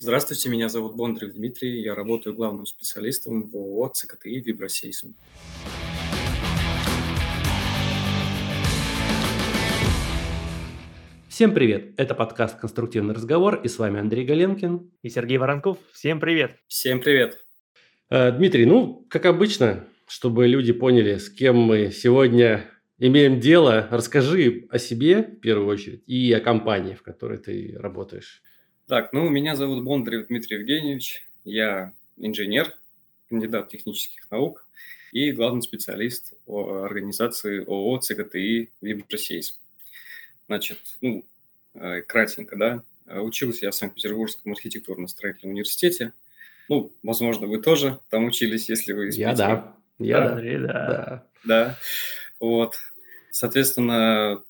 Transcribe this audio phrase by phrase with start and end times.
[0.00, 5.16] Здравствуйте, меня зовут Бондарев Дмитрий, я работаю главным специалистом в ООО ЦКТИ «Вибросейсм».
[11.28, 11.94] Всем привет!
[11.96, 14.88] Это подкаст «Конструктивный разговор» и с вами Андрей Галенкин.
[15.02, 15.78] И Сергей Воронков.
[15.92, 16.52] Всем привет!
[16.68, 17.44] Всем привет!
[18.08, 24.68] Э, Дмитрий, ну, как обычно, чтобы люди поняли, с кем мы сегодня имеем дело, расскажи
[24.70, 28.44] о себе в первую очередь и о компании, в которой ты работаешь.
[28.88, 32.72] Так, ну, меня зовут Бондарев Дмитрий Евгеньевич, я инженер,
[33.28, 34.64] кандидат технических наук
[35.12, 39.56] и главный специалист организации ООО ЦКТИ «Вибросейсм».
[40.46, 41.22] Значит, ну,
[41.74, 42.82] э, кратенько, да,
[43.20, 46.14] учился я в Санкт-Петербургском архитектурно-строительном университете.
[46.70, 49.74] Ну, возможно, вы тоже там учились, если вы из Я да.
[49.98, 50.40] Я да.
[50.40, 50.66] Да.
[50.66, 51.24] да.
[51.44, 51.78] Да.
[52.40, 52.76] Вот.
[53.32, 54.42] Соответственно,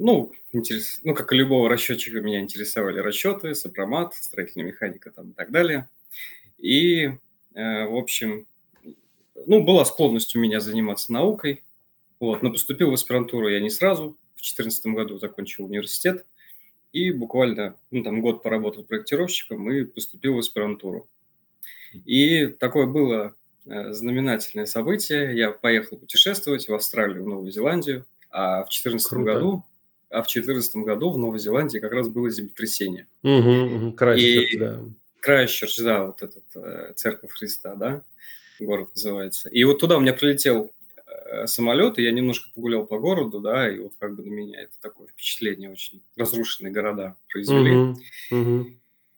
[0.00, 1.00] ну, интерес...
[1.04, 5.88] ну, как и любого расчетчика, меня интересовали расчеты, сопромат, строительная механика там, и так далее.
[6.56, 7.12] И,
[7.54, 8.46] э, в общем,
[9.46, 11.62] ну, была склонность у меня заниматься наукой.
[12.18, 14.16] Вот, но поступил в аспирантуру я не сразу.
[14.36, 16.24] В 2014 году закончил университет.
[16.92, 21.08] И буквально, ну, там, год поработал проектировщиком и поступил в аспирантуру.
[22.06, 23.34] И такое было
[23.66, 25.36] э, знаменательное событие.
[25.36, 28.06] Я поехал путешествовать в Австралию, в Новую Зеландию.
[28.30, 29.64] А в 2014 году
[30.10, 33.06] а в 2014 году в Новой Зеландии как раз было землетрясение.
[33.22, 34.80] Угу, угу, Крайщерч, да.
[35.20, 38.02] Крайщерч, да, вот этот э, Церковь Христа, да,
[38.58, 39.48] город называется.
[39.48, 40.70] И вот туда у меня прилетел
[41.06, 44.62] э, самолет, и я немножко погулял по городу, да, и вот как бы на меня
[44.62, 47.74] это такое впечатление очень разрушенные города произвели.
[47.76, 48.00] Угу,
[48.32, 48.70] угу.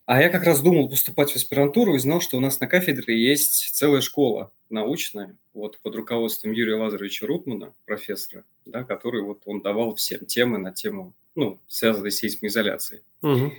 [0.04, 3.18] А я как раз думал поступать в аспирантуру и знал, что у нас на кафедре
[3.18, 9.60] есть целая школа научная, вот под руководством Юрия Лазаревича Рутмана, профессора, да, который вот он
[9.60, 13.02] давал всем темы на тему, ну, связанной с сейсмоизоляцией.
[13.22, 13.52] Угу.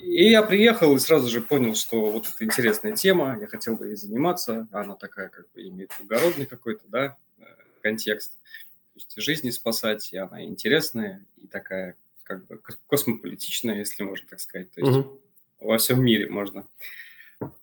[0.00, 3.88] И я приехал и сразу же понял, что вот это интересная тема, я хотел бы
[3.88, 7.44] ей заниматься, она такая как бы имеет угородный какой-то, да, э,
[7.80, 14.26] контекст, то есть жизни спасать, и она интересная, и такая как бы космополитичная, если можно
[14.28, 15.20] так сказать, то есть угу
[15.64, 16.66] во всем мире можно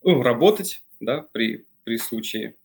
[0.03, 2.55] ну, работать, да, при, при случае.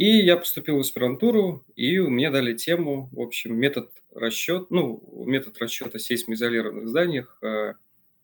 [0.00, 5.58] И я поступил в аспирантуру, и мне дали тему, в общем, метод расчет, ну, метод
[5.58, 7.74] расчета сейсмоизолированных зданиях э,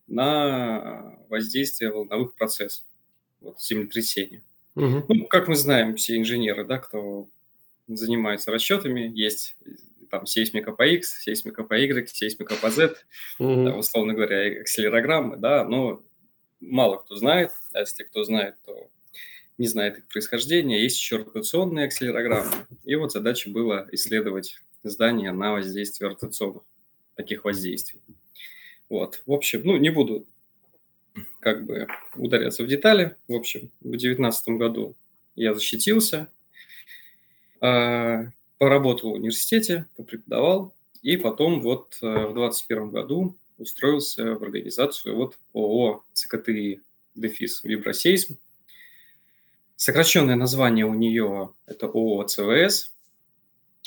[0.06, 2.82] на воздействие волновых процессов,
[3.42, 4.42] вот, землетрясения.
[4.74, 5.04] Угу.
[5.06, 7.28] Ну, как мы знаем, все инженеры, да, кто
[7.88, 9.54] занимается расчетами, есть
[10.10, 12.96] там сейсмика по X, сейсмика по Y, сейсмика по Z,
[13.38, 13.64] mm-hmm.
[13.66, 16.02] да, условно говоря, акселерограммы, да, но
[16.58, 18.88] мало кто знает, а если кто знает, то
[19.58, 20.82] не знает их происхождения.
[20.82, 22.66] Есть еще ротационные акселерограммы.
[22.84, 26.62] И вот задача была исследовать здания на воздействие ротационных
[27.14, 28.00] таких воздействий.
[28.88, 30.26] Вот, в общем, ну, не буду
[31.40, 33.16] как бы ударяться в детали.
[33.26, 34.94] В общем, в 2019 году
[35.34, 36.28] я защитился.
[37.60, 38.26] А,
[38.58, 45.38] поработал в университете, попреподавал, и потом вот э, в 2021 году устроился в организацию вот
[45.54, 46.80] ООО ЦКТИ
[47.14, 48.38] Дефис Вибросейсм.
[49.76, 52.92] Сокращенное название у нее это ООО ЦВС.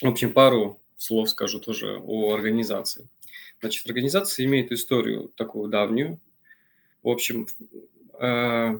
[0.01, 3.07] В общем, пару слов скажу тоже о организации.
[3.59, 6.19] Значит, организация имеет историю такую давнюю.
[7.03, 7.47] В общем,
[8.19, 8.79] э,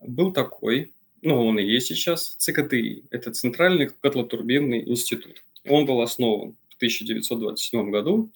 [0.00, 0.92] был такой
[1.26, 3.04] ну, он и есть сейчас, ЦКТИ.
[3.10, 5.42] Это Центральный котлотурбинный институт.
[5.68, 8.30] Он был основан в 1927 году.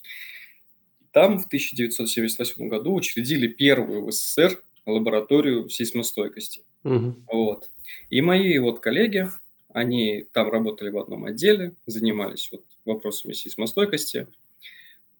[1.12, 6.62] Там в 1978 году учредили первую в СССР лабораторию сейсмостойкости.
[6.84, 7.14] Угу.
[7.32, 7.70] Вот.
[8.08, 9.28] И мои вот коллеги,
[9.72, 14.26] они там работали в одном отделе, занимались вот вопросами сейсмостойкости,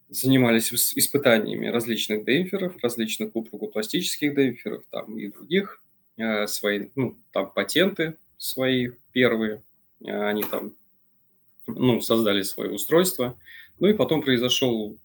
[0.08, 5.82] занимались испытаниями различных демпферов, различных упругопластических демпферов там и других.
[6.16, 9.62] Э, свои, ну, там патенты свои первые,
[10.04, 10.74] э, они там,
[11.66, 13.38] ну, создали свое устройство.
[13.78, 14.98] Ну и потом произошел,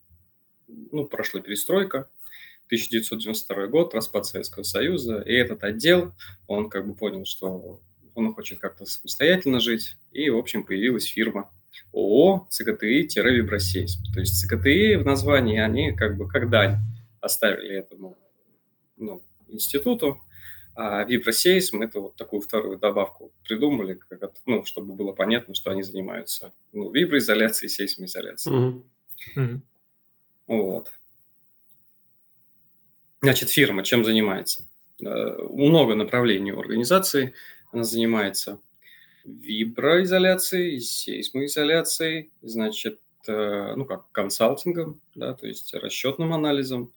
[0.67, 2.09] ну, прошла перестройка,
[2.67, 6.13] 1992 год, распад Советского Союза, и этот отдел,
[6.47, 7.79] он как бы понял, что
[8.15, 11.51] он хочет как-то самостоятельно жить, и, в общем, появилась фирма
[11.93, 14.13] ООО ЦКТИ-Вибросейсм.
[14.13, 16.77] То есть ЦКТИ в названии, они как бы как дань
[17.19, 18.17] оставили этому
[18.97, 20.21] ну, институту,
[20.75, 25.83] а вибросейсм– это вот такую вторую добавку придумали, как, ну, чтобы было понятно, что они
[25.83, 28.55] занимаются ну, виброизоляцией, сейсмоизоляцией.
[28.55, 28.83] Mm-hmm.
[29.37, 29.59] Mm-hmm.
[30.47, 30.91] Вот.
[33.25, 34.67] Значит, фирма чем занимается?
[35.01, 37.33] Э, много направлений у организации.
[37.71, 38.59] Она занимается
[39.23, 46.93] виброизоляцией, сейсмоизоляцией, значит, э, ну, как консалтингом, да, то есть расчетным анализом,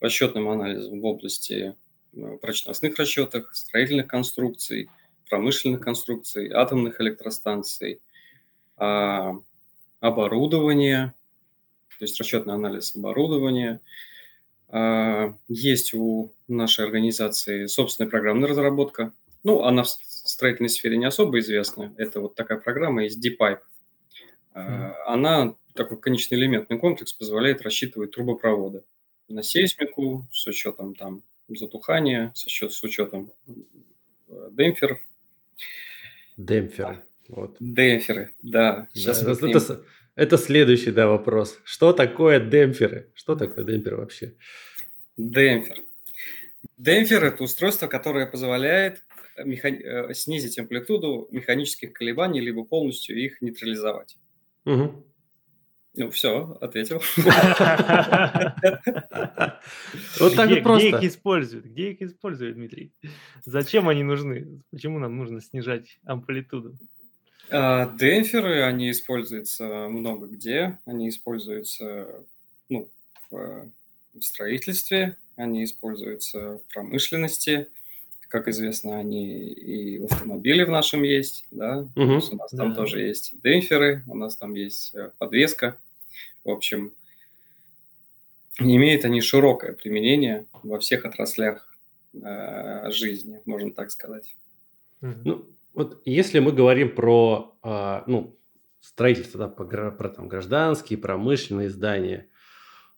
[0.00, 1.74] расчетным анализом в области
[2.40, 4.88] прочностных расчетах, строительных конструкций,
[5.28, 8.00] промышленных конструкций, атомных электростанций,
[8.78, 9.34] а,
[10.00, 11.14] оборудования,
[11.98, 13.80] то есть расчетный анализ оборудования.
[14.68, 19.12] А, есть у нашей организации собственная программная разработка.
[19.44, 21.94] Ну, она в строительной сфере не особо известна.
[21.96, 23.60] Это вот такая программа есть D-Pipe.
[25.06, 28.82] Она такой конечный элементный комплекс позволяет рассчитывать трубопроводы
[29.28, 33.32] на сейсмику с учетом там затухания, с, счет, с учетом
[34.28, 34.98] э, демпферов.
[36.36, 37.04] Демпферы.
[37.28, 37.56] Вот.
[37.60, 38.88] Демпферы, да.
[38.92, 39.82] Сейчас да, это, это,
[40.16, 41.60] это следующий да, вопрос.
[41.64, 43.12] Что такое демпферы?
[43.14, 44.34] Что такое демпфер вообще?
[45.16, 45.76] Демпфер.
[46.78, 49.02] Демпфер– это устройство, которое позволяет
[49.44, 49.82] механи...
[49.82, 54.16] Э, снизить амплитуду механических колебаний, либо полностью их нейтрализовать.
[54.64, 55.04] Угу.
[55.98, 57.02] Ну, все, ответил.
[60.20, 60.88] Вот так вот просто.
[60.88, 61.64] Где их используют?
[61.66, 62.92] Где их используют, Дмитрий?
[63.44, 64.62] Зачем они нужны?
[64.70, 66.74] Почему нам нужно снижать амплитуду?
[67.50, 70.78] А, демпферы, они используются много где.
[70.84, 72.08] Они используются
[72.68, 72.88] ну,
[73.30, 73.70] в
[74.20, 77.68] строительстве, они используются в промышленности.
[78.28, 81.88] Как известно, они и в автомобиле в нашем есть, да.
[81.94, 82.02] Угу.
[82.02, 82.56] У нас да.
[82.56, 85.76] там тоже есть демпферы, у нас там есть э, подвеска.
[86.44, 86.92] В общем,
[88.58, 91.76] имеют они широкое применение во всех отраслях
[92.14, 94.34] э, жизни, можно так сказать.
[95.00, 95.44] Ну,
[95.76, 98.36] вот если мы говорим про э, ну,
[98.80, 102.28] строительство, да, про, про там, гражданские, промышленные здания,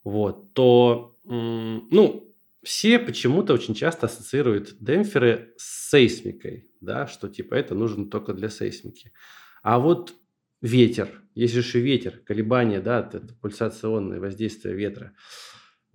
[0.03, 2.33] вот, то, ну,
[2.63, 8.49] все почему-то очень часто ассоциируют демпферы с сейсмикой, да, что типа это нужно только для
[8.49, 9.11] сейсмики.
[9.61, 10.13] А вот
[10.61, 15.13] ветер, есть же ветер, колебания, да, это пульсационное воздействие ветра.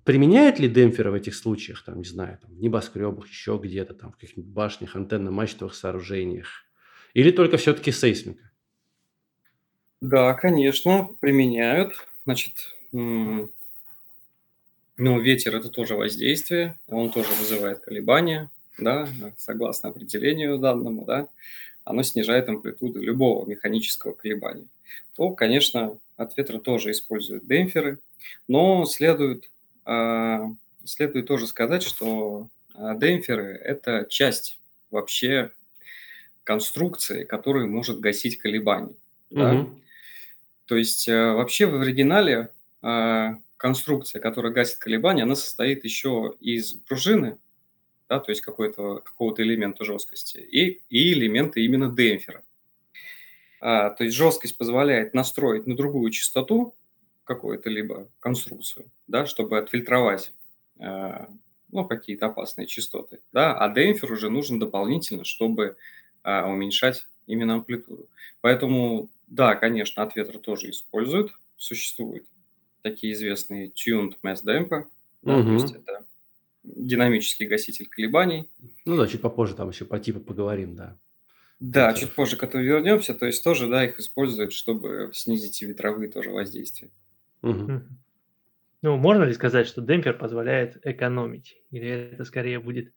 [0.05, 4.13] Применяют ли демпферы в этих случаях, там, не знаю, там, в небоскребах, еще где-то, там,
[4.13, 6.64] в каких-нибудь башнях, антенно-мачтовых сооружениях?
[7.15, 8.43] Или только все-таки сейсмика?
[10.01, 11.95] Да, конечно, применяют.
[12.25, 13.51] Значит, ну,
[14.99, 19.09] ветер– это тоже воздействие, он тоже вызывает колебания, да,
[19.39, 21.29] согласно определению данному, да
[21.85, 24.67] оно снижает амплитуду любого механического колебания,
[25.17, 27.99] то, конечно, от ветра тоже используют демпферы,
[28.49, 29.51] но следует,
[29.85, 30.51] а,
[30.85, 34.59] следует тоже сказать, что а, демпферы– это часть
[34.91, 35.53] вообще
[36.45, 38.95] конструкции, которая может гасить колебания.
[39.31, 39.41] Угу.
[39.41, 39.67] Да?
[40.67, 42.51] То есть а, вообще в оригинале
[43.57, 47.39] конструкция, которая гасит колебания, она состоит еще из пружины,
[48.11, 52.43] да, то есть какой-то, какого-то элемента жесткости, и, и элементы именно демпфера.
[53.61, 56.75] А, то есть жесткость позволяет настроить на другую частоту
[57.25, 60.33] какую-то либо конструкцию, да, чтобы отфильтровать
[60.79, 61.31] а,
[61.73, 63.21] ну, какие-то опасные частоты.
[63.33, 65.79] Да, а демпфер уже нужен дополнительно, чтобы
[66.25, 68.09] а, уменьшать именно амплитуду.
[68.41, 71.33] Поэтому, да, конечно, от ветра тоже используют.
[71.57, 72.25] Существуют
[72.83, 74.87] такие известные tuned mass damper.
[75.23, 75.49] Да, угу.
[75.49, 76.05] То есть это
[76.65, 78.49] динамический гаситель колебаний.
[78.85, 80.97] Ну да, чуть попозже там еще по типу поговорим, да.
[81.61, 82.01] Да, Это...
[82.01, 83.15] чуть позже к этому вернемся.
[83.15, 86.91] То есть тоже, да, их используют, чтобы снизить ветровые тоже воздействия.
[87.43, 87.83] Угу.
[88.83, 91.57] Ну, можно ли сказать, что демпфер позволяет экономить?
[91.71, 92.93] Или это скорее будет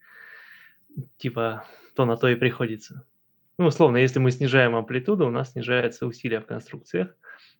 [1.18, 1.65] типа
[1.95, 3.06] то на то и приходится?
[3.57, 7.16] Ну, условно, если мы снижаем амплитуду, у нас снижается усилие в конструкциях,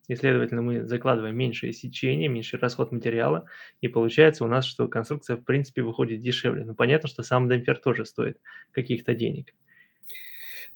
[0.08, 3.46] и, следовательно, мы закладываем меньшее сечение, меньший расход материала,
[3.82, 6.63] и получается у нас, что конструкция, в принципе, выходит дешевле.
[6.63, 8.38] Но понятно, что сам демпфер тоже стоит
[8.72, 9.54] каких-то денег.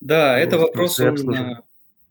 [0.01, 1.63] Да, это вопрос, он,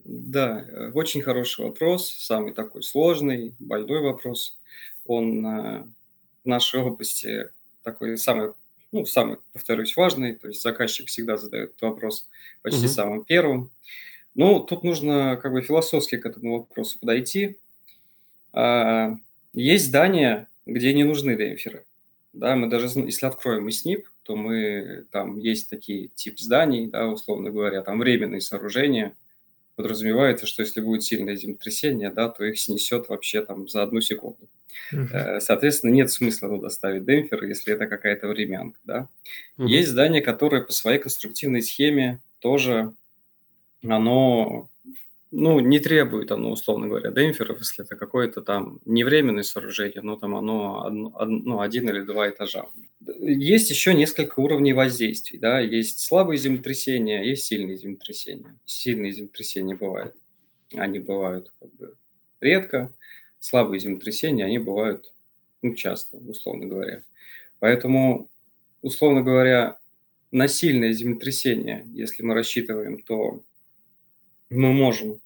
[0.04, 0.64] да,
[0.94, 4.58] очень хороший вопрос, самый такой сложный, больной вопрос.
[5.04, 5.84] Он э,
[6.44, 7.50] в нашей области
[7.82, 8.52] такой самый,
[8.92, 12.28] ну, самый, повторюсь, важный, то есть заказчик всегда задает вопрос
[12.62, 12.92] почти угу.
[12.92, 13.70] самым первым.
[14.34, 17.56] Ну, тут нужно как бы философски к этому вопросу подойти.
[18.52, 19.16] А,
[19.52, 21.84] есть здания, где не нужны демпферы.
[22.32, 27.08] Да, мы даже, если откроем и СНИП, то мы, там есть такие тип зданий, да,
[27.08, 29.14] условно говоря, там временные сооружения.
[29.80, 34.46] Подразумевается, что если будет сильное землетрясение, да, то их снесет вообще там за одну секунду.
[34.92, 35.40] Uh-huh.
[35.40, 39.08] Соответственно, нет смысла туда ставить демпфер, если это какая-то времянка, да.
[39.56, 39.66] Uh-huh.
[39.66, 42.92] Есть здания, которые по своей конструктивной схеме тоже
[43.82, 44.68] оно
[45.32, 50.34] ну, не требует оно, условно говоря, демпферов, если это какое-то там невременное сооружение, но там
[50.34, 52.66] оно ну, один или два этажа.
[53.20, 58.58] Есть еще несколько уровней воздействий, да, есть слабые землетрясения, есть сильные землетрясения.
[58.66, 60.14] Сильные землетрясения бывают,
[60.74, 61.94] они бывают как бы
[62.40, 62.92] редко,
[63.38, 65.12] слабые землетрясения, они бывают
[65.62, 67.02] ну, часто, условно говоря.
[67.60, 68.28] Поэтому,
[68.82, 69.78] условно говоря,
[70.32, 73.42] на сильное землетрясение, если мы рассчитываем, то
[74.50, 75.20] мы можем,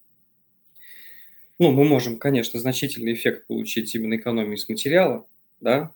[1.58, 5.26] ну, мы можем, конечно, значительный эффект получить именно экономии с материала,
[5.60, 5.92] да,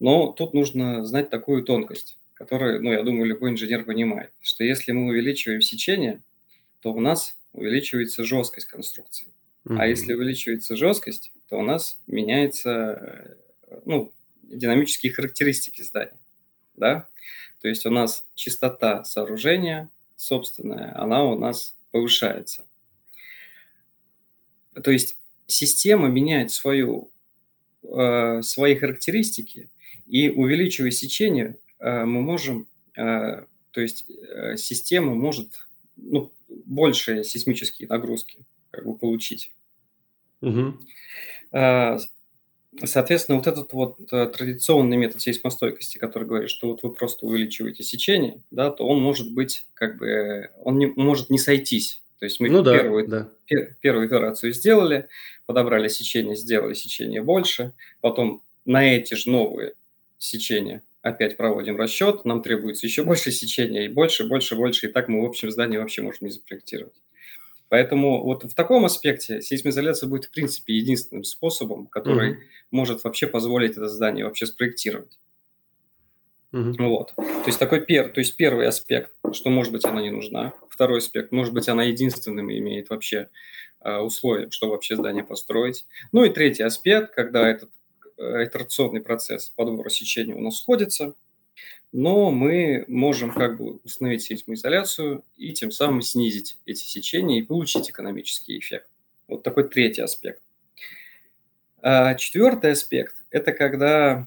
[0.00, 4.92] но тут нужно знать такую тонкость, которую, ну, я думаю, любой инженер понимает, что если
[4.92, 6.22] мы увеличиваем сечение,
[6.80, 9.28] то у нас увеличивается жесткость конструкции.
[9.64, 9.76] Mm-hmm.
[9.78, 13.36] А если увеличивается жесткость, то у нас меняется,
[13.84, 16.18] ну, динамические характеристики здания,
[16.76, 17.06] да.
[17.60, 22.64] То есть у нас частота сооружения собственная, она у нас повышается.
[24.82, 27.12] То есть система меняет свою,
[27.84, 29.70] э, свои характеристики,
[30.08, 37.86] и увеличивая сечение, э, мы можем, э, то есть э, система может ну, большие сейсмические
[37.86, 39.52] нагрузки как бы, получить.
[40.40, 40.80] Угу.
[42.82, 48.40] Соответственно, вот этот вот традиционный метод сейсмостойкости, который говорит, что вот вы просто увеличиваете сечение,
[48.50, 52.02] да, то он может быть как бы, он не, может не сойтись.
[52.18, 55.08] То есть мы ну, первую, да, Пер, первую итерацию сделали,
[55.46, 59.74] подобрали сечение, сделали сечение больше, потом на эти же новые
[60.18, 65.08] сечения опять проводим расчет, нам требуется еще больше сечения и больше, больше, больше, и так
[65.08, 66.94] мы в общем здании вообще можем не запроектировать.
[67.74, 72.38] Поэтому вот в таком аспекте сейсмоизоляция будет в принципе единственным способом, который mm-hmm.
[72.70, 75.18] может вообще позволить это здание вообще спроектировать.
[76.52, 76.86] Mm-hmm.
[76.86, 77.14] Вот.
[77.16, 80.52] То есть такой пер, то есть первый аспект, что может быть она не нужна.
[80.70, 83.28] Второй аспект, может быть она единственным имеет вообще
[83.80, 85.84] э, условия, что вообще здание построить.
[86.12, 87.70] Ну и третий аспект, когда этот
[88.16, 91.14] Э, итерационный процесс подбора сечения у нас сходится,
[91.94, 97.88] но мы можем как бы установить сейсмоизоляцию и тем самым снизить эти сечения и получить
[97.88, 98.88] экономический эффект.
[99.28, 100.42] Вот такой третий аспект.
[101.82, 104.26] А четвертый аспект– это когда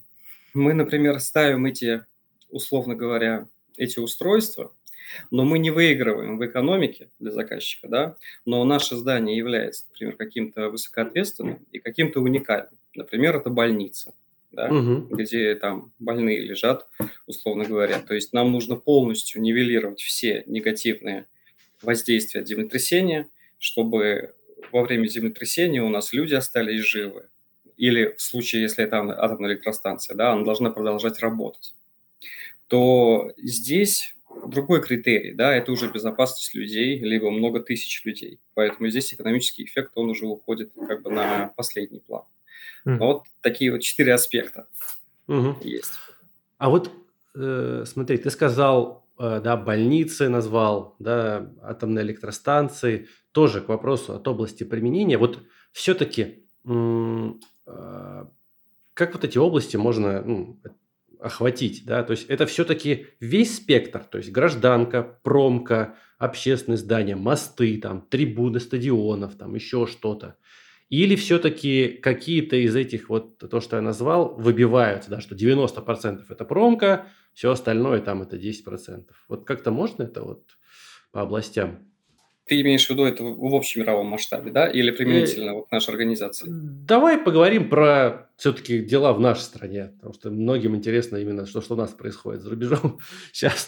[0.53, 2.05] мы, например, ставим эти,
[2.49, 4.71] условно говоря, эти устройства,
[5.29, 10.69] но мы не выигрываем в экономике для заказчика, да, но наше здание является, например, каким-то
[10.69, 12.79] высокоответственным и каким-то уникальным.
[12.95, 14.13] Например, это больница,
[14.51, 15.15] да, угу.
[15.15, 16.87] где там больные лежат,
[17.25, 17.99] условно говоря.
[17.99, 21.25] То есть нам нужно полностью нивелировать все негативные
[21.81, 23.27] воздействия землетрясения,
[23.59, 24.33] чтобы
[24.71, 27.27] во время землетрясения у нас люди остались живы.
[27.77, 31.75] Или в случае, если это атомная электростанция, да, она должна продолжать работать.
[32.67, 38.39] То здесь другой критерий, да, это уже безопасность людей, либо много тысяч людей.
[38.55, 42.23] Поэтому здесь экономический эффект, он уже уходит как бы на последний план.
[42.87, 42.97] Mm.
[42.99, 44.65] Вот такие вот четыре аспекта
[45.27, 45.57] угу.
[45.61, 45.91] есть.
[46.57, 46.89] А вот
[47.35, 54.25] э, смотри, ты сказал, э, да, больницы назвал, да, атомные электростанции, тоже к вопросу от
[54.27, 55.17] области применения.
[55.17, 57.31] Вот все-таки э,
[58.93, 60.59] как вот эти области можно ну,
[61.19, 67.79] охватить, да, то есть это все-таки весь спектр, то есть гражданка, промка, общественные здания, мосты,
[67.81, 70.37] там, трибуны стадионов, там еще что-то.
[70.89, 76.45] Или все-таки какие-то из этих, вот то, что я назвал, выбиваются, да, что 90% это
[76.45, 79.05] промка, все остальное там это 10%.
[79.27, 80.57] Вот как-то можно это вот
[81.11, 81.91] по областям?
[82.47, 85.53] Ты имеешь в виду это в общемировом масштабе, да, или применительно и...
[85.53, 86.47] вот к нашей организации?
[86.49, 91.73] Давай поговорим про все-таки дела в нашей стране, потому что многим интересно именно, что, что
[91.73, 92.99] у нас происходит за рубежом
[93.31, 93.67] сейчас.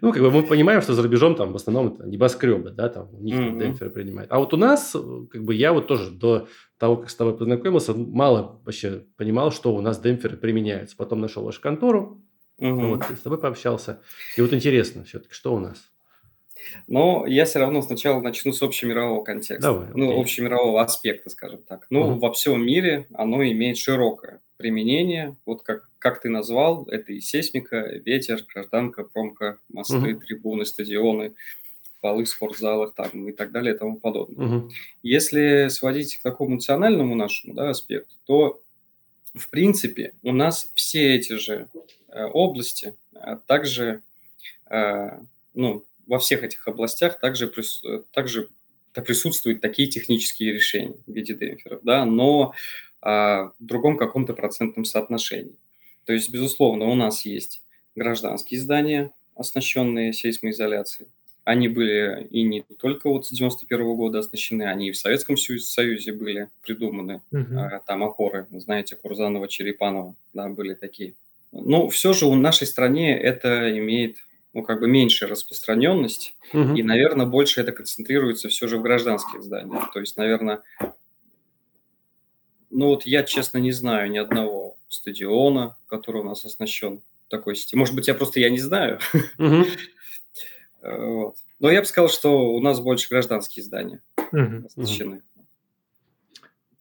[0.00, 3.08] Ну, как бы мы понимаем, что за рубежом там в основном это небоскребы, да, там
[3.12, 3.58] у них mm-hmm.
[3.58, 4.30] демпферы принимают.
[4.32, 4.96] А вот у нас,
[5.30, 6.48] как бы я вот тоже до
[6.78, 10.96] того, как с тобой познакомился, мало вообще понимал, что у нас демпферы применяются.
[10.96, 12.22] Потом нашел вашу контору,
[12.58, 14.02] вот, с тобой пообщался.
[14.36, 15.89] И вот интересно все-таки, что у нас?
[16.86, 21.86] Но я все равно сначала начну с общемирового контекста, Давай, ну, общемирового аспекта, скажем так.
[21.90, 22.20] Ну, угу.
[22.20, 27.78] во всем мире оно имеет широкое применение, вот как, как ты назвал, это и сейсмика,
[28.04, 30.20] ветер, гражданка, промка, мосты, угу.
[30.20, 31.32] трибуны, стадионы,
[32.00, 34.46] полы в спортзалах там, и так далее и тому подобное.
[34.46, 34.70] Угу.
[35.02, 38.60] Если сводить к такому национальному нашему да, аспекту, то
[39.34, 41.68] в принципе у нас все эти же
[42.08, 44.02] э, области а также
[44.70, 45.18] э,
[45.54, 47.52] ну, во всех этих областях также,
[47.84, 48.48] э, также
[48.92, 52.52] присутствуют такие технические решения в виде демпферов, да, но
[53.00, 55.54] а, в другом каком-то процентном соотношении.
[56.06, 57.62] То есть, безусловно, у нас есть
[57.94, 61.08] гражданские здания, оснащенные сейсмоизоляцией.
[61.44, 65.36] Они были и не только вот с 91 -го года оснащены, они и в Советском
[65.36, 67.22] Союзе были придуманы.
[67.30, 67.56] Угу.
[67.56, 71.14] А, там опоры, знаете, Курзанова, Черепанова, да, были такие.
[71.52, 74.16] Но все же в нашей стране это имеет
[74.52, 76.74] ну, как бы меньшая распространенность, угу.
[76.74, 79.92] и, наверное, больше это концентрируется все же в гражданских зданиях.
[79.92, 80.62] То есть, наверное,
[82.70, 87.76] ну вот я, честно, не знаю ни одного стадиона, который у нас оснащен такой сети.
[87.76, 88.98] Может быть, я просто я не знаю.
[90.82, 91.36] Вот.
[91.58, 94.66] Но я бы сказал, что у нас больше гражданские здания угу.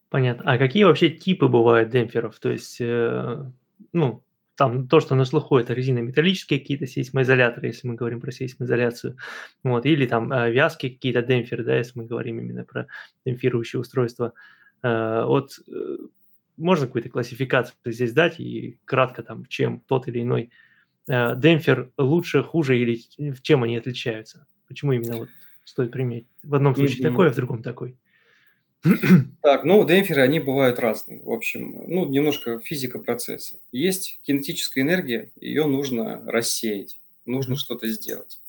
[0.10, 0.50] Понятно.
[0.52, 2.40] А какие вообще типы бывают демпферов?
[2.40, 3.44] То есть, э,
[3.92, 4.24] ну,
[4.60, 9.16] там то, что на слуху, это резинометаллические какие-то сейсмоизоляторы, если мы говорим про сейсмоизоляцию,
[9.64, 12.88] вот, или там э, вязкие какие-то демпферы, да, если мы говорим именно про
[13.26, 14.34] демпфирующие устройства.
[14.84, 15.98] Э, вот э,
[16.58, 20.52] можно какую-то классификацию здесь дать и кратко там, чем тот или иной
[21.08, 24.46] демпфер лучше, хуже или в чем они отличаются?
[24.68, 25.30] Почему именно вот
[25.64, 26.26] стоит применять?
[26.44, 27.96] В одном случае такой, а в другом такой.
[29.42, 31.22] Так, ну, демпферы, они бывают разные.
[31.24, 33.58] В общем, ну, немножко физика процесса.
[33.72, 38.40] Есть кинетическая энергия, ее нужно рассеять, нужно что-то сделать.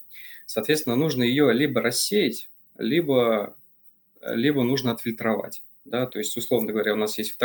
[0.46, 3.56] Соответственно, нужно ее либо рассеять, либо,
[4.20, 5.62] либо нужно отфильтровать.
[5.84, 6.06] Да?
[6.06, 7.37] То есть, условно говоря, у нас есть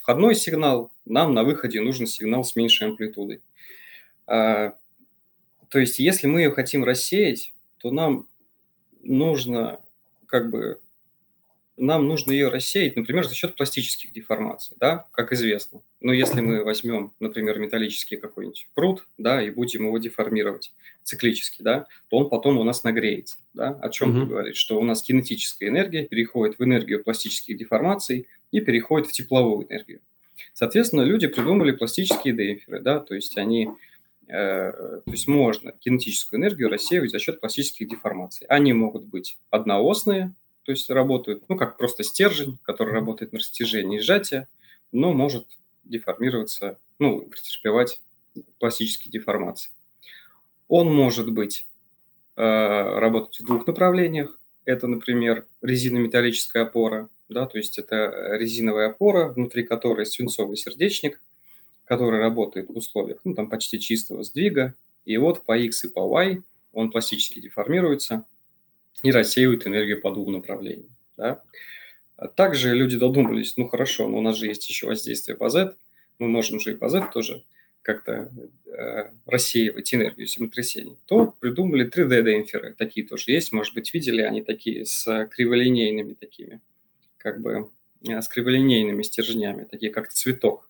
[0.00, 3.42] входной сигнал, нам на выходе нужен сигнал с меньшей амплитудой.
[4.26, 4.74] А,
[5.68, 8.28] то есть, если мы ее хотим рассеять, то нам
[9.02, 9.80] нужно
[10.26, 10.80] как бы
[11.82, 15.80] нам нужно ее рассеять, например, за счет пластических деформаций, да, как известно.
[16.00, 20.72] Но если мы возьмем, например, металлический какой-нибудь пруд, да, и будем его деформировать
[21.02, 23.70] циклически, да, то он потом у нас нагреется, да.
[23.82, 24.26] О чем mm-hmm.
[24.26, 24.56] говорит?
[24.56, 29.98] Что у нас кинетическая энергия переходит в энергию пластических деформаций и переходит в тепловую энергию.
[30.54, 33.68] Соответственно, люди придумали пластические демпферы, да, то есть они
[34.28, 38.46] э, то есть можно кинетическую энергию рассеивать за счет пластических деформаций.
[38.46, 40.32] Они могут быть одноосные,
[40.64, 44.48] то есть работают, ну, как просто стержень, который работает на растяжении и сжатия,
[44.92, 45.46] но может
[45.84, 48.00] деформироваться, ну, претерпевать
[48.58, 49.72] пластические деформации.
[50.68, 51.66] Он может быть
[52.36, 54.38] э, работать в двух направлениях.
[54.64, 61.20] Это, например, резинометаллическая опора, да, то есть это резиновая опора, внутри которой свинцовый сердечник,
[61.84, 66.00] который работает в условиях, ну, там почти чистого сдвига, и вот по X и по
[66.00, 66.42] Y
[66.72, 68.24] он пластически деформируется,
[69.02, 70.90] и рассеивают энергию по двум направлениям.
[71.16, 71.42] Да?
[72.16, 75.74] А также люди додумались, ну хорошо, но у нас же есть еще воздействие по Z,
[76.18, 77.42] мы можем же и по Z тоже
[77.82, 78.30] как-то
[78.66, 82.74] э, рассеивать энергию землетрясений, то придумали 3D-демпферы.
[82.74, 86.60] Такие тоже есть, может быть, видели, они такие с криволинейными такими,
[87.18, 87.70] как бы
[88.06, 90.68] э, с криволинейными стержнями, такие как цветок.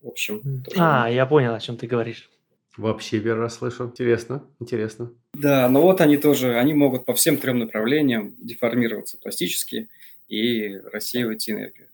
[0.00, 0.62] В общем.
[0.62, 0.76] Тоже...
[0.78, 2.30] А, я понял, о чем ты говоришь.
[2.76, 3.84] Вообще первый раз слышу.
[3.84, 5.10] Интересно, интересно.
[5.32, 9.88] Да, но вот они тоже, они могут по всем трем направлениям деформироваться пластически
[10.28, 11.88] и рассеивать энергию.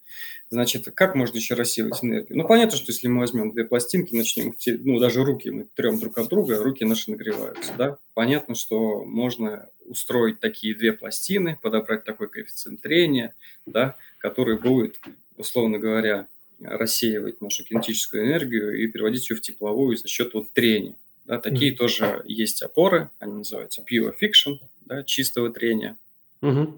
[0.49, 2.37] Значит, как можно еще рассеивать энергию?
[2.37, 6.17] Ну, понятно, что если мы возьмем две пластинки, начнем, ну, даже руки мы трем друг
[6.17, 7.97] от друга, руки наши нагреваются, да?
[8.13, 13.33] Понятно, что можно устроить такие две пластины, подобрать такой коэффициент трения,
[13.65, 14.99] да, который будет,
[15.37, 16.27] условно говоря,
[16.63, 20.95] рассеивать нашу кинетическую энергию и переводить ее в тепловую за счет вот трения.
[21.25, 21.77] Да, такие mm-hmm.
[21.77, 25.97] тоже есть опоры, они называются pure fiction, да, чистого трения.
[26.41, 26.77] Mm-hmm.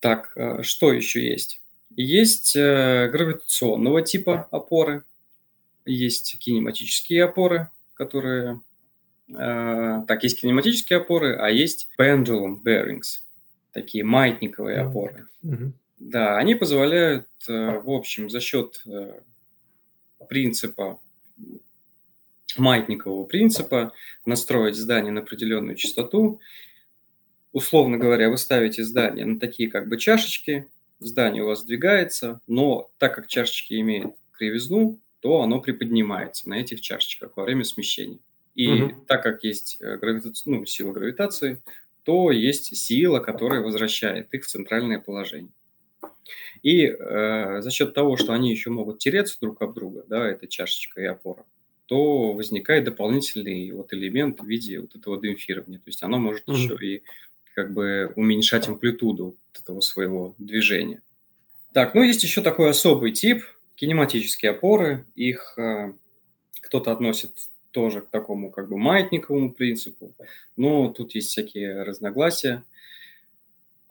[0.00, 1.60] Так, э, что еще есть?
[1.96, 5.04] Есть э, гравитационного типа опоры,
[5.84, 8.60] есть кинематические опоры, которые...
[9.28, 13.20] Э, так, есть кинематические опоры, а есть pendulum bearings,
[13.72, 14.88] такие маятниковые mm-hmm.
[14.88, 15.26] опоры.
[15.44, 15.72] Mm-hmm.
[15.98, 19.20] Да, они позволяют, э, в общем, за счет э,
[20.28, 21.00] принципа,
[22.56, 23.92] маятникового принципа,
[24.26, 26.40] настроить здание на определенную частоту.
[27.52, 32.90] Условно говоря, вы ставите здание на такие как бы чашечки, здание у вас сдвигается, но
[32.98, 38.18] так как чашечки имеют кривизну, то оно приподнимается на этих чашечках во время смещения.
[38.54, 39.04] И угу.
[39.06, 40.32] так как есть э, гравита...
[40.46, 41.60] ну, сила гравитации,
[42.04, 45.50] то есть сила, которая возвращает их в центральное положение.
[46.62, 50.46] И э, за счет того, что они еще могут тереться друг об друга, да, эта
[50.46, 51.44] чашечка и опора,
[51.86, 55.78] то возникает дополнительный вот элемент в виде вот этого демпфирования.
[55.78, 56.54] То есть оно может mm-hmm.
[56.54, 57.02] еще и
[57.54, 61.02] как бы уменьшать амплитуду вот этого своего движения.
[61.72, 63.44] Так, ну есть еще такой особый тип
[63.76, 65.04] кинематические опоры.
[65.14, 65.92] Их э,
[66.60, 67.32] кто-то относит
[67.70, 70.14] тоже к такому как бы маятниковому принципу,
[70.56, 72.62] но тут есть всякие разногласия.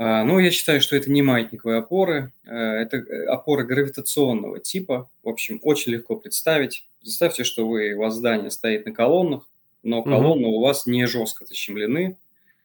[0.05, 5.09] А, ну, я считаю, что это не маятниковые опоры, э, это э, опоры гравитационного типа.
[5.23, 6.85] В общем, очень легко представить.
[6.99, 9.47] Представьте, что вы, у вас здание стоит на колоннах,
[9.81, 10.57] но колонны угу.
[10.57, 12.17] у вас не жестко защемлены,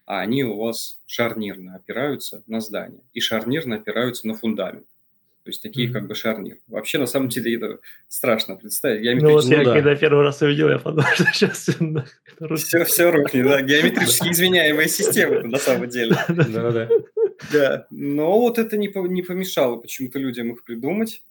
[0.04, 4.86] а они у вас шарнирно опираются на здание и шарнирно опираются на фундамент.
[5.48, 5.92] То есть такие mm-hmm.
[5.92, 6.58] как бы шарнир.
[6.66, 9.22] Вообще, на самом деле, это страшно представить.
[9.22, 9.72] Ну вот я, да.
[9.72, 11.70] когда первый раз увидел, я подумал, что сейчас
[12.56, 13.62] все, все рухнет, да.
[13.62, 16.18] Геометрически изменяемая система на самом деле.
[16.28, 16.88] Да,
[17.52, 17.86] да.
[17.90, 21.22] Но вот это не, помешало почему-то людям их придумать.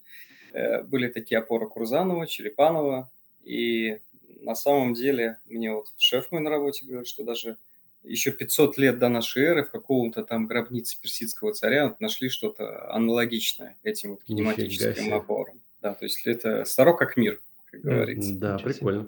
[0.54, 3.12] Э, были такие опоры Курзанова, Черепанова,
[3.44, 4.00] и
[4.42, 7.58] на самом деле, мне вот шеф мой на работе говорит, что даже
[8.04, 13.78] еще 500 лет до нашей эры в каком-то там гробнице персидского царя нашли что-то аналогичное
[13.84, 15.60] этим вот кинематическим опорам.
[15.82, 18.36] Да, то есть это старо как мир, как говорится.
[18.36, 19.08] Да, прикольно.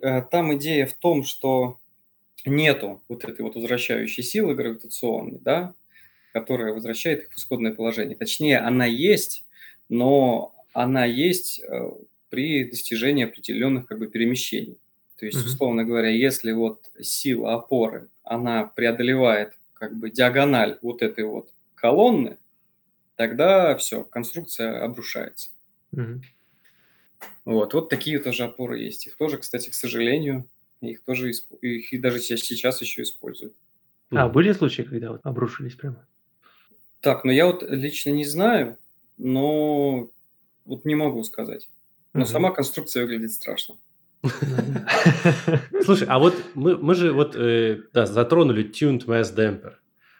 [0.00, 1.78] Э, там идея в том, что
[2.44, 5.74] нету вот этой вот возвращающей силы гравитационной, да,
[6.40, 8.16] которая возвращает их в исходное положение.
[8.16, 9.44] Точнее, она есть,
[9.88, 11.90] но она есть э,
[12.30, 14.78] при достижении определенных как бы перемещений.
[15.18, 21.24] То есть, условно говоря, если вот сила опоры, она преодолевает как бы диагональ вот этой
[21.24, 22.38] вот колонны,
[23.16, 25.50] тогда все, конструкция обрушается.
[27.44, 29.06] Вот, вот такие тоже опоры есть.
[29.08, 30.48] Их тоже, кстати, к сожалению,
[30.80, 33.54] их тоже их даже сейчас еще используют.
[34.10, 36.06] А были случаи, когда вот обрушились прямо?
[37.00, 38.78] Так, ну я вот лично не знаю,
[39.16, 40.10] но
[40.64, 41.68] вот не могу сказать.
[42.12, 42.28] Но угу.
[42.28, 43.76] сама конструкция выглядит страшно.
[45.84, 49.74] Слушай, а вот мы, мы же вот э, да, затронули Tuned Mass Damper.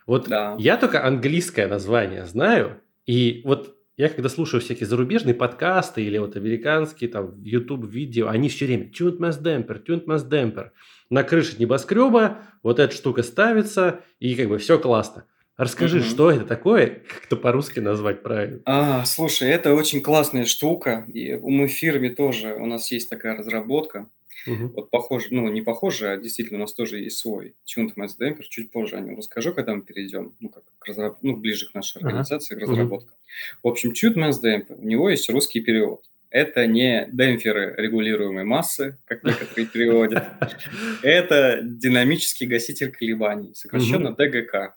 [0.07, 0.57] Вот да.
[0.59, 6.37] я только английское название знаю, и вот я когда слушаю всякие зарубежные подкасты или вот
[6.37, 10.71] американские там YouTube видео, они все время Tuned Mass Damper, Tuned Mass Damper.
[11.11, 15.25] На крыше небоскреба вот эта штука ставится, и как бы все классно.
[15.59, 16.05] Расскажи, угу.
[16.05, 18.61] что это такое, как это по-русски назвать правильно?
[18.65, 21.05] А, слушай, это очень классная штука.
[21.13, 24.07] И мы в фирме тоже, у нас есть такая разработка.
[24.47, 24.69] Угу.
[24.77, 28.45] Вот похоже, ну не похоже, а действительно у нас тоже есть свой Tuned Mass Damper.
[28.49, 31.19] Чуть позже о нем расскажу, когда мы перейдем, ну как к разраб...
[31.23, 32.65] ну, ближе к нашей организации, ага.
[32.65, 33.15] к разработкам.
[33.15, 33.69] Угу.
[33.69, 36.05] В общем, Tuned Mass Damper, у него есть русский перевод.
[36.31, 40.25] Это не демпферы регулируемой массы, как некоторые переводят.
[41.03, 44.77] Это динамический гаситель колебаний, сокращенно ДГК.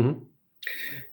[0.00, 0.26] Угу.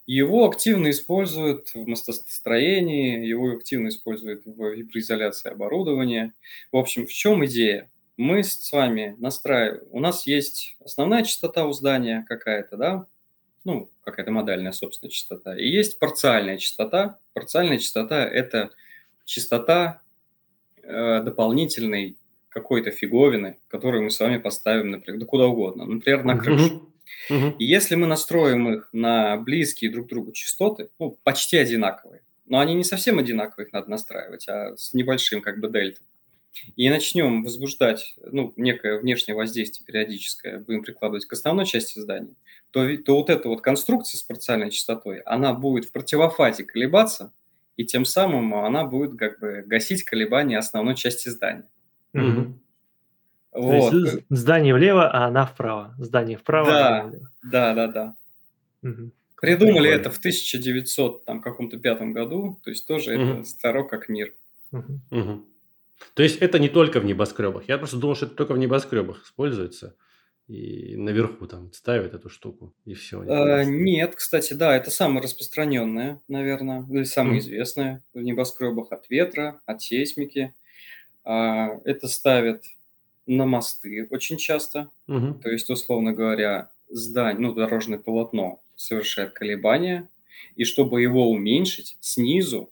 [0.05, 6.33] Его активно используют в мостостроении, его активно используют в виброизоляции оборудования.
[6.71, 7.89] В общем, в чем идея?
[8.17, 9.83] Мы с вами настраиваем.
[9.91, 13.05] У нас есть основная частота у здания какая-то, да?
[13.63, 15.57] Ну, какая-то модальная собственная частота.
[15.57, 17.17] И есть парциальная частота.
[17.33, 18.71] Парциальная частота– это
[19.23, 20.01] частота
[20.83, 22.17] э, дополнительной
[22.49, 25.85] какой-то фиговины, которую мы с вами поставим, например, да куда угодно.
[25.85, 26.92] Например, на крышу.
[27.29, 27.55] Угу.
[27.59, 32.59] И если мы настроим их на близкие друг к другу частоты, ну, почти одинаковые, но
[32.59, 36.05] они не совсем одинаковые, их надо настраивать, а с небольшим как бы дельтой,
[36.75, 42.35] и начнем возбуждать ну, некое внешнее воздействие периодическое, будем прикладывать к основной части здания,
[42.71, 47.31] то, то вот эта вот конструкция с парциальной частотой, она будет в противофазе колебаться,
[47.75, 51.67] и тем самым она будет как бы гасить колебания основной части здания.
[52.13, 52.59] Угу.
[53.53, 53.91] Вот.
[53.91, 55.93] То есть здание влево, а она вправо.
[55.99, 57.29] Здание вправо, да, а влево.
[57.43, 58.15] Да, да, да.
[58.81, 59.11] Угу.
[59.41, 59.99] Придумали Прикольно.
[59.99, 63.39] это в 1900 там каком-то пятом году, то есть тоже угу.
[63.39, 64.33] это старо как мир.
[64.71, 64.99] Угу.
[65.11, 65.45] Угу.
[66.15, 67.67] То есть это не только в небоскребах.
[67.67, 69.95] Я просто думал, что это только в небоскребах используется.
[70.47, 73.21] И наверху там ставят эту штуку, и все.
[73.21, 77.39] А, нет, кстати, да, это самое распространенное, наверное, или самое mm.
[77.39, 80.53] известное в небоскребах от ветра, от сейсмики.
[81.23, 82.65] А, это ставят
[83.25, 84.89] на мосты очень часто.
[85.07, 85.35] Угу.
[85.43, 90.07] То есть, условно говоря, здание, ну, дорожное полотно совершает колебания,
[90.55, 92.69] и чтобы его уменьшить, снизу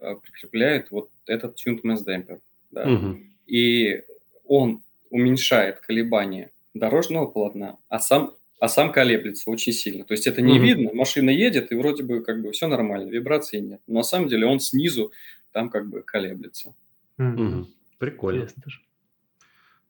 [0.00, 2.40] э, прикрепляют вот этот tuned mass damper.
[2.70, 2.90] Да?
[2.90, 3.18] Угу.
[3.46, 4.02] И
[4.46, 10.04] он уменьшает колебания дорожного полотна, а сам, а сам колеблется очень сильно.
[10.04, 10.62] То есть это не угу.
[10.62, 13.80] видно, машина едет, и вроде бы как бы все нормально, вибрации нет.
[13.86, 15.12] Но на самом деле он снизу
[15.52, 16.74] там как бы колеблется.
[17.18, 17.66] Угу.
[17.98, 18.42] Прикольно.
[18.42, 18.82] Интересно.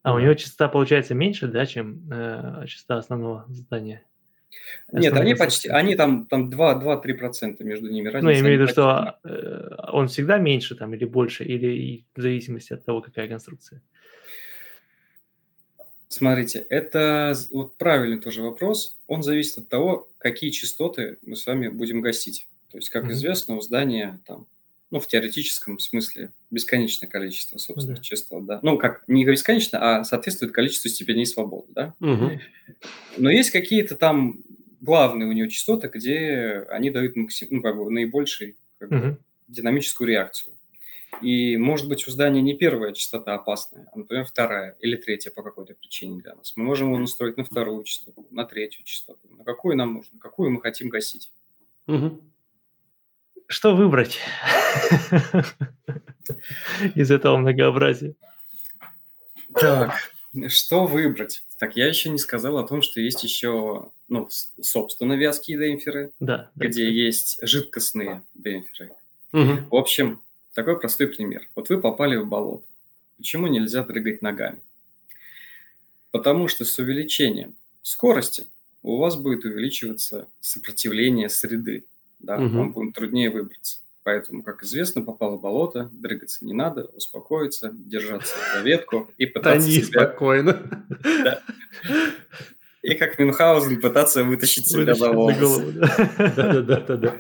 [0.03, 4.03] А у него частота получается меньше, да, чем э, частота основного здания?
[4.93, 8.25] Нет, они почти, они там, там 2-3% между ними разница.
[8.25, 12.21] Ну, я имею в виду, что э, он всегда меньше там или больше, или в
[12.21, 13.83] зависимости от того, какая конструкция?
[16.09, 18.99] Смотрите, это вот правильный тоже вопрос.
[19.07, 22.49] Он зависит от того, какие частоты мы с вами будем гасить.
[22.73, 23.13] То есть, как mm-hmm.
[23.13, 24.47] известно, у здания там
[24.91, 28.03] ну, в теоретическом смысле, бесконечное количество собственных да.
[28.03, 28.61] частот, да.
[28.63, 31.95] Ну, как не бесконечно, а соответствует количеству степеней свободы, да.
[32.01, 32.41] Угу.
[33.19, 34.41] Но есть какие-то там
[34.81, 39.17] главные у него частоты, где они дают максим, ну, как бы наибольший как угу.
[39.47, 40.55] динамическую реакцию.
[41.23, 45.43] И, может быть, у здания не первая частота опасная, а, например, вторая или третья по
[45.43, 46.53] какой-то причине для нас.
[46.57, 50.51] Мы можем его настроить на вторую частоту, на третью частоту, на какую нам нужно, какую
[50.51, 51.31] мы хотим гасить.
[51.87, 52.21] Угу.
[53.51, 54.21] Что выбрать
[56.95, 58.15] из этого многообразия?
[59.55, 60.13] Так,
[60.47, 61.43] что выбрать?
[61.59, 64.29] Так, я еще не сказал о том, что есть еще, ну,
[64.63, 66.91] собственно, вязкие демпферы, да, где да.
[66.91, 68.93] есть жидкостные демпферы.
[69.33, 69.69] Угу.
[69.73, 70.23] В общем,
[70.55, 71.49] такой простой пример.
[71.57, 72.65] Вот вы попали в болото.
[73.17, 74.61] Почему нельзя дрыгать ногами?
[76.13, 78.47] Потому что с увеличением скорости
[78.85, 81.85] у вас будет увеличиваться сопротивление среды.
[82.21, 82.37] Да?
[82.37, 82.57] Угу.
[82.57, 83.79] Вам будет труднее выбраться.
[84.03, 89.67] Поэтому, как известно, попало в болото, дрыгаться не надо, успокоиться, держаться за ветку и пытаться
[89.67, 90.07] Тони себя...
[90.07, 90.87] спокойно.
[91.23, 91.43] Да.
[92.83, 95.73] И как Мюнхгаузен пытаться вытащить себя за волосы.
[96.17, 97.19] Да-да-да.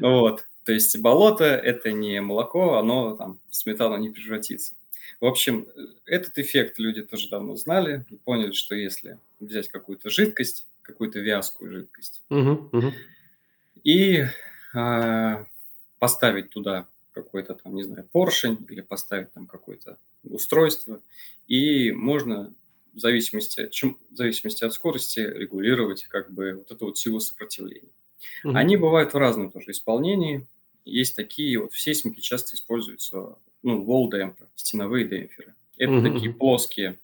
[0.00, 0.44] Вот.
[0.64, 4.74] То есть болото– это не молоко, оно там в сметану не превратится.
[5.20, 5.66] В общем,
[6.04, 11.70] этот эффект люди тоже давно знали и поняли, что если взять какую-то жидкость, какую-то вязкую
[11.72, 12.92] жидкость, угу, угу.
[13.84, 14.24] И
[14.74, 15.46] а,
[15.98, 21.00] поставить туда какой-то там, не знаю, поршень или поставить там какое-то устройство,
[21.46, 22.52] и можно
[22.94, 27.90] в зависимости, чем, в зависимости от скорости регулировать как бы вот эту вот силу сопротивления.
[28.44, 28.56] Угу.
[28.56, 30.46] Они бывают в разном тоже исполнении.
[30.84, 35.54] Есть такие, вот в сейсмике часто используются, ну, демпер, стеновые демпферы.
[35.76, 36.02] Это угу.
[36.02, 36.98] такие плоские,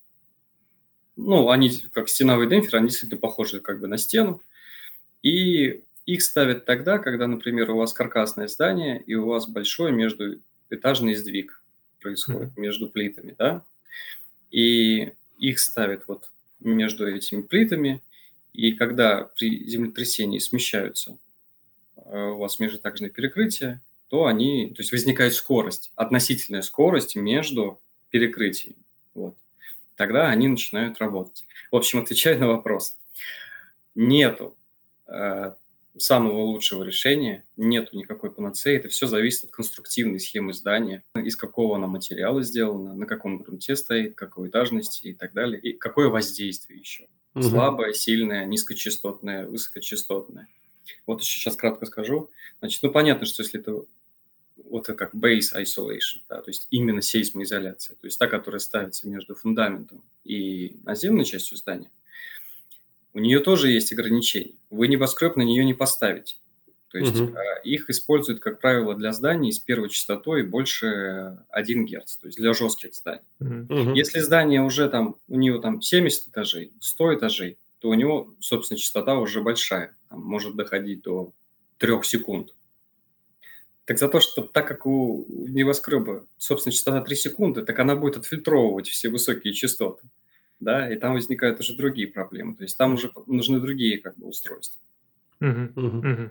[1.16, 4.42] ну, они как стеновые демпферы, они действительно похожи как бы на стену.
[5.22, 11.14] И их ставят тогда, когда, например, у вас каркасное здание и у вас большой междуэтажный
[11.14, 11.62] сдвиг
[12.00, 12.60] происходит mm-hmm.
[12.60, 13.62] между плитами, да,
[14.50, 18.02] и их ставят вот между этими плитами,
[18.54, 21.18] и когда при землетрясении смещаются
[21.96, 28.82] э, у вас межэтажные перекрытия, то они, то есть возникает скорость, относительная скорость между перекрытиями.
[29.12, 29.36] Вот.
[29.94, 31.44] Тогда они начинают работать.
[31.70, 32.96] В общем, отвечая на вопрос,
[33.94, 34.56] нету
[35.06, 35.52] э,
[35.96, 41.76] самого лучшего решения, нету никакой панацеи, это все зависит от конструктивной схемы здания, из какого
[41.76, 46.78] она материала сделана, на каком грунте стоит, какой этажности и так далее, и какое воздействие
[46.78, 47.06] еще.
[47.34, 47.42] Угу.
[47.42, 50.48] Слабое, сильное, низкочастотное, высокочастотное.
[51.06, 52.30] Вот еще сейчас кратко скажу.
[52.60, 53.84] Значит, ну понятно, что если это
[54.64, 59.08] вот это как base isolation, да, то есть именно сейсмоизоляция, то есть та, которая ставится
[59.08, 61.90] между фундаментом и наземной частью здания,
[63.14, 64.54] у нее тоже есть ограничения.
[64.70, 66.36] Вы небоскреб на нее не поставите.
[66.90, 67.34] То есть угу.
[67.64, 72.54] их используют, как правило, для зданий с первой частотой больше 1 Гц, то есть для
[72.54, 73.20] жестких зданий.
[73.40, 73.94] Угу.
[73.94, 78.78] Если здание уже там, у него там 70 этажей, 100 этажей, то у него, собственно,
[78.78, 81.32] частота уже большая, там, может доходить до
[81.76, 82.54] 3 секунд.
[83.84, 88.16] Так за то, что так как у небоскреба, собственно, частота 3 секунды, так она будет
[88.16, 90.08] отфильтровывать все высокие частоты
[90.60, 92.54] да, и там возникают уже другие проблемы.
[92.56, 94.80] То есть там уже нужны другие как бы устройства.
[95.40, 96.30] Угу, угу.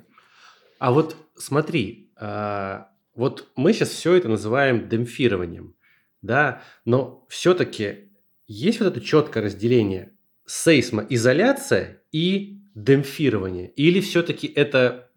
[0.79, 5.75] А вот смотри, а, вот мы сейчас все это называем демпфированием,
[6.21, 8.09] да, но все-таки
[8.47, 10.13] есть вот это четкое разделение
[10.45, 15.09] сейсмоизоляция и демпфирование, или все-таки это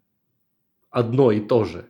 [0.89, 1.89] одно и то же?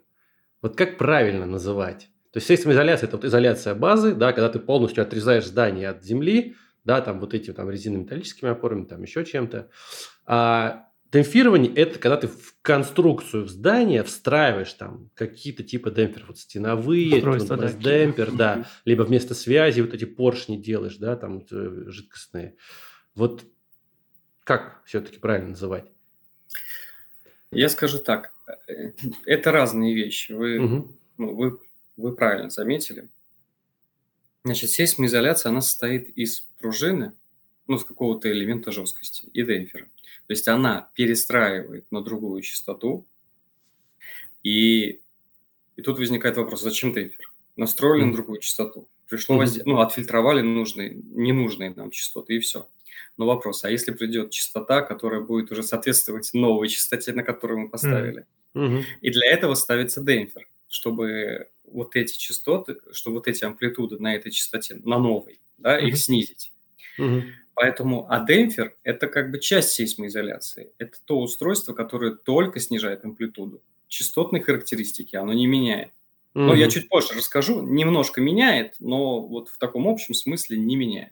[0.62, 2.10] Вот как правильно называть?
[2.32, 6.56] То есть сейсмоизоляция– это вот изоляция базы, да, когда ты полностью отрезаешь здание от земли,
[6.84, 9.70] да, там вот этими там резинометаллическими опорами, там еще чем-то.
[10.26, 16.39] А демпфирование– это когда ты в конструкцию в здание встраиваешь там какие-то типа демпферов, вот
[16.39, 21.84] стеновые, Устройство, да, демпфер, да, либо вместо связи вот эти поршни делаешь, да, там э,
[21.88, 22.56] жидкостные.
[23.15, 23.44] Вот
[24.44, 25.86] как все-таки правильно называть?
[27.52, 28.34] Я скажу так,
[29.26, 30.32] это разные вещи.
[30.32, 30.96] Вы, угу.
[31.17, 31.60] ну, вы,
[31.98, 33.10] вы правильно заметили.
[34.44, 37.13] Значит, сейсмоизоляция, она состоит из пружины,
[37.67, 39.86] ну, с какого-то элемента жесткости и демпфера.
[40.28, 43.06] То есть она перестраивает на другую частоту,
[44.43, 45.02] и,
[45.76, 47.32] и тут возникает вопрос, зачем демпфер?
[47.58, 52.67] Настроили на другую частоту, пришло воздействие, ну, отфильтровали нужные, ненужные нам частоты, и все.
[53.17, 57.69] Но вопрос, а если придет частота, которая будет уже соответствовать новой частоте, на которую мы
[57.69, 58.26] поставили?
[58.56, 58.84] Mm-hmm.
[59.02, 64.32] И для этого ставится демпфер, чтобы вот эти частоты, что вот эти амплитуды на этой
[64.32, 65.88] частоте, на новой, да, mm-hmm.
[65.88, 66.51] их снизить.
[67.00, 67.22] Mm-hmm.
[67.54, 70.72] Поэтому адемпфер– это как бы часть сейсмоизоляции.
[70.78, 73.62] Это то устройство, которое только снижает амплитуду.
[73.88, 75.92] Частотные характеристики оно не меняет.
[76.34, 77.62] Но я чуть позже расскажу.
[77.62, 81.12] Немножко меняет, но вот в таком общем смысле не меняет.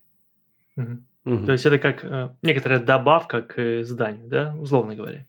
[0.77, 0.97] Mm-hmm.
[1.25, 1.45] Mm-hmm.
[1.45, 5.25] То есть это как э, некоторая добавка к зданию, да, условно говоря.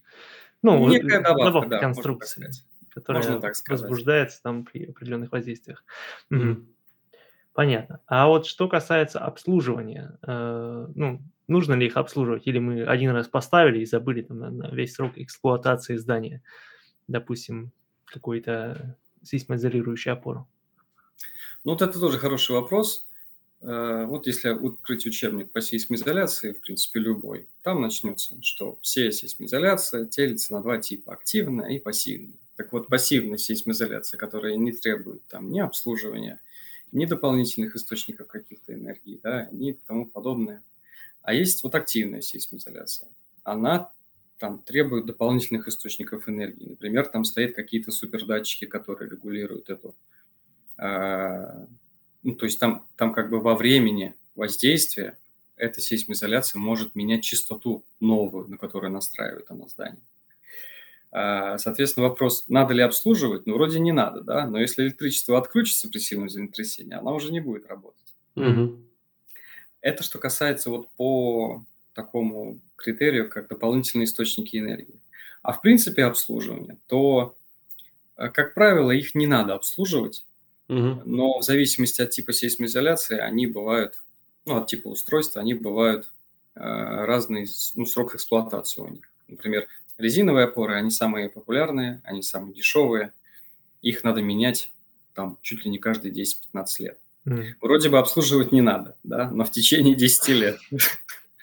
[0.62, 2.50] Ну, Некая добавка, добавка да, конструкции
[2.90, 5.84] которая Можно так возбуждается там при определенных воздействиях.
[6.32, 6.64] Mm-hmm.
[7.52, 8.00] Понятно.
[8.06, 13.28] А вот что касается обслуживания, э, ну, нужно ли их обслуживать, или мы один раз
[13.28, 16.42] поставили и забыли там на, весь срок эксплуатации здания,
[17.08, 17.72] допустим,
[18.04, 20.46] какой-то сейсмоизолирующий опору?
[21.64, 23.08] Ну, вот это тоже хороший вопрос.
[23.62, 30.06] Э, вот если открыть учебник по сейсмоизоляции, в принципе, любой, там начнется, что все сейсмоизоляция
[30.06, 32.38] делится на два типа– активная и пассивная.
[32.56, 36.40] Так вот, пассивная сейсмоизоляция, которая не требует там ни обслуживания,
[36.92, 40.62] ни дополнительных источников каких-то энергии, да, ни тому подобное,
[41.22, 43.08] А есть вот активная сейсмоизоляция.
[43.44, 43.90] Она
[44.38, 46.70] там требует дополнительных источников энергии.
[46.70, 49.94] Например, там стоят какие-то супердатчики, которые регулируют эту...
[50.78, 51.66] Э,
[52.22, 55.18] ну, то есть там, там как бы во времени воздействия
[55.56, 60.00] эта сейсмоизоляция может менять частоту новую, на которую настраивает она здание.
[61.12, 63.46] А, соответственно, вопрос, надо ли обслуживать?
[63.46, 67.40] Ну, вроде не надо, да, но если электричество отключится при сильном землетрясении, она уже не
[67.40, 68.14] будет работать.
[68.36, 68.76] Угу.
[69.80, 75.00] Это что касается вот по такому критерию, как дополнительные источники энергии.
[75.42, 77.36] А в принципе обслуживание, то,
[78.16, 80.24] э, как правило, их не надо обслуживать,
[80.68, 81.02] угу.
[81.04, 83.98] но в зависимости от типа сейсмоизоляции они бывают,
[84.44, 86.10] ну, от типа устройства, они бывают
[86.54, 89.10] э, разный ну, срок эксплуатации у них.
[89.26, 89.66] Например,
[90.00, 93.12] Резиновые опоры, они самые популярные, они самые дешевые.
[93.82, 94.72] Их надо менять
[95.14, 96.98] там чуть ли не каждые 10-15 лет.
[97.26, 97.44] Mm.
[97.60, 100.58] Вроде бы обслуживать не надо, да, но в течение 10 лет.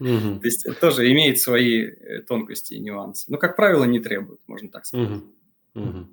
[0.01, 0.39] Mm-hmm.
[0.39, 3.25] То есть это тоже имеет свои э, тонкости и нюансы.
[3.31, 5.09] Но, как правило, не требует, можно так сказать.
[5.09, 5.23] Mm-hmm.
[5.75, 6.05] Mm-hmm.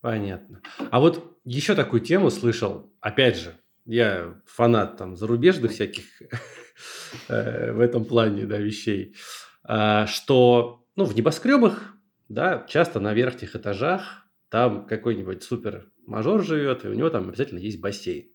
[0.00, 0.60] Понятно.
[0.90, 6.04] А вот еще такую тему слышал, опять же, я фанат там зарубежных всяких
[7.28, 9.16] э, в этом плане да, вещей,
[9.64, 11.94] а, что ну, в небоскребах,
[12.28, 17.58] да, часто на верхних этажах там какой-нибудь супер мажор живет, и у него там обязательно
[17.58, 18.26] есть бассейн.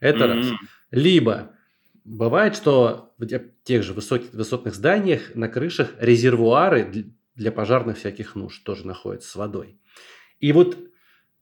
[0.00, 0.50] Это mm-hmm.
[0.50, 0.60] раз.
[0.90, 1.52] Либо
[2.04, 3.26] бывает, что в
[3.64, 9.36] тех же высоких, высотных зданиях на крышах резервуары для пожарных всяких нужд тоже находятся с
[9.36, 9.80] водой.
[10.38, 10.78] И вот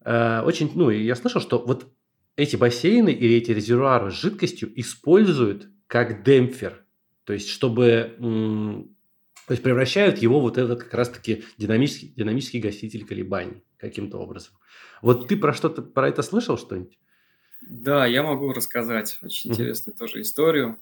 [0.04, 1.92] э, очень, ну, я слышал, что вот
[2.36, 6.84] эти бассейны или эти резервуары с жидкостью используют как демпфер.
[7.24, 8.88] То есть, чтобы
[9.46, 14.52] то есть превращают его вот этот как раз-таки динамический, динамический гаситель колебаний каким-то образом.
[15.02, 16.98] Вот ты про что-то про это слышал что-нибудь?
[17.61, 20.78] Да, я могу рассказать очень интересную тоже историю.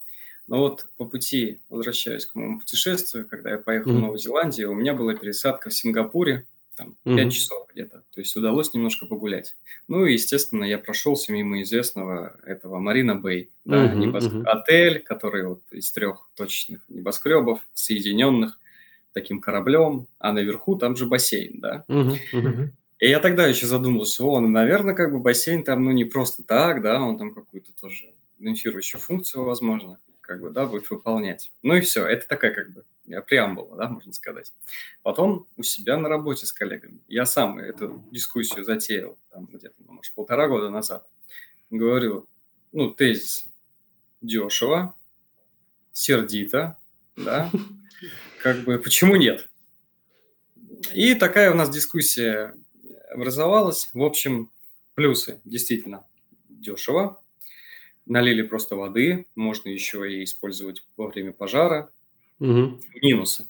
[0.46, 3.96] Но вот по пути, возвращаюсь к моему путешествию, когда я поехал mm-hmm.
[3.96, 7.30] в Новую Зеландию, у меня была пересадка в Сингапуре, там, 5 mm-hmm.
[7.30, 8.02] часов где-то.
[8.12, 9.56] То есть удалось немножко погулять.
[9.88, 13.50] Ну и, естественно, я прошелся мимо известного этого Марина Бэй.
[13.64, 13.96] Да, mm-hmm.
[13.96, 14.24] небос...
[14.24, 14.44] mm-hmm.
[14.44, 18.58] Отель, который вот из трех точечных небоскребов, соединенных
[19.12, 21.85] таким кораблем, а наверху там же бассейн, да.
[21.88, 22.18] Mm-hmm.
[22.32, 22.68] Mm-hmm.
[23.00, 26.42] И я тогда еще задумался, о, ну, наверное, как бы бассейн там, ну, не просто
[26.42, 31.50] так, да, он там какую-то тоже демпфирующую функцию, возможно, как бы, да, будет выполнять.
[31.62, 32.85] Ну и все, это такая как бы
[33.26, 34.52] преамбула, да, можно сказать.
[35.02, 39.92] Потом у себя на работе с коллегами, я сам эту дискуссию затеял, там где-то, ну,
[39.92, 41.06] может, полтора года назад,
[41.70, 42.26] говорю,
[42.72, 43.46] ну, тезис
[44.20, 44.94] дешево,
[45.92, 46.78] сердито,
[47.16, 47.50] да,
[48.42, 49.48] как бы почему нет?
[50.94, 52.54] И такая у нас дискуссия
[53.10, 53.90] образовалась.
[53.92, 54.50] В общем,
[54.94, 56.04] плюсы действительно
[56.48, 57.22] дешево,
[58.06, 61.90] налили просто воды, можно еще и использовать во время пожара.
[62.42, 62.81] Угу.
[63.02, 63.46] Минусы.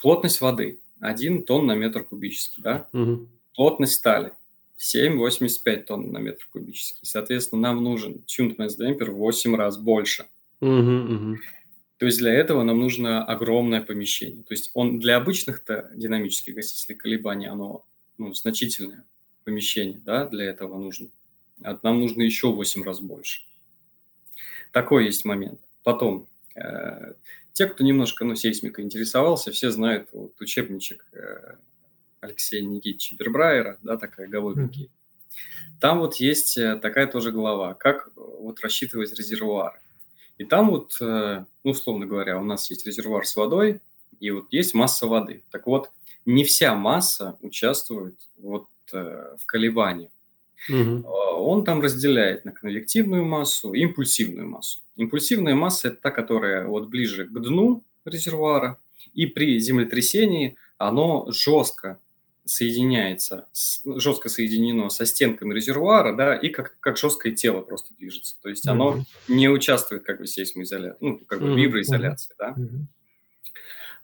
[0.00, 2.88] Плотность воды 1 тонн на метр кубический, да?
[2.92, 3.28] Угу.
[3.54, 4.32] Плотность стали
[4.78, 7.06] 7,85 тонн на метр кубический.
[7.06, 10.26] Соответственно, нам нужен tuned mass damper в 8 раз больше.
[10.60, 11.36] Угу, угу.
[11.98, 14.42] То есть для этого нам нужно огромное помещение.
[14.42, 17.84] То есть он для обычных-то динамических гасителей колебаний, оно
[18.18, 19.04] ну, значительное
[19.44, 21.08] помещение, да, для этого нужно.
[21.62, 23.42] А нам нужно еще 8 раз больше.
[24.72, 25.60] Такой есть момент.
[25.84, 26.26] Потом,
[26.56, 27.14] э,
[27.54, 31.54] те, кто немножко ну, сейсмикой интересовался, все знают вот, учебничек э,
[32.20, 34.90] Алексея Никитича Бербрайера, да, такая голубенький.
[35.80, 39.78] Там вот есть э, такая тоже глава, как вот рассчитывать резервуары.
[40.36, 43.80] И там вот, э, ну, условно говоря, у нас есть резервуар с водой,
[44.18, 45.44] и вот есть масса воды.
[45.50, 45.90] Так вот,
[46.26, 50.10] не вся масса участвует вот э, в колебании.
[50.68, 51.08] Угу.
[51.08, 54.80] Он там разделяет на конвективную массу и импульсивную массу.
[54.96, 58.78] Импульсивная масса– это та, которая вот ближе к дну резервуара,
[59.12, 61.98] и при землетрясении оно жестко
[62.46, 63.46] соединяется,
[63.84, 68.36] жестко соединено со стенками резервуара, да, и как, как жесткое тело просто движется.
[68.42, 69.34] То есть оно mm-hmm.
[69.34, 71.56] не участвует как бы в сейсмоизоляции, ну, как бы mm-hmm.
[71.56, 72.54] виброизоляции, да.
[72.56, 72.80] Mm-hmm.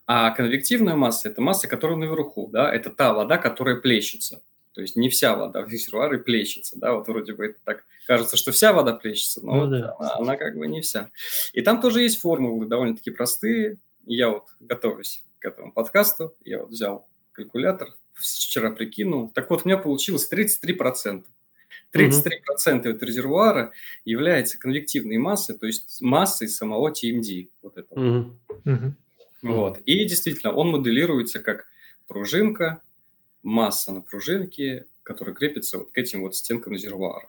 [0.06, 4.42] А конвективная масса– это масса, которая наверху, да, это та вода, которая плещется.
[4.72, 8.36] То есть не вся вода в резервуаре плещется, да, вот вроде бы это так кажется,
[8.36, 9.96] что вся вода плещется, но ну, вот да.
[9.98, 11.10] она, она как бы не вся.
[11.52, 13.78] И там тоже есть формулы довольно-таки простые.
[14.06, 19.30] Я вот готовлюсь к этому подкасту, я вот взял калькулятор, вчера прикинул.
[19.30, 21.24] Так вот, у меня получилось 33%.
[21.92, 22.12] 33%
[22.52, 22.88] mm-hmm.
[22.88, 23.72] от резервуара
[24.04, 27.48] является конвективной массой, то есть массой самого TMD.
[27.62, 27.98] Вот этого.
[27.98, 28.36] Mm-hmm.
[28.64, 28.92] Mm-hmm.
[29.42, 29.78] Вот.
[29.84, 31.66] И действительно, он моделируется как
[32.06, 32.82] пружинка,
[33.42, 37.28] масса на пружинке, которая крепится вот к этим вот стенкам резервуара.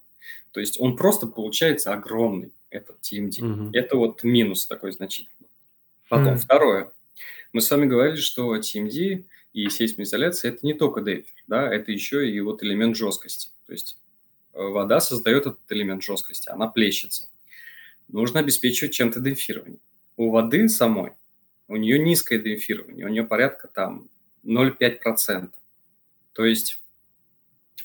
[0.51, 2.51] То есть он просто получается огромный.
[2.69, 3.41] этот TMD.
[3.41, 3.69] Угу.
[3.73, 5.49] Это вот минус такой значительный.
[6.07, 6.37] Потом, mm.
[6.37, 6.91] второе.
[7.53, 12.29] Мы с вами говорили, что TMD и сейсмоизоляция– это не только демпфер, да, это еще
[12.29, 13.49] и вот элемент жесткости.
[13.65, 13.97] То есть
[14.53, 17.29] э, вода создает этот элемент жесткости, она плещется.
[18.07, 19.79] Нужно обеспечивать чем-то демпфирование.
[20.17, 21.13] У воды самой,
[21.67, 24.09] у нее низкое демпфирование, у нее порядка там
[24.45, 25.51] 0,5%.
[26.33, 26.81] То есть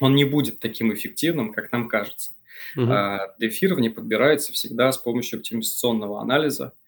[0.00, 2.32] он не будет таким эффективным, как нам кажется.
[2.76, 2.90] Угу.
[2.90, 6.72] А демпфирование подбирается всегда с помощью оптимизационного анализа–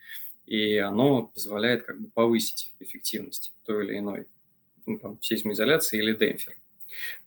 [0.49, 4.27] и оно позволяет как бы повысить эффективность той или иной
[4.87, 6.57] ну, там, сейсмоизоляции или демпфер.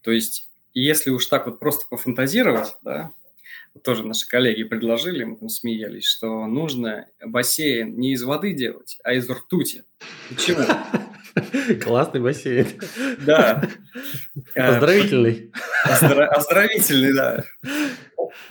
[0.02, 3.12] То есть, если уж так вот просто пофантазировать, да,
[3.76, 8.98] вот тоже наши коллеги предложили, мы там смеялись, что нужно бассейн не из воды делать,
[9.04, 9.84] а из ртути.
[10.30, 10.62] Почему?
[11.84, 12.68] Классный бассейн.
[13.26, 13.68] Да.
[14.56, 15.52] Оздоровительный.
[15.84, 17.44] Оздоровительный, да.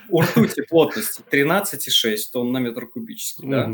[0.09, 3.71] У ртути плотность 13,6 тонн на метр кубический, да.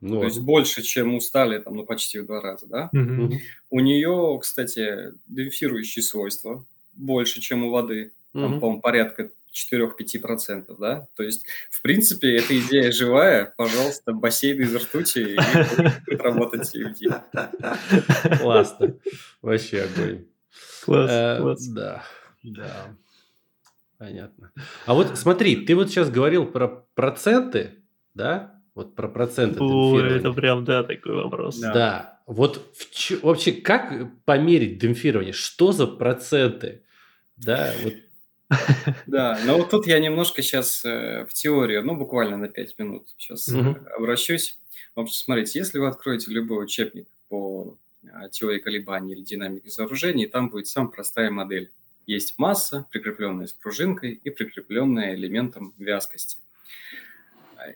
[0.00, 2.90] Ну, То есть больше, чем у стали, там, ну, почти в два раза, да?
[2.92, 3.38] Угу.
[3.68, 8.12] У нее, кстати, демпфирующие свойства больше, чем у воды.
[8.32, 8.60] Там, угу.
[8.60, 11.08] по-моему, порядка 4-5%, да?
[11.16, 13.52] То есть, в принципе, эта идея живая.
[13.56, 15.36] Пожалуйста, бассейн из ртути и
[16.16, 18.38] работать CMT.
[18.38, 18.94] Классно.
[19.42, 20.26] Вообще огонь.
[20.84, 21.66] Класс, э, класс.
[21.68, 22.02] Да,
[22.42, 22.96] да.
[23.98, 24.50] Понятно.
[24.86, 27.84] А вот смотри, ты вот сейчас говорил про проценты,
[28.14, 28.60] да?
[28.74, 31.58] Вот про проценты О, это прям, да, такой вопрос.
[31.58, 31.74] Да.
[31.74, 32.20] да.
[32.26, 33.92] Вот в, вообще как
[34.24, 35.32] померить демпфирование?
[35.32, 36.84] Что за проценты?
[37.36, 37.92] Да, вот.
[39.06, 43.08] Да, но вот тут я немножко сейчас э, в теорию, ну, буквально на 5 минут
[43.16, 43.76] сейчас угу.
[43.96, 44.58] обращусь.
[44.94, 47.76] В общем, смотрите, если вы откроете любой учебник по
[48.12, 51.70] а, теории колебаний или динамике сооружений, там будет самая простая модель.
[52.06, 56.38] Есть масса, прикрепленная с пружинкой и прикрепленная элементом вязкости.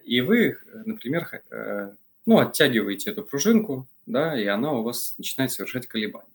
[0.03, 1.93] И вы, например, э,
[2.27, 6.27] ну, оттягиваете эту пружинку, да, и она у вас начинает совершать колебания.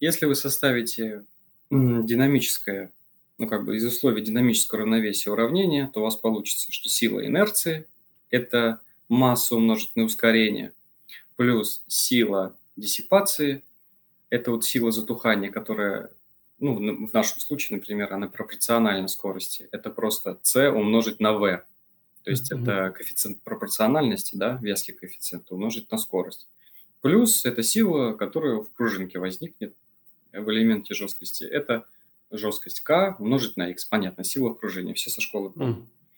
[0.00, 1.24] Если вы составите
[1.70, 2.90] динамическое,
[3.38, 7.86] ну, как бы из условий динамического равновесия уравнения, то у вас получится, что сила инерции–
[8.30, 10.72] это масса умножить на ускорение,
[11.36, 13.62] плюс сила диссипации–
[14.30, 16.10] это вот сила затухания, которая,
[16.58, 19.68] ну, в нашем случае, например, она пропорциональна скорости.
[19.70, 21.62] Это просто c умножить на v.
[22.24, 22.62] То есть mm-hmm.
[22.62, 26.48] это коэффициент пропорциональности, да, вязкий коэффициент умножить на скорость.
[27.02, 29.74] Плюс это сила, которая в пружинке возникнет
[30.32, 31.44] в элементе жесткости.
[31.44, 31.86] Это
[32.36, 33.84] жесткость k умножить на x.
[33.84, 34.94] Понятно, сила пружине.
[34.94, 35.52] Все со школы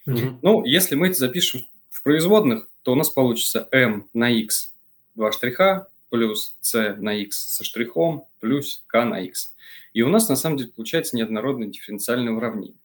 [0.06, 0.38] Mm-hmm.
[0.40, 4.72] Ну, если мы это запишем в производных, то у нас получится m на x
[5.16, 9.52] два штриха плюс c на x со штрихом плюс k на x.
[9.92, 12.78] И у нас на самом деле получается неоднородное дифференциальное уравнение.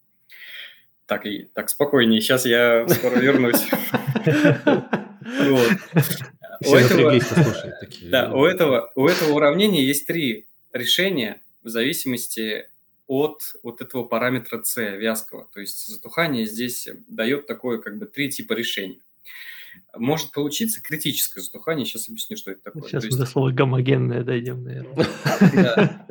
[1.05, 3.61] Так, и, так спокойнее, сейчас я скоро вернусь.
[8.33, 12.67] У этого, у этого уравнения есть три решения в зависимости
[13.07, 15.47] от вот этого параметра c вязкого.
[15.53, 19.01] То есть затухание здесь дает такое как бы три типа решений.
[19.95, 21.85] Может получиться критическое затухание.
[21.85, 22.83] Сейчас объясню, что это такое.
[22.83, 23.17] Сейчас есть...
[23.17, 26.05] до слова гомогенное дойдем, наверное.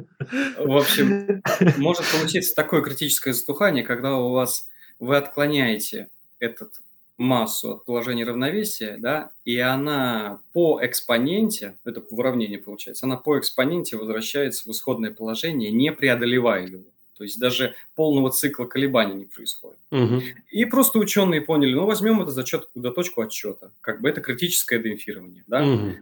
[0.58, 1.42] В общем,
[1.78, 4.68] может получиться такое критическое затухание, когда у вас
[4.98, 6.80] вы отклоняете этот
[7.18, 13.38] массу от положения равновесия, да, и она по экспоненте, это в уравнении получается, она по
[13.38, 16.82] экспоненте возвращается в исходное положение, не преодолевая его.
[17.16, 19.78] То есть даже полного цикла колебаний не происходит.
[19.92, 20.22] Угу.
[20.50, 24.20] И просто ученые поняли, ну возьмем это за, чет, за точку отсчета, как бы это
[24.20, 25.62] критическое демпфирование, да.
[25.62, 25.92] Угу.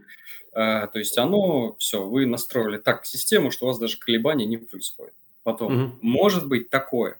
[0.52, 4.56] А, то есть оно, все, вы настроили так систему, что у вас даже колебаний не
[4.56, 5.12] происходит.
[5.42, 5.98] Потом, угу.
[6.00, 7.18] может быть такое,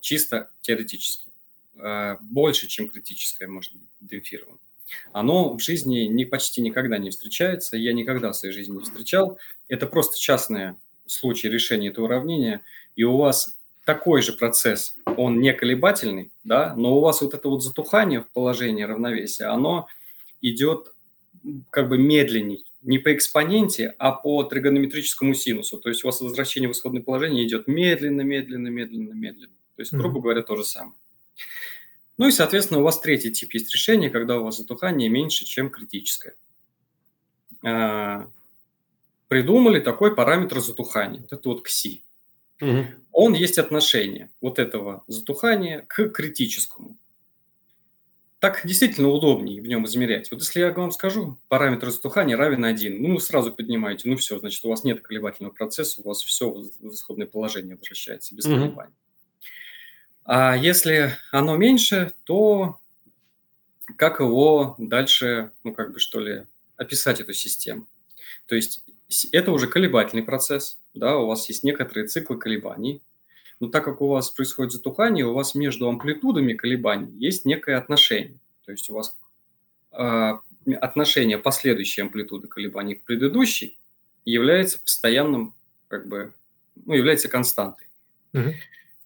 [0.00, 1.26] чисто теоретически.
[1.78, 4.58] Э, больше, чем критическое может быть демпфировано.
[5.12, 9.38] Оно в жизни не, почти никогда не встречается, я никогда в своей жизни не встречал.
[9.68, 10.74] Это просто частный
[11.06, 12.62] случай решения этого уравнения,
[12.94, 17.48] и у вас такой же процесс, он не колебательный, да, но у вас вот это
[17.48, 19.86] вот затухание в положении равновесия, оно
[20.40, 20.92] идет
[21.70, 25.78] как бы медленней, не по экспоненте, а по тригонометрическому синусу.
[25.78, 29.52] То есть у вас возвращение в исходное положение идет медленно, медленно, медленно, медленно.
[29.76, 30.94] То есть, грубо говоря, то же самое.
[32.18, 35.70] Ну и, соответственно, у вас третий тип есть решения, когда у вас затухание меньше, чем
[35.70, 36.34] критическое.
[37.64, 38.30] А,
[39.28, 41.20] придумали такой параметр затухания.
[41.20, 42.02] Вот это вот КСИ.
[42.60, 42.86] Угу.
[43.12, 46.96] Он есть отношение вот этого затухания к критическому
[48.38, 50.30] так действительно удобнее в нем измерять.
[50.30, 54.38] Вот если я вам скажу, параметр затухания равен 1, ну, вы сразу поднимаете, ну, все,
[54.38, 58.58] значит, у вас нет колебательного процесса, у вас все в исходное положение возвращается без mm-hmm.
[58.58, 58.94] колебаний.
[60.26, 62.80] А если оно меньше, то
[63.96, 66.44] как его дальше, ну, как бы, что ли,
[66.76, 67.86] описать эту систему.
[68.46, 68.84] То есть
[69.30, 73.02] это уже колебательный процесс, да, у вас есть некоторые циклы колебаний,
[73.60, 78.38] но так как у вас происходит затухание, у вас между амплитудами колебаний есть некое отношение.
[78.64, 79.16] То есть у вас
[79.92, 80.32] э,
[80.80, 83.78] отношение последующей амплитуды колебаний к предыдущей
[84.24, 85.54] является постоянным,
[85.88, 86.34] как бы,
[86.84, 87.86] ну, является константой.
[88.34, 88.52] Угу.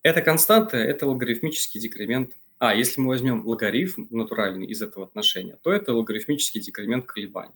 [0.03, 2.35] Эта константа– это логарифмический декремент.
[2.59, 7.55] А, если мы возьмем логарифм натуральный из этого отношения, то это логарифмический декремент колебаний.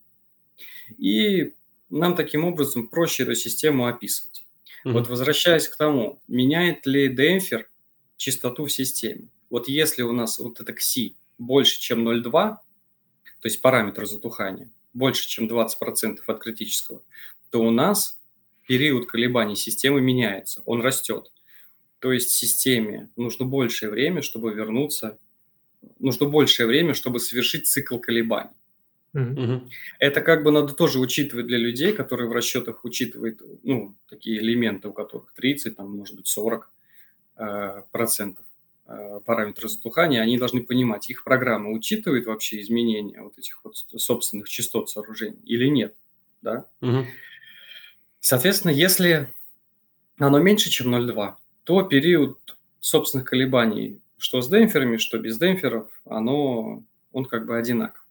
[0.98, 1.54] И
[1.90, 4.44] нам таким образом проще эту систему описывать.
[4.84, 4.92] Mm-hmm.
[4.92, 7.68] Вот возвращаясь к тому, меняет ли демпфер
[8.16, 9.28] частоту в системе?
[9.50, 12.60] Вот если у нас вот это кси больше, чем 0,2, то
[13.42, 17.02] есть параметр затухания, больше, чем 20% от критического,
[17.50, 18.18] то у нас
[18.66, 21.30] период колебаний системы меняется, он растет.
[22.04, 25.16] То есть системе нужно большее время, чтобы вернуться,
[25.98, 28.50] нужно большее время, чтобы совершить цикл колебаний.
[29.14, 29.70] Mm-hmm.
[30.00, 34.88] Это как бы надо тоже учитывать для людей, которые в расчетах учитывают, ну, такие элементы,
[34.88, 36.70] у которых 30, там, может быть, 40
[37.38, 38.44] э, процентов
[38.86, 44.50] э, параметры затухания, они должны понимать, их программа учитывает вообще изменения вот этих вот собственных
[44.50, 45.94] частот сооружений или нет,
[46.42, 46.66] да?
[46.82, 47.06] Mm-hmm.
[48.20, 49.32] Соответственно, если
[50.18, 52.38] оно меньше, чем 0,2, то период
[52.80, 58.04] собственных колебаний, что с демпферами, что без демпферов, оно, он как бы одинаков.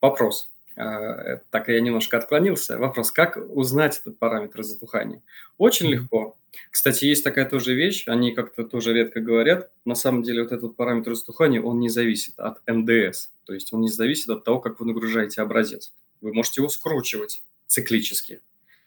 [0.00, 0.50] Вопрос.
[0.76, 2.78] А, так я немножко отклонился.
[2.78, 5.22] Вопрос, как узнать этот параметр затухания?
[5.56, 6.36] Очень легко.
[6.70, 9.70] Кстати, есть такая тоже вещь, они как-то тоже редко говорят.
[9.84, 13.30] На самом деле вот этот параметр затухания, он не зависит от НДС.
[13.44, 15.92] То есть он не зависит от того, как вы нагружаете образец.
[16.20, 18.40] Вы можете его скручивать циклически.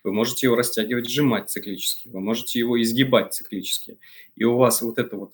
[0.03, 3.97] Вы можете его растягивать, сжимать циклически, вы можете его изгибать циклически.
[4.35, 5.33] И у вас вот это вот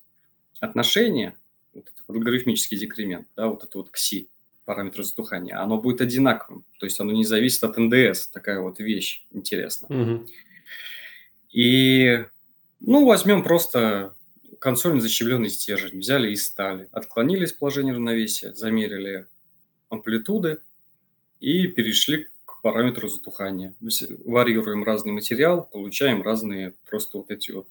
[0.59, 1.37] отношение,
[1.73, 4.29] вот этот логарифмический декремент, да, вот это вот кси,
[4.65, 6.65] параметр затухания, оно будет одинаковым.
[6.79, 8.27] То есть оно не зависит от НДС.
[8.27, 9.89] Такая вот вещь интересная.
[9.89, 10.27] Угу.
[11.53, 12.25] И,
[12.81, 14.13] ну, возьмем просто
[14.59, 15.99] консольно защемленный стержень.
[15.99, 19.27] Взяли из стали, отклонили из положения равновесия, замерили
[19.89, 20.59] амплитуды
[21.39, 22.27] и перешли
[22.61, 23.73] параметру затухания.
[24.25, 27.67] Варьируем разный материал, получаем разные просто вот эти вот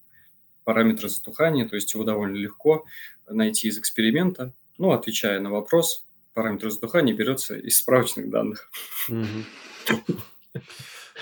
[0.64, 2.84] параметры затухания, то есть его довольно легко
[3.28, 4.52] найти из эксперимента.
[4.78, 8.70] Ну, отвечая на вопрос, параметр затухания берется из справочных данных.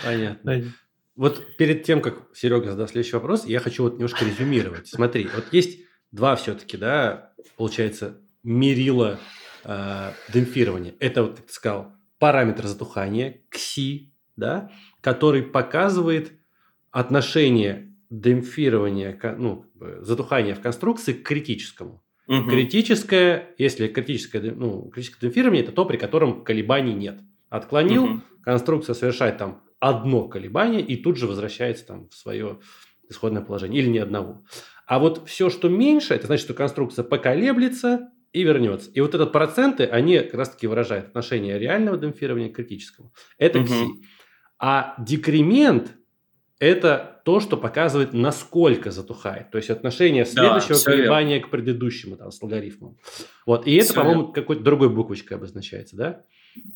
[0.02, 0.72] Понятно.
[1.16, 4.88] Вот перед тем, как Серега задаст следующий вопрос, я хочу вот немножко резюмировать.
[4.88, 5.78] Смотри, вот есть
[6.10, 9.20] два все-таки, да, получается, мерила
[9.62, 10.94] э, демпфирования.
[10.98, 11.92] Это вот, как ты сказал,
[12.24, 14.70] параметр затухания, кси, да,
[15.02, 16.32] который показывает
[16.90, 19.66] отношение демпфирования, ну,
[20.00, 22.02] затухания в конструкции к критическому.
[22.26, 22.48] Угу.
[22.48, 27.20] Критическое, если критическое, ну, критическое демпфирование, это то, при котором колебаний нет.
[27.50, 28.20] Отклонил, угу.
[28.42, 32.60] конструкция совершает там одно колебание и тут же возвращается там в свое
[33.06, 33.82] исходное положение.
[33.82, 34.46] Или ни одного.
[34.86, 38.90] А вот все, что меньше, это значит, что конструкция поколеблется, и вернется.
[38.90, 43.12] И вот этот проценты, они как раз-таки выражают отношение реального демпфирования к критическому.
[43.38, 43.66] Это угу.
[43.66, 43.86] кси.
[44.58, 45.92] А декремент–
[46.58, 49.50] это то, что показывает, насколько затухает.
[49.52, 51.46] То есть отношение следующего да, колебания верно.
[51.46, 52.98] к предыдущему, там, с логарифмом.
[53.46, 53.68] Вот.
[53.68, 56.22] И это, все по-моему, какой-то другой буквочкой обозначается, да?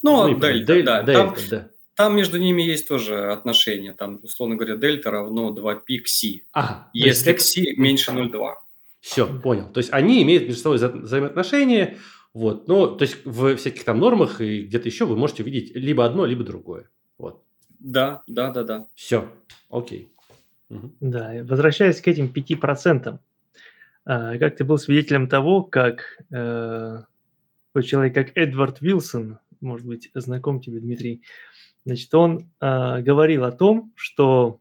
[0.02, 1.02] Ну, ну дельта, дель, да.
[1.02, 1.68] Дельта, там, да.
[1.96, 3.92] Там между ними есть тоже отношение.
[3.94, 6.46] Там, условно говоря, дельта равно 2π кси.
[6.52, 8.54] Ага, если кси меньше 0,2.
[9.08, 9.70] Все, понял.
[9.72, 11.96] То есть они имеют между собой вза взаимоотношения.
[12.34, 12.68] Вот.
[12.68, 16.26] Ну, то есть в всяких там нормах и где-то еще вы можете увидеть либо одно,
[16.26, 16.90] либо другое.
[17.16, 17.42] Вот.
[17.78, 18.86] Да, да, да, да.
[18.94, 19.32] Все,
[19.70, 20.12] окей.
[20.68, 20.92] Угу.
[21.00, 23.18] Да, возвращаясь к этим 5%.
[24.04, 27.02] А, как ты был свидетелем того, как э,
[27.72, 31.22] такой человек, как Эдвард Вилсон, может быть, знаком тебе, Дмитрий,
[31.86, 34.60] значит, он э, говорил о том, что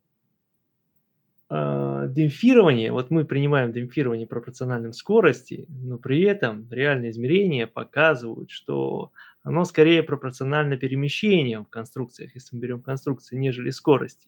[1.50, 9.12] э, демпфирование, вот мы принимаем демпфирование пропорциональным скорости, но при этом реальные измерения показывают, что
[9.43, 14.28] оно скорее пропорционально перемещениям в конструкциях, если мы берем конструкции, нежели скорости.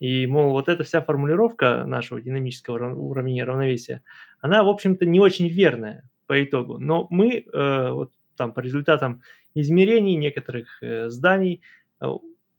[0.00, 4.02] И, мол, вот эта вся формулировка нашего динамического уравнения равновесия,
[4.40, 6.78] она, в общем-то, не очень верная по итогу.
[6.78, 9.22] Но мы э, вот там по результатам
[9.54, 11.62] измерений некоторых э, зданий
[12.00, 12.06] э,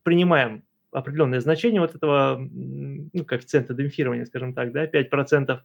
[0.02, 5.60] принимаем определенное значение вот этого ну, коэффициента демпфирования, скажем так, да, 5%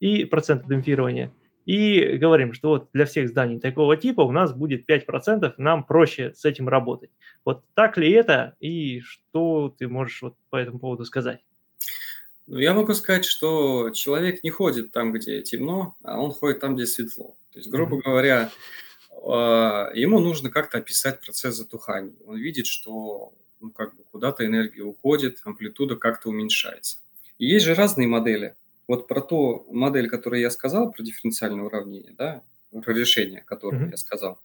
[0.00, 1.32] и процента демпфирования.
[1.66, 6.32] И говорим, что вот для всех зданий такого типа у нас будет 5%, нам проще
[6.34, 7.10] с этим работать.
[7.44, 11.40] Вот так ли это и что ты можешь вот по этому поводу сказать?
[12.46, 16.74] Ну, я могу сказать, что человек не ходит там, где темно, а он ходит там,
[16.74, 17.36] где светло.
[17.52, 18.02] То есть, грубо mm-hmm.
[18.04, 18.50] говоря,
[19.26, 22.14] а, ему нужно как-то описать процесс затухания.
[22.26, 23.32] Он видит, что
[23.64, 26.98] ну, как бы куда-то энергия уходит, амплитуда как-то уменьшается.
[27.38, 28.54] И есть же разные модели.
[28.86, 33.90] Вот про ту модель, которую я сказал, про дифференциальное уравнение, да, про решение, которое mm-hmm.
[33.92, 34.38] я сказал,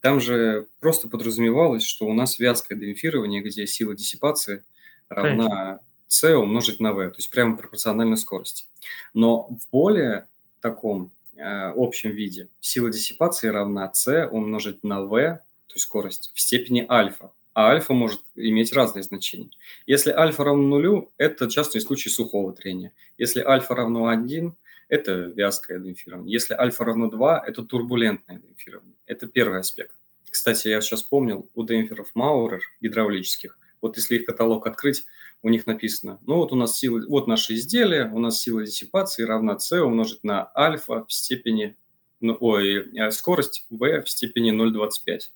[0.00, 4.64] там же просто подразумевалось, что у нас вязкое демпфирование, где сила диссипации
[5.08, 8.64] равна c умножить на v, то есть прямо пропорционально скорости.
[9.12, 10.26] Но в более
[10.60, 16.40] таком э, общем виде сила диссипации равна c умножить на v, то есть скорость, в
[16.40, 17.30] степени альфа.
[17.54, 19.50] А альфа может иметь разные значения.
[19.86, 22.92] Если альфа равно нулю, это частный случай сухого трения.
[23.18, 24.54] Если альфа равно 1,
[24.88, 26.32] это вязкое демпфирование.
[26.32, 28.94] Если альфа равно 2, это турбулентное демпфирование.
[29.06, 29.94] Это первый аспект.
[30.30, 35.04] Кстати, я сейчас вспомнил, у демпферов Маурер гидравлических, вот если их каталог открыть,
[35.42, 39.24] у них написано, ну вот у нас сила, вот наше изделие, у нас сила диссипации
[39.24, 41.76] равна c умножить на альфа в степени,
[42.20, 45.30] ну, ой, э, скорость v в степени 0,25.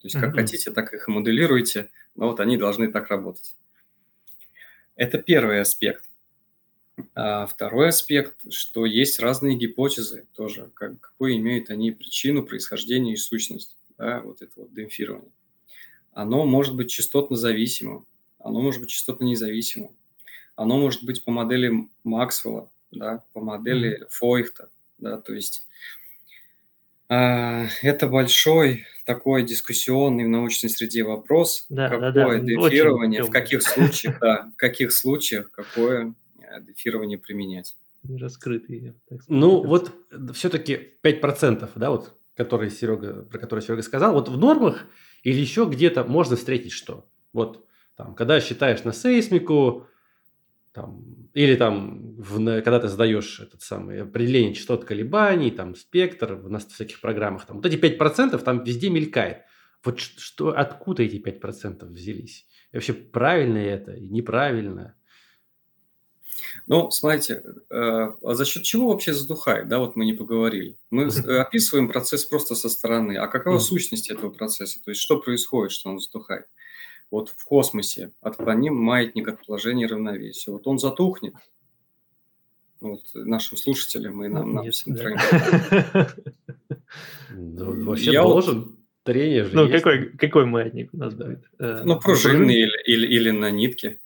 [0.00, 0.40] То есть как mm-hmm.
[0.40, 3.54] хотите, так их моделируйте, но вот они должны так работать.
[4.96, 6.04] Это первый аспект.
[7.14, 13.18] А второй аспект, что есть разные гипотезы тоже, как, какую имеют они причину, происхождение и
[13.18, 15.32] сущность, да, вот это вот демпфирование.
[16.12, 18.06] Оно может быть частотно зависимым,
[18.38, 19.96] оно может быть частотно независимым.
[20.56, 25.66] Оно может быть по модели Максвелла, да, по модели Фойхта, да, то есть
[27.08, 28.84] э, это большой
[29.14, 32.38] такой дискуссионный в научной среде вопрос, да, какое да, да.
[32.38, 37.74] дефирование, в каких случаях, да, в каких случаях какое э, дефирование применять.
[38.08, 38.94] Раскрытый.
[39.26, 39.92] Ну, вот
[40.32, 44.86] все-таки 5%, да, вот, который Серега, про который Серега сказал, вот в нормах
[45.24, 47.04] или еще где-то можно встретить что?
[47.32, 49.88] Вот там, когда считаешь на сейсмику,
[50.72, 51.04] там,
[51.34, 56.58] или там, в, когда ты задаешь этот самый определение частот колебаний, там, спектр в, на
[56.58, 59.38] всяких программах, там, вот эти 5% там везде мелькает.
[59.84, 62.46] Вот что, откуда эти 5% взялись?
[62.72, 64.94] И вообще правильно это и неправильно?
[66.66, 67.74] Ну, смотрите, э,
[68.22, 70.76] а за счет чего вообще задухает, да, вот мы не поговорили.
[70.90, 73.16] Мы описываем процесс просто со стороны.
[73.16, 74.82] А какова сущность этого процесса?
[74.84, 76.46] То есть, что происходит, что он задухает?
[77.10, 80.52] Вот в космосе отклоним маятник от положения равновесия.
[80.52, 81.34] Вот он затухнет,
[82.80, 85.18] вот нашим слушателям и нам, нам всем троим.
[87.86, 88.76] Вообще должен.
[89.02, 91.44] Трение же Ну, какой, какой маятник у нас будет?
[91.58, 93.98] Э, ну, пружинный или, или, или на нитке.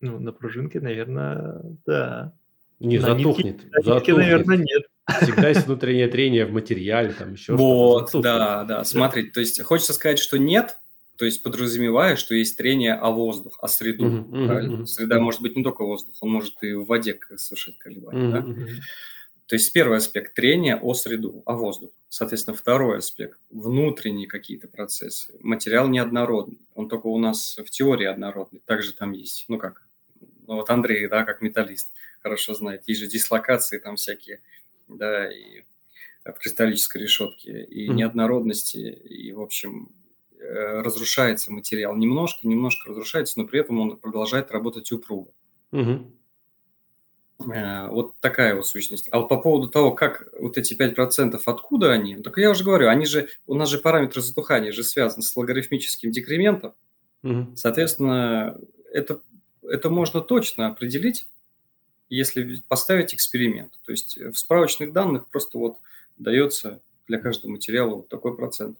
[0.00, 2.32] Ну, на пружинке, наверное, да.
[2.78, 3.64] Не на затухнет.
[3.64, 4.16] Нитке, затухнет.
[4.16, 4.82] наверное, нет.
[5.22, 8.84] Всегда есть внутреннее трение в материале, там еще Вот, да, да.
[8.84, 10.78] Смотрите, то есть хочется сказать, что нет,
[11.18, 14.06] то есть подразумевая, что есть трение о воздух, о среду.
[14.06, 18.38] Uh-huh, uh-huh, Среда может быть не только воздух, он может и в воде совершить колебания.
[18.38, 18.82] Uh-huh, да?
[19.46, 21.90] То есть первый аспект трения о среду, о воздух.
[22.08, 25.34] Соответственно, второй аспект– внутренние какие-то процессы.
[25.40, 28.62] Материал неоднородный, он только у нас в теории однородный.
[28.64, 29.88] Также там есть, ну как,
[30.46, 31.90] ну вот Андрей, да, как металлист,
[32.20, 34.40] хорошо знает, есть же дислокации там всякие,
[34.86, 35.64] да, и
[36.24, 39.97] в кристаллической решетке, и неоднородности, и, в общем, Э,
[40.48, 45.30] разрушается материал немножко, немножко разрушается, но при этом он продолжает работать упруго.
[45.72, 46.12] Угу.
[47.38, 49.08] Вот такая вот сущность.
[49.12, 52.64] А вот по поводу того, как вот эти 5%, откуда они, ну, так я уже
[52.64, 56.74] говорю, они же, у нас же параметры затухания же связаны с логарифмическим декрементом.
[57.22, 57.56] Угу.
[57.56, 58.58] Соответственно,
[58.92, 59.20] это,
[59.62, 61.28] это можно точно определить,
[62.08, 63.78] если поставить эксперимент.
[63.84, 65.76] То есть в справочных данных просто вот
[66.16, 68.78] дается для каждого материала вот такой процент.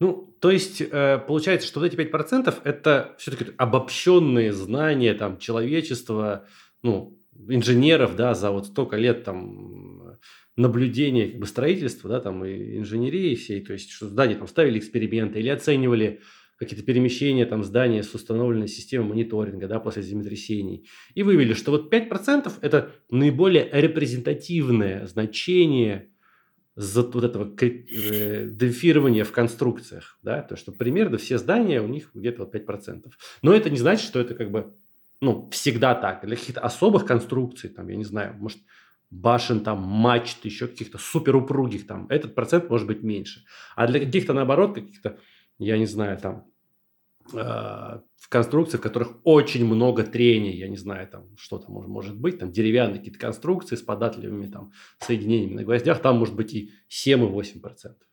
[0.00, 6.46] Ну, то есть, э, получается, что вот эти 5% это все-таки обобщенные знания там, человечества,
[6.82, 10.18] ну, инженеров, да, за вот столько лет там
[10.56, 14.78] наблюдения как бы, строительства, да, там и инженерии всей, то есть, что здания там ставили
[14.78, 16.20] эксперименты или оценивали
[16.58, 21.92] какие-то перемещения там здания с установленной системой мониторинга, да, после землетрясений, и вывели, что вот
[21.92, 26.10] 5% это наиболее репрезентативное значение
[26.76, 32.10] за вот этого э, демпфирования в конструкциях, да, то что примерно все здания у них
[32.14, 33.10] где-то вот 5%.
[33.42, 34.74] Но это не значит, что это как бы,
[35.20, 36.24] ну, всегда так.
[36.24, 38.58] Для каких-то особых конструкций, там, я не знаю, может,
[39.10, 43.44] башен, там, мачт, еще каких-то суперупругих, там, этот процент может быть меньше.
[43.74, 45.18] А для каких-то, наоборот, каких-то,
[45.58, 46.46] я не знаю, там,
[47.32, 52.38] в конструкции, в которых очень много трения, я не знаю, там что там может, быть,
[52.38, 57.22] там деревянные какие-то конструкции с податливыми там соединениями на гвоздях, там может быть и 7,
[57.22, 58.06] и 8 процентов.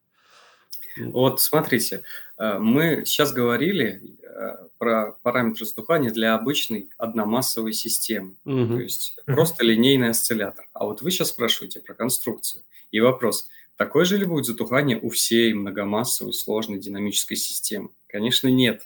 [1.00, 2.02] Вот смотрите,
[2.38, 8.68] э, мы сейчас говорили э, про параметры затухания для обычной одномассовой системы, угу.
[8.68, 10.68] то есть просто линейный осциллятор.
[10.74, 12.64] А вот вы сейчас спрашиваете про конструкцию.
[12.92, 13.48] И вопрос,
[13.78, 17.90] такое же ли будет затухание у всей многомассовой сложной динамической системы?
[18.08, 18.84] Конечно, нет.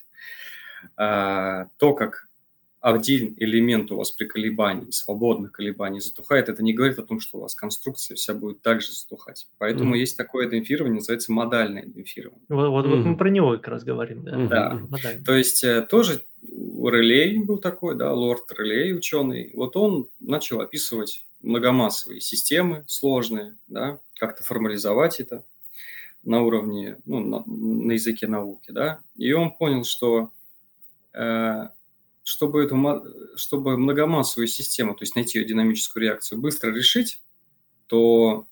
[0.96, 2.26] А, то, как
[2.82, 7.38] один элемент у вас при колебании, свободных колебаний затухает, это не говорит о том, что
[7.38, 9.46] у вас конструкция вся будет также затухать.
[9.58, 10.00] Поэтому mm-hmm.
[10.00, 12.40] есть такое демпфирование, называется модальное демпфирование.
[12.48, 12.96] Вот, вот, mm-hmm.
[12.96, 14.24] вот мы про него как раз говорим.
[14.24, 14.80] Да, да.
[14.90, 15.24] Mm-hmm.
[15.24, 19.52] то есть э, тоже Релей был такой, да, лорд Релей, ученый.
[19.54, 25.44] Вот он начал описывать многомассовые системы сложные, да, как-то формализовать это
[26.24, 30.30] на уровне, ну, на, на языке науки, да, и он понял, что
[32.24, 33.04] чтобы, эту,
[33.36, 37.20] чтобы многомассовую систему, то есть найти ее динамическую реакцию, быстро решить,
[37.86, 38.46] то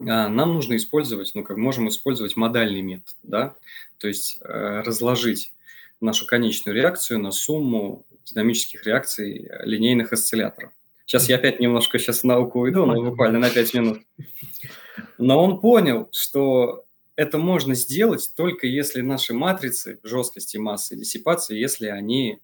[0.00, 3.54] а, нам нужно использовать, ну, как можем использовать модальный метод, да,
[3.98, 5.52] то есть э, разложить
[6.00, 10.72] нашу конечную реакцию на сумму динамических реакций линейных осцилляторов.
[11.06, 14.02] Сейчас я опять немножко сейчас в науку уйду, но буквально на 5 минут.
[15.18, 16.84] Но он понял, что
[17.16, 22.38] это можно сделать только если наши матрицы жесткости, массы и диссипации, если они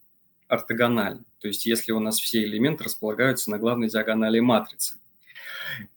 [0.47, 1.25] ортогональны.
[1.41, 4.97] То есть если у нас все элементы располагаются на главной диагонали матрицы.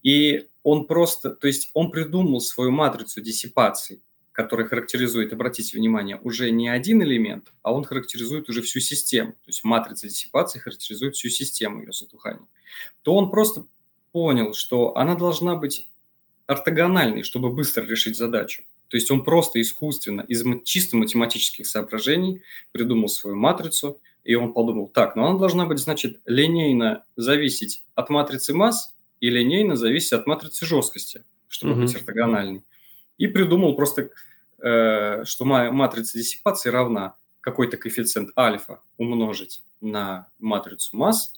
[0.03, 4.01] И он просто, то есть он придумал свою матрицу диссипации,
[4.31, 9.33] которая характеризует, обратите внимание, уже не один элемент, а он характеризует уже всю систему.
[9.33, 12.47] То есть матрица диссипации характеризует всю систему ее затухания.
[13.01, 13.65] То он просто
[14.11, 15.90] понял, что она должна быть
[16.51, 18.63] ортогональной, чтобы быстро решить задачу.
[18.89, 22.41] То есть он просто искусственно, из чисто математических соображений
[22.73, 28.09] придумал свою матрицу, и он подумал, так, ну она должна быть, значит, линейно зависеть от
[28.09, 31.81] матрицы масс и линейно зависеть от матрицы жесткости, чтобы mm-hmm.
[31.81, 32.63] быть ортогональной.
[33.17, 34.09] И придумал просто,
[34.61, 41.33] э, что матрица диссипации равна какой-то коэффициент альфа умножить на матрицу масс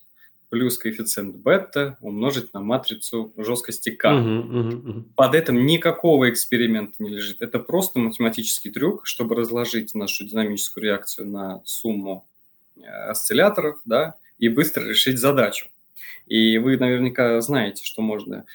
[0.54, 4.08] плюс коэффициент бета умножить на матрицу жесткости k.
[4.08, 5.04] Uh-huh, uh-huh, uh-huh.
[5.16, 7.42] Под этим никакого эксперимента не лежит.
[7.42, 12.28] Это просто математический трюк, чтобы разложить нашу динамическую реакцию на сумму
[12.76, 15.70] э, осцилляторов, да, и быстро решить задачу.
[16.28, 18.46] И вы наверняка знаете, что можно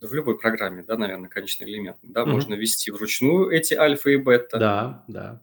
[0.00, 2.26] в любой программе, да, наверное, конечный элемент, да, mm-hmm.
[2.32, 4.58] можно ввести вручную эти альфа и бета.
[4.58, 5.40] Да, да.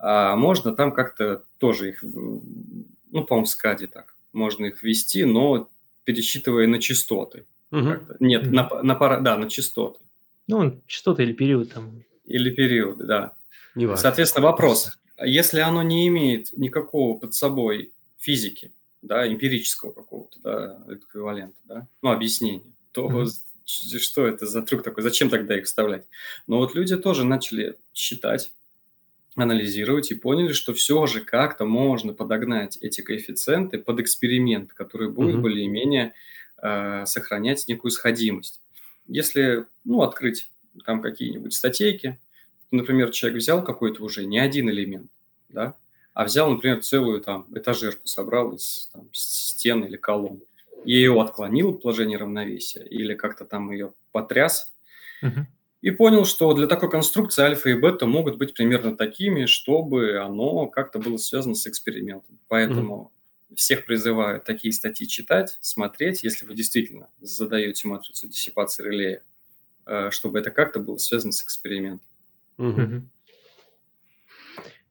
[0.00, 5.68] А можно там как-то тоже их, ну, по-моему, в скаде так, можно их ввести, но
[6.04, 7.44] пересчитывая на частоты.
[7.70, 7.98] Угу.
[8.20, 8.54] Нет, угу.
[8.54, 10.00] на, на пара, да, на частоты.
[10.46, 12.02] Ну, частоты или период там.
[12.24, 13.34] Или периоды, да.
[13.74, 14.02] Не важно.
[14.02, 14.98] Соответственно, вопрос.
[15.22, 18.72] Если оно не имеет никакого под собой физики,
[19.02, 22.62] да, эмпирического какого-то, да, эквивалента, да, ну, объяснения,
[22.92, 23.26] то угу.
[23.64, 25.02] что это за трюк такой?
[25.02, 26.04] Зачем тогда их вставлять?
[26.46, 28.52] Но вот люди тоже начали считать,
[29.42, 35.36] анализировать и поняли, что все же как-то можно подогнать эти коэффициенты под эксперимент, который будет
[35.36, 35.40] mm-hmm.
[35.40, 36.12] более-менее
[36.62, 38.60] э, сохранять некую сходимость.
[39.06, 40.48] Если, ну, открыть
[40.84, 42.18] там какие-нибудь статейки,
[42.70, 45.10] например, человек взял какой-то уже не один элемент,
[45.48, 45.74] да,
[46.14, 50.40] а взял, например, целую там этажерку собрал из там, стен или колонн,
[50.84, 54.72] и ее отклонил положение равновесия или как-то там ее потряс,
[55.22, 55.44] uh-huh
[55.82, 60.66] и понял, что для такой конструкции альфа и бета могут быть примерно такими, чтобы оно
[60.66, 62.38] как-то было связано с экспериментом.
[62.48, 63.10] Поэтому
[63.50, 63.56] mm-hmm.
[63.56, 69.22] всех призываю такие статьи читать, смотреть, если вы действительно задаете матрицу диссипации релея,
[69.86, 72.06] э, чтобы это как-то было связано с экспериментом.
[72.58, 73.02] Mm-hmm.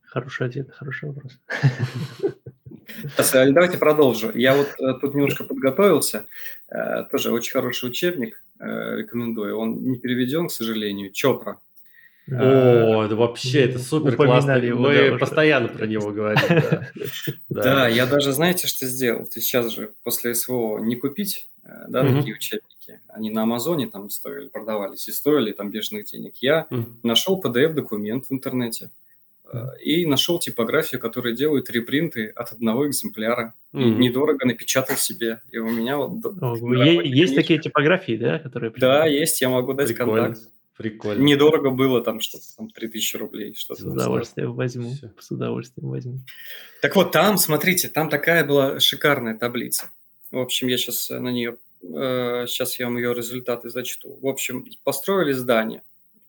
[0.01, 1.37] Хороший ответ, хороший вопрос.
[3.17, 4.31] Э, давайте продолжу.
[4.35, 6.25] Я вот э, тут немножко подготовился.
[7.11, 9.57] Тоже очень хороший учебник Э, рекомендую.
[9.57, 11.11] Он не переведен, к сожалению.
[11.11, 11.59] Чопра.
[12.31, 14.59] О, это вообще, это супер классно.
[14.59, 16.41] Мы постоянно про него говорим.
[17.49, 19.25] Да, я даже, знаете, что сделал?
[19.25, 23.01] Ты сейчас же после СВО не купить, э, да, такие учебники.
[23.07, 26.35] Они на Амазоне там стоили, продавались и стоили там бешеных денег.
[26.37, 26.67] Я
[27.03, 29.08] нашел PDF-документ в интернете Э,
[29.81, 33.53] и нашел типографию, которая делает репринты от одного экземпляра.
[33.73, 33.81] Mm-hmm.
[33.81, 35.41] И недорого напечатал себе.
[35.51, 36.23] И у меня вот...
[36.85, 38.39] Есть, есть такие типографии, да?
[38.39, 40.27] Которые да, есть, я могу дать Прикольно.
[40.27, 40.47] контакт.
[40.77, 41.21] Прикольно.
[41.21, 43.53] Недорого было там что-то, там 3000 рублей.
[43.53, 44.93] Что-то с удовольствием возьму.
[44.93, 45.11] Все.
[45.19, 46.19] С удовольствием возьму.
[46.81, 49.89] Так вот, там, смотрите, там такая была шикарная таблица.
[50.31, 51.57] В общем, я сейчас на нее...
[51.83, 54.17] Э, сейчас я вам ее результаты зачту.
[54.21, 55.81] В общем, построили здание.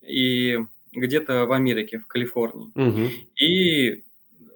[0.02, 0.58] И
[0.92, 2.70] где-то в Америке, в Калифорнии.
[2.74, 3.10] Угу.
[3.36, 4.02] И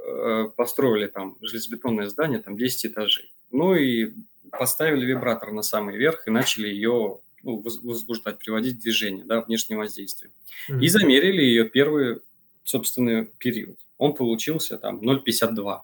[0.07, 3.33] э, построили там железобетонное здание, там 10 этажей.
[3.51, 4.13] Ну и
[4.51, 9.79] поставили вибратор на самый верх и начали ее ну, возбуждать, приводить в движение, да, внешнее
[9.79, 10.33] воздействие.
[10.71, 10.81] Mm-hmm.
[10.81, 12.21] И замерили ее первый,
[12.65, 13.79] собственный период.
[13.99, 15.81] Он получился там 0,52.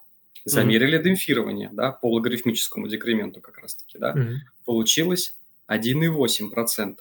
[0.46, 1.02] Замерили mm-hmm.
[1.02, 4.14] демпфирование, да, по логарифмическому декременту как раз-таки, да.
[4.14, 4.36] Mm-hmm.
[4.64, 5.36] Получилось
[5.68, 6.98] 1,8%.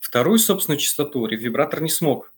[0.00, 2.32] Вторую собственную частоту вибратор не смог.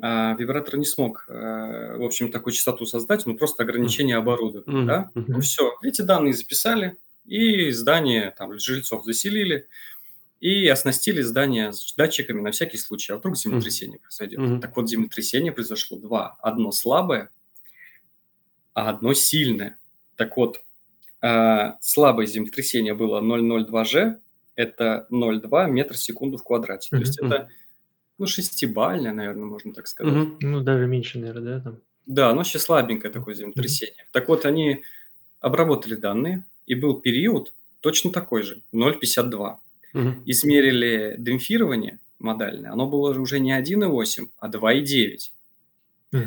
[0.00, 5.10] А, вибратор не смог, а, в общем, такую частоту создать, ну, просто ограничение оборудования, да?
[5.14, 9.68] Ну, все, эти данные записали, и здание, там, жильцов заселили,
[10.40, 14.40] и оснастили здание датчиками на всякий случай, а вдруг землетрясение произойдет.
[14.40, 14.60] Mm-hmm.
[14.60, 16.36] Так вот, землетрясение произошло два.
[16.40, 17.30] Одно слабое,
[18.74, 19.78] а одно сильное.
[20.16, 20.60] Так вот,
[21.22, 24.18] э, слабое землетрясение было 0,02G,
[24.56, 26.88] это 0,2 метра в секунду в квадрате.
[26.88, 26.98] Mm-hmm.
[26.98, 27.48] То есть это
[28.18, 30.14] ну, шестибальное, наверное, можно так сказать.
[30.14, 30.36] Mm-hmm.
[30.40, 31.60] Ну, даже меньше, наверное, да?
[31.60, 31.76] Там?
[32.06, 33.94] Да, оно еще слабенькое такое землетрясение.
[33.94, 34.12] Mm-hmm.
[34.12, 34.82] Так вот, они
[35.40, 39.56] обработали данные, и был период точно такой же, 0,52
[39.92, 40.14] угу.
[40.24, 45.18] измерили демпфирование модальное, оно было уже не 1,8, а 2,9.
[46.12, 46.22] Угу.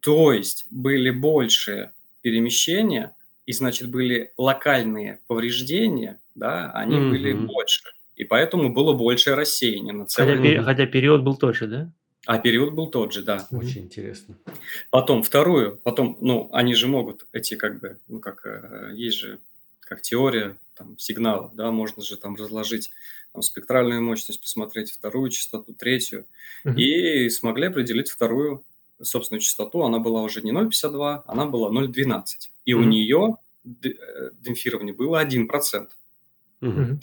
[0.00, 3.14] То есть были больше перемещения,
[3.46, 7.10] и, значит, были локальные повреждения, да, они угу.
[7.10, 7.82] были больше.
[8.16, 10.36] И поэтому было большее рассеяние на целый...
[10.36, 11.88] Хотя, хотя период был тот же, да?
[12.26, 13.46] А период был тот же, да.
[13.50, 14.34] Очень интересно.
[14.90, 19.38] Потом вторую, потом, ну, они же могут эти как бы, ну, как, э, есть же
[19.80, 22.90] как теория там, сигналов, да, можно же там разложить
[23.32, 26.24] там, спектральную мощность, посмотреть вторую частоту, третью,
[26.64, 26.76] mm-hmm.
[26.76, 28.64] и смогли определить вторую
[29.02, 32.24] собственную частоту, она была уже не 0,52, она была 0,12,
[32.64, 32.74] и mm-hmm.
[32.74, 35.88] у нее э, демпфирование было 1%.
[36.60, 37.00] Mm-hmm.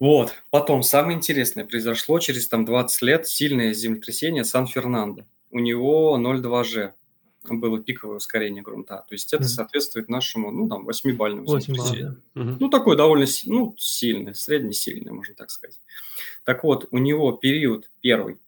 [0.00, 5.26] Вот, потом самое интересное произошло через там 20 лет сильное землетрясение Сан-Фернандо.
[5.50, 6.92] У него 0,2G
[7.48, 9.04] было пиковое ускорение грунта.
[9.08, 9.48] То есть это mm-hmm.
[9.48, 12.16] соответствует нашему, ну, там, 8-бальному 8 да.
[12.34, 12.56] mm-hmm.
[12.60, 15.78] Ну, такой довольно ну, сильный, средне-сильный, можно так сказать.
[16.44, 18.38] Так вот, у него период первый,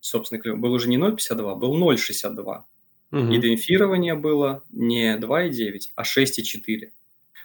[0.00, 2.62] собственно, был уже не 0,52, был 0,62.
[3.12, 3.34] Mm-hmm.
[3.34, 6.64] И демпфирование было не 2,9, а 6,4.
[6.64, 6.90] Mm-hmm.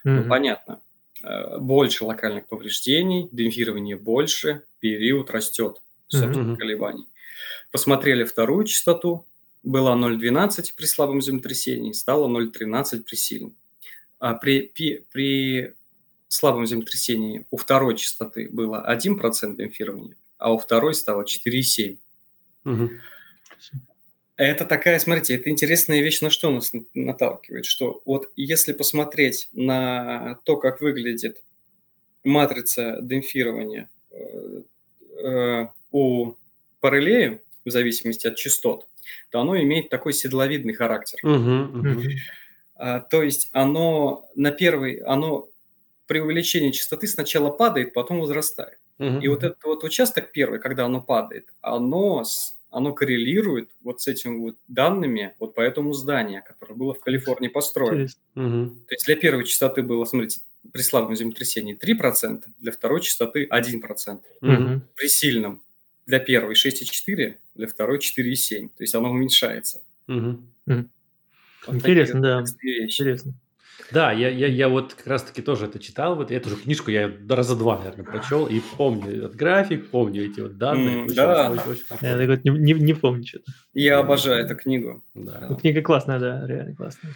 [0.03, 0.81] Ну, понятно.
[1.25, 6.57] Э, больше локальных повреждений, демпфирование больше, период растет, собственно, mm-hmm.
[6.57, 7.07] колебаний.
[7.71, 9.25] Посмотрели вторую частоту,
[9.63, 13.55] была 0,12 при слабом землетрясении, стало 0,13 при сильном.
[14.19, 15.73] А при, при, при
[16.27, 21.97] слабом землетрясении у второй частоты было 1% демпфирования, а у второй стало 4,7.
[22.65, 22.89] Угу.
[24.37, 30.39] Это такая, смотрите, это интересная вещь, на что нас наталкивает, что вот если посмотреть на
[30.43, 31.41] то, как выглядит
[32.23, 34.61] матрица демпфирования э,
[35.23, 36.33] э, у
[36.81, 38.87] параллея, в зависимости от частот,
[39.31, 41.19] то оно имеет такой седловидный характер.
[41.23, 42.11] Uh-huh, uh-huh.
[42.75, 45.47] А, то есть оно на первый, оно
[46.07, 48.77] при увеличении частоты сначала падает, потом возрастает.
[48.99, 49.21] Uh-huh.
[49.21, 52.23] И вот этот вот участок первый, когда оно падает, оно,
[52.75, 57.47] оно коррелирует вот с этими вот данными вот по этому зданию, которое было в Калифорнии
[57.47, 58.07] построено.
[58.35, 58.69] Uh-huh.
[58.69, 60.41] То есть для первой частоты было, смотрите,
[60.73, 64.19] при слабом землетрясении 3%, для второй частоты 1%.
[64.41, 64.81] Uh-huh.
[64.95, 65.61] При сильном
[66.05, 68.67] для первой 6,4, для второй 4,7.
[68.67, 69.81] То есть оно уменьшается.
[70.07, 70.37] Угу.
[70.67, 72.43] Вот Интересно, да.
[72.61, 73.33] Интересно.
[73.91, 77.11] Да, я, я, я вот как раз-таки тоже это читал, вот эту же книжку я
[77.29, 81.05] раза два, наверное, прочел, и помню этот график, помню эти вот данные.
[81.05, 81.51] Mm, да.
[81.51, 83.51] Очень, очень, я так не, не, не помню что-то.
[83.73, 85.03] Я обожаю эту книгу.
[85.13, 85.47] Да.
[85.49, 87.13] Ну, книга классная, да, реально классная.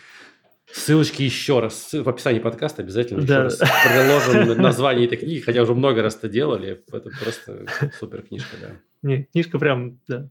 [0.72, 3.46] Ссылочки еще раз в описании подкаста обязательно да.
[3.46, 3.58] еще раз
[4.28, 6.84] приложим название этой книги, хотя уже много раз это делали.
[6.92, 7.66] Это просто
[8.00, 8.68] супер книжка, да.
[9.02, 10.30] Не, книжка прям, да,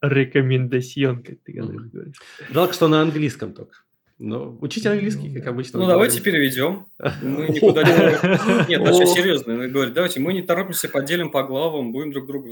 [0.00, 2.16] рекомендацион, как ты говоришь.
[2.50, 3.78] Жалко, что на английском только.
[4.22, 5.78] Но учите английский, как обычно.
[5.78, 6.86] Ну, давайте переведем.
[7.22, 8.68] Мы никуда не...
[8.68, 9.66] Нет, сейчас серьезно.
[9.66, 12.50] Говорит, давайте мы не торопимся, поделим по главам, будем друг друга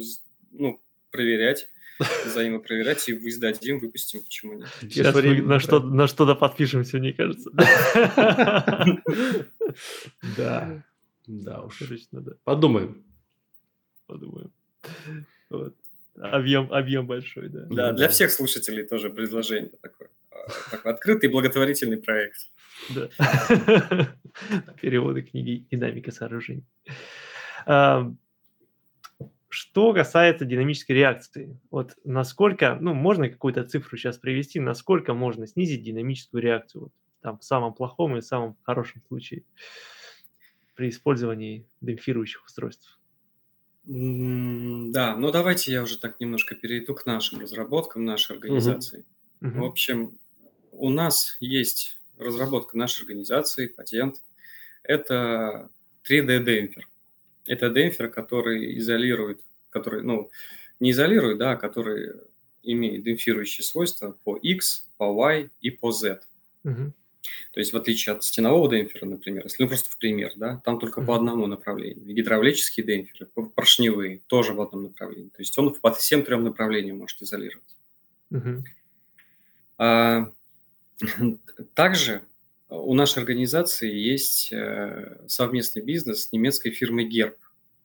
[0.52, 1.68] ну, проверять
[2.26, 4.68] взаимопроверять и вы сдадим, выпустим, почему нет.
[4.80, 7.50] Сейчас мы на, что, на что-то подпишемся, мне кажется.
[10.36, 10.82] Да,
[11.26, 11.82] да уж.
[12.44, 13.04] Подумаем.
[14.06, 14.50] Подумаем.
[16.20, 17.66] Объем, объем большой, да.
[17.68, 19.97] Да, для всех слушателей тоже предложение такое.
[20.70, 22.50] Такой открытый благотворительный проект.
[22.90, 23.08] Да.
[24.80, 26.64] Переводы книги «Динамика сооружений».
[29.50, 35.82] Что касается динамической реакции, вот насколько, ну, можно какую-то цифру сейчас привести, насколько можно снизить
[35.82, 36.92] динамическую реакцию, вот,
[37.22, 39.44] там, в самом плохом и самом хорошем случае
[40.74, 43.00] при использовании демпфирующих устройств?
[43.84, 49.06] Да, ну давайте я уже так немножко перейду к нашим разработкам нашей организации.
[49.40, 49.48] Uh-huh.
[49.48, 49.60] Uh-huh.
[49.60, 50.18] В общем,
[50.78, 54.22] у нас есть разработка нашей организации, патент.
[54.82, 55.70] Это
[56.08, 56.88] 3D-демпфер.
[57.46, 60.30] Это демпфер, который изолирует, который, ну,
[60.80, 62.12] не изолирует, да, а который
[62.62, 66.20] имеет демпфирующие свойства по X, по Y и по Z.
[66.64, 66.92] Угу.
[67.52, 70.78] То есть в отличие от стенового демпфера, например, если ну просто в пример, да, там
[70.78, 72.14] только по одному направлению.
[72.14, 75.30] Гидравлические демпферы, поршневые, тоже в одном направлении.
[75.30, 77.76] То есть он по всем трем направлениям может изолировать.
[79.80, 80.32] А,
[81.74, 82.22] также
[82.68, 87.36] у нашей организации есть э, совместный бизнес с немецкой фирмой Герб.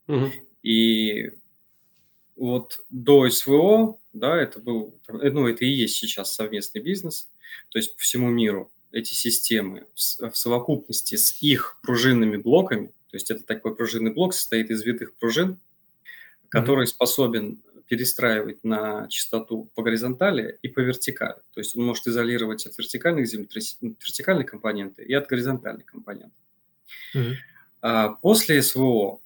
[0.08, 0.32] Мгм.
[0.62, 1.32] И
[2.36, 7.30] вот до СВО, да, это был, э, ну, это и есть сейчас совместный бизнес,
[7.70, 13.32] то есть по всему миру эти системы в, совокупности с их пружинными блоками, то есть
[13.32, 15.60] это такой пружинный блок состоит из витых пружин,
[16.50, 21.42] который способен перестраивать на частоту по горизонтали и по вертикали.
[21.54, 26.36] То есть он может изолировать от вертикальных землетряс- ну, вертикальной компоненты и от горизонтальной компоненты.
[27.14, 27.36] Мгм.
[27.82, 29.20] А после СВО,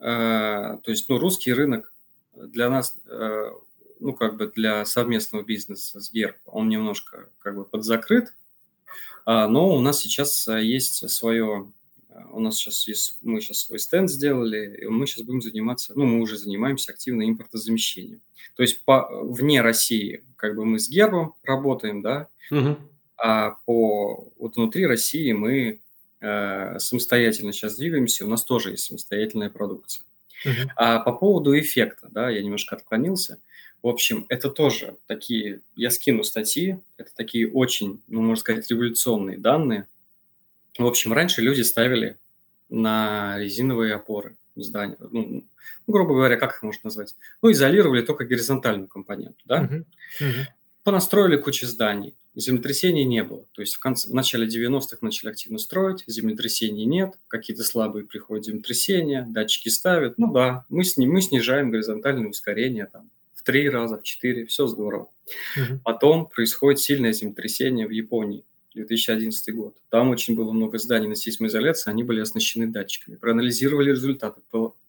[0.00, 1.92] э, то есть ну, русский рынок
[2.34, 3.50] для нас, э,
[4.00, 8.34] ну как бы для совместного бизнеса с Герб, он немножко как бы подзакрыт,
[9.24, 11.72] а, но у нас сейчас э, есть свое,
[12.32, 16.04] у нас сейчас есть, мы сейчас свой стенд сделали, и мы сейчас будем заниматься, ну
[16.06, 18.20] мы уже занимаемся активно импортозамещением.
[18.56, 22.78] То есть по, вне России как бы мы с Гербом работаем, да, Мгм.
[23.16, 25.80] а по вот внутри России мы
[26.20, 30.04] э, самостоятельно сейчас двигаемся, у нас тоже есть самостоятельная продукция.
[30.44, 30.70] Мгм.
[30.76, 33.38] А по поводу эффекта, да, я немножко отклонился.
[33.82, 39.36] В общем, это тоже такие, я скину статьи, это такие очень, ну, можно сказать, революционные
[39.36, 39.86] данные.
[40.78, 42.16] В общем, раньше люди ставили
[42.68, 44.96] на резиновые опоры в здании.
[45.00, 45.44] Ну,
[45.86, 47.14] ну, грубо говоря, как их можно назвать?
[47.42, 49.62] Ну, изолировали только горизонтальную компоненту, да?
[49.62, 49.86] Мгм.
[50.82, 52.14] Понастроили кучу зданий.
[52.34, 53.46] Землетрясений не было.
[53.52, 58.44] То есть в, конце, в начале 90-х начали активно строить, землетрясений нет, какие-то слабые приходят
[58.44, 60.18] землетрясения, датчики ставят.
[60.18, 64.66] Ну да, мы, сни, мы снижаем горизонтальное ускорение там, в три раза, в четыре, все
[64.66, 65.10] здорово.
[65.56, 65.80] Мгм.
[65.84, 68.44] Потом происходит сильное землетрясение в Японии,
[68.74, 69.76] 2011 год.
[69.88, 73.16] Там очень было много зданий на сейсмоизоляции, они были оснащены датчиками.
[73.16, 74.40] Проанализировали результаты,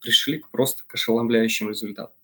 [0.01, 2.15] пришли к просто к ошеломляющим результатам.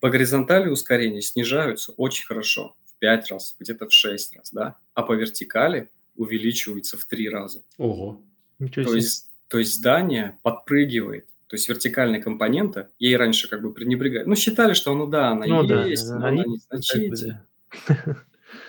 [0.00, 5.02] По горизонтали ускорения снижаются очень хорошо, в 5 раз, где-то в 6 раз, да, а
[5.02, 7.62] по вертикали увеличиваются в 3 раза.
[7.78, 8.20] Ого.
[8.58, 9.00] Ничего То себе.
[9.00, 11.26] есть, то есть здание подпрыгивает.
[11.48, 14.24] То есть вертикальная компонента, ей раньше как бы пренебрегали.
[14.24, 17.46] Ну, считали, что ну да, она Ну есть, да, но она Они бы, незначительна.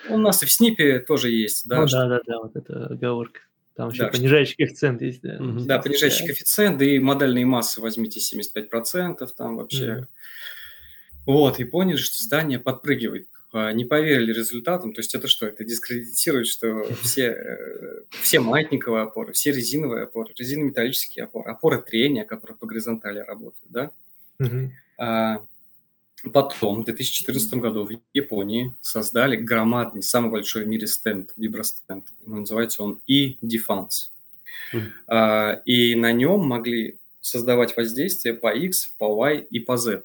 [0.10, 2.86] У нас и в СНИПе тоже есть, да, Ну что- да, да, да, вот эта
[2.88, 3.39] оговорка.
[3.76, 5.38] Там еще Да, что- понижающий коэффициент есть, да.
[5.39, 5.66] Мгм.
[5.68, 9.93] Да, понижающий коэффициент, да и модальные массы возьмите 75%, там вообще.
[9.93, 10.08] Мгм.
[11.26, 13.28] Вот, и поняли, что здание подпрыгивает.
[13.53, 15.45] А, Не поверили результатам, то есть это что?
[15.45, 22.26] Это дискредитирует, что все, э, все маятниковые опоры, все резиновые опоры, резинометаллические опоры, опоры трения,
[22.26, 23.91] которые по горизонтали работают, да?
[24.39, 24.74] Мгм.
[24.97, 25.41] А,
[26.34, 32.05] Потом, в 2014 году в Японии создали громадный, самый большой в мире стенд, вибростенд.
[32.26, 34.09] Называется он e-Defense.
[34.74, 34.93] Мгм.
[35.07, 40.03] А, И на нем могли создавать воздействие по X, по Y и по Z.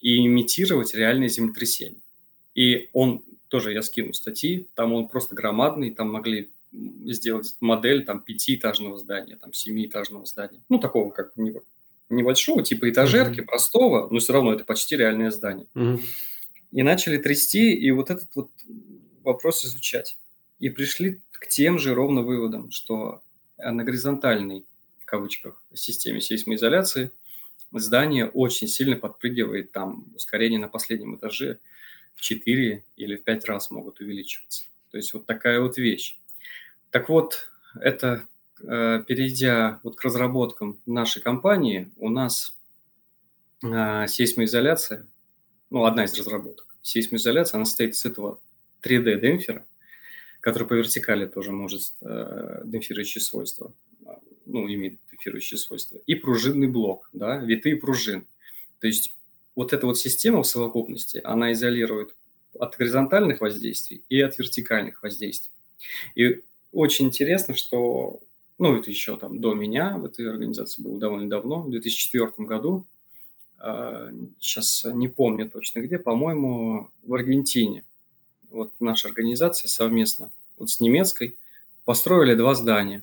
[0.00, 2.00] И имитировать реальные землетрясения.
[2.54, 8.20] И он, тоже я скину статьи, там он просто громадный, там могли сделать модель там
[8.20, 10.60] пятиэтажного здания, там семиэтажного здания.
[10.68, 11.32] Ну, такого как
[12.10, 15.66] небольшого, типа этажерки, простого, но все равно это почти реальное здание.
[15.74, 16.02] Мгм.
[16.72, 18.50] И начали трясти, и вот этот вот
[19.24, 20.18] вопрос изучать.
[20.58, 23.22] И пришли к тем же ровно выводам, что
[23.58, 24.66] э, на горизонтальной,
[25.00, 27.10] в кавычках, системе сейсмоизоляции
[27.72, 31.58] здание очень сильно подпрыгивает, там ускорение на последнем этаже
[32.14, 34.64] в 4 или в 5 раз могут увеличиваться.
[34.90, 36.18] То есть вот такая вот вещь.
[36.90, 37.50] Так вот,
[37.80, 38.26] это
[38.62, 42.54] перейдя вот к разработкам нашей компании, у нас
[43.62, 45.06] э, сейсмоизоляция,
[45.70, 46.66] ну, одна из разработок.
[46.82, 48.40] Сейсмоизоляция, она состоит из этого
[48.82, 49.64] 3D-демпфера,
[50.40, 53.72] который по вертикали тоже может э, демпфирующие свойства,
[54.06, 54.10] э,
[54.46, 58.26] ну, имеет демпфирующие свойства, и пружинный блок, да, витые пружин.
[58.80, 59.14] То есть
[59.54, 62.14] вот эта вот система в совокупности, она изолирует
[62.58, 65.52] от горизонтальных воздействий и от вертикальных воздействий.
[66.14, 66.42] И
[66.72, 68.20] очень интересно, что,
[68.60, 72.84] ну, это еще там до меня в этой организации было довольно давно, в 2004 году,
[74.38, 77.84] сейчас не помню точно где, по-моему, в Аргентине.
[78.50, 81.38] Вот наша организация совместно вот с немецкой
[81.86, 83.02] построили два здания.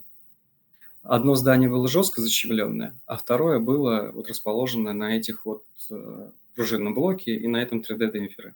[1.01, 6.93] Одно здание было жестко защемленное, а второе было вот расположено на этих вот э, пружинном
[6.93, 8.53] блоке и на этом 3D-демпфере.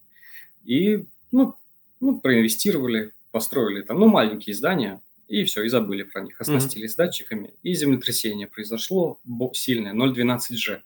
[0.65, 1.55] И, ну,
[1.99, 7.53] ну, проинвестировали, построили там, ну, маленькие здания, и все, и забыли про них, оснастились датчиками,
[7.63, 9.17] и землетрясение произошло
[9.53, 10.81] сильное, 0,12G.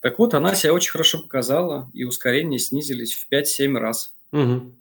[0.00, 4.14] Так вот, она себя очень хорошо показала, и ускорения снизились в 5-7 раз.
[4.30, 4.76] Мгм.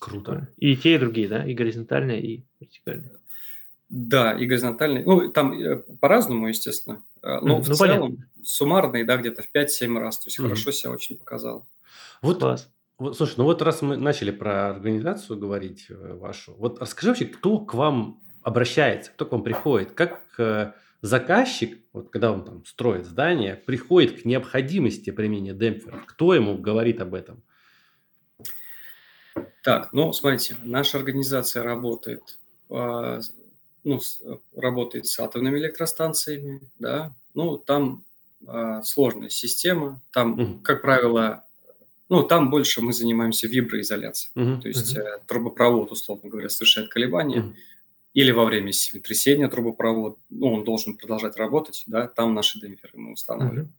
[0.00, 0.48] Круто.
[0.58, 1.44] И те, и другие, да?
[1.46, 3.10] И горизонтальные, и вертикальные.
[3.88, 5.04] Да, и горизонтальные.
[5.04, 7.02] Ну, там э, по-разному, естественно.
[7.22, 7.62] А, но Мгм.
[7.62, 8.26] в Ну, целом понятно.
[8.44, 10.18] суммарный, да, где-то в 5-7 раз.
[10.18, 10.48] То есть Мгм.
[10.48, 11.64] хорошо себя очень показал.
[12.22, 12.68] Вот, Класс.
[12.98, 17.58] Слушай, ну вот раз мы начали про организацию говорить э, вашу, вот расскажи вообще, кто
[17.60, 23.06] к вам обращается, кто к вам приходит, как э, заказчик, вот когда он там строит
[23.06, 27.42] здание, приходит к необходимости применения демпферов, кто ему говорит об этом?
[29.62, 32.38] Так, ну, смотрите, наша организация работает,
[32.70, 33.20] а,
[33.84, 34.00] ну,
[34.56, 38.04] работает с атомными электростанциями, да, ну, там
[38.46, 41.44] а, сложная система, там, как правило,
[42.08, 44.60] ну, там больше мы занимаемся виброизоляцией, Мгм.
[44.62, 47.54] то есть э, трубопровод, условно говоря, совершает колебания, Мгм.
[48.14, 53.12] или во время землетрясения трубопровод, ну, он должен продолжать работать, да, там наши демпферы мы
[53.12, 53.64] устанавливаем.
[53.66, 53.74] Мгм.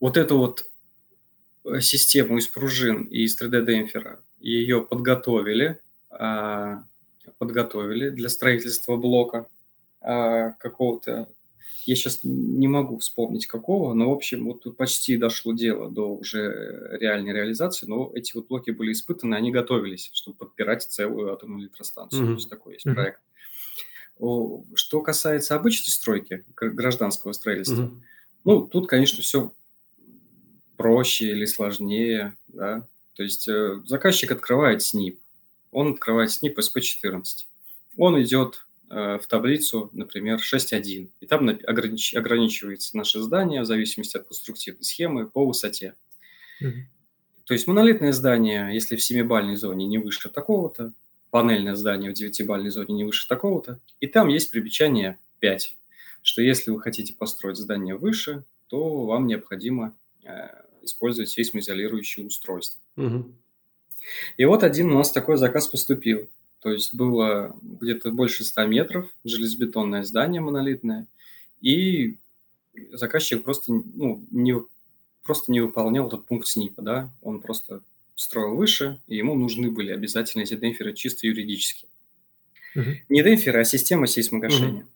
[0.00, 0.66] Вот эту вот
[1.64, 5.78] э, систему из пружин и из 3D-демпфера, ее подготовили,
[6.10, 6.82] а,
[7.38, 9.46] подготовили для строительства блока
[10.00, 11.28] а, какого-то,
[11.86, 16.96] я сейчас не могу вспомнить какого, но, в общем, вот почти дошло дело до уже
[17.00, 22.22] реальной реализации, но эти вот блоки были испытаны, они готовились, чтобы подпирать целую атомную электростанцию.
[22.22, 22.32] Мгм.
[22.34, 23.20] То есть такой есть проект.
[24.74, 28.02] Что касается обычной стройки, гр- гражданского строительства, Мгм.
[28.44, 29.52] ну, тут, конечно, все
[30.76, 32.86] проще или сложнее, да.
[33.14, 35.18] То есть э, заказчик открывает СНИП,
[35.70, 37.22] он открывает СНИП SP14,
[37.96, 44.26] он идет в таблицу, например, 6.1, и там огранич- ограничивается наше здание в зависимости от
[44.26, 45.94] конструктивной схемы по высоте.
[46.60, 46.86] Мгм.
[47.44, 50.92] То есть монолитное здание, если в 7-бальной зоне не выше такого-то,
[51.30, 55.74] панельное здание в 9-бальной зоне не выше такого-то, и там есть примечание 5,
[56.22, 60.48] что если вы хотите построить здание выше, то вам необходимо э,
[60.82, 62.80] использовать сейсмоизолирующие устройства.
[62.96, 63.34] Мгм.
[64.36, 66.28] И вот один у нас такой заказ поступил.
[66.62, 71.06] То есть было где-то больше 100 метров, железобетонное здание монолитное,
[71.60, 72.16] и
[72.92, 74.54] заказчик просто, ну, не,
[75.24, 77.82] просто не выполнял этот пункт СНИПа, да, он просто
[78.14, 81.88] строил выше, и ему нужны были обязательно эти демпферы чисто юридически.
[82.76, 82.98] Мгм.
[83.08, 84.86] Не демпферы, а система сейсмогашения.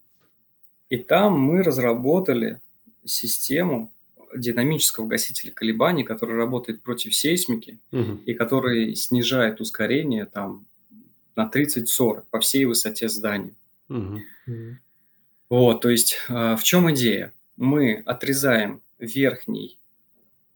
[0.88, 2.60] И там мы разработали
[3.04, 3.92] систему
[4.36, 8.22] динамического гасителя колебаний, который работает против сейсмики, Мгм.
[8.24, 10.64] и который снижает ускорение там
[11.36, 13.54] на 30-40 по всей высоте здания.
[13.88, 14.22] Мгм.
[15.48, 17.32] Вот, то есть э, в чем идея?
[17.56, 19.78] Мы отрезаем верхний,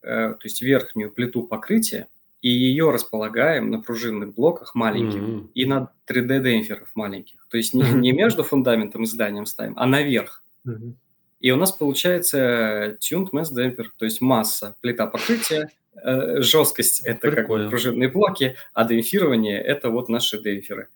[0.03, 2.09] э, то есть верхнюю плиту покрытия
[2.43, 5.51] и ее располагаем на пружинных блоках маленьких Мгм.
[5.55, 7.47] и на 3D-демпферов маленьких.
[7.51, 10.43] То есть не, не между фундаментом и зданием ставим, а наверх.
[10.65, 10.97] Мгм.
[11.41, 15.71] И у нас получается tuned mass damper, то есть масса, плита покрытия,
[16.05, 17.69] жесткость– это как бы Прикольно.
[17.69, 20.89] пружинные блоки, а демпфирование– это вот наши демпферы.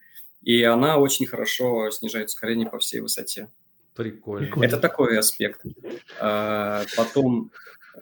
[0.42, 3.48] И она очень хорошо снижает ускорение по всей высоте.
[3.94, 4.46] Прикольно.
[4.46, 4.66] Прикольно.
[4.66, 5.60] Это такой аспект.
[6.20, 7.50] А, Потом,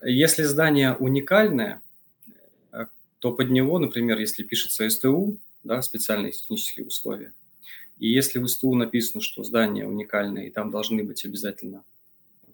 [0.03, 1.81] если здание уникальное,
[2.73, 2.87] э,
[3.21, 7.33] то под него, например, если пишется СТУ, да, специальные технические условия,
[7.99, 11.85] и если в СТУ написано, что здание уникальное, и там должны быть обязательно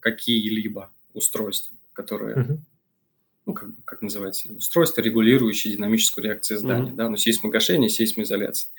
[0.00, 2.64] какие-либо устройства, которые, Мгм.
[3.48, 6.96] Ну, как, как называется, устройства, регулирующие динамическую реакцию здания, Мгм.
[6.96, 8.70] да, ну, сейсмогашение, сейсмоизоляция,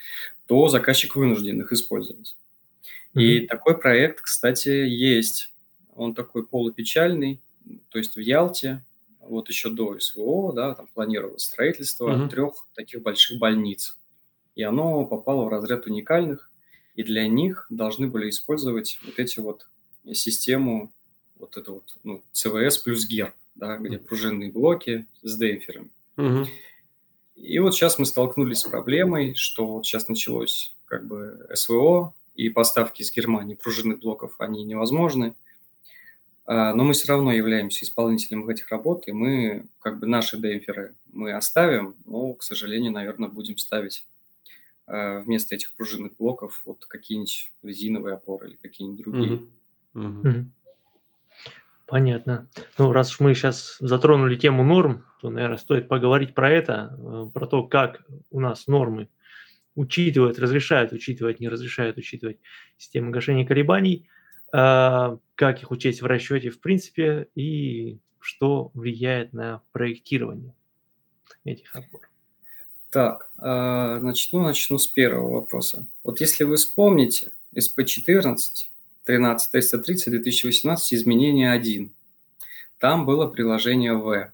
[0.46, 2.36] то заказчик вынужден их использовать.
[3.14, 3.48] И Мгм.
[3.48, 5.52] такой проект, кстати, есть.
[5.96, 7.40] Он такой полупечальный,
[7.90, 8.84] то есть в Ялте,
[9.20, 12.28] вот еще до СВО, да, там планировалось строительство Мгм.
[12.28, 13.96] трех таких больших больниц.
[14.54, 16.48] И оно попало в разряд уникальных,
[16.94, 19.66] и для них должны были использовать вот эти вот
[20.12, 20.92] систему,
[21.40, 25.90] вот это вот, ну, ЦВС плюс ГЕР, да, где пружинные блоки с демпферами.
[26.16, 26.46] Мгм.
[27.36, 32.48] И вот сейчас мы столкнулись с проблемой, что вот сейчас началось как бы СВО, и
[32.48, 35.34] поставки из Германии пружинных блоков, они невозможны.
[36.46, 40.94] А, Но мы все равно являемся исполнителем этих работ, и мы как бы наши демпферы
[41.12, 44.06] мы оставим, но, к сожалению, наверное, будем ставить
[44.86, 49.42] а, вместо этих пружинных блоков вот какие-нибудь резиновые опоры или какие-нибудь другие.
[49.92, 50.20] Мгм.
[50.22, 50.52] Мгм.
[51.90, 52.46] Понятно.
[52.78, 57.30] Ну, раз уж мы сейчас затронули тему норм, то, наверное, стоит поговорить про это, э,
[57.34, 59.08] про то, как у нас нормы
[59.74, 62.38] учитывают, разрешают учитывать, не разрешают учитывать
[62.78, 64.08] системы гашения колебаний,
[64.52, 70.54] а, как их учесть в расчете в принципе и что влияет на проектирование
[71.44, 72.08] этих опор.
[72.90, 75.88] Так, а, начну, начну с первого вопроса.
[76.04, 78.36] Вот если вы вспомните, СП-14,
[79.10, 81.90] 13 330 2018, изменение 1,
[82.78, 84.30] там было приложение В.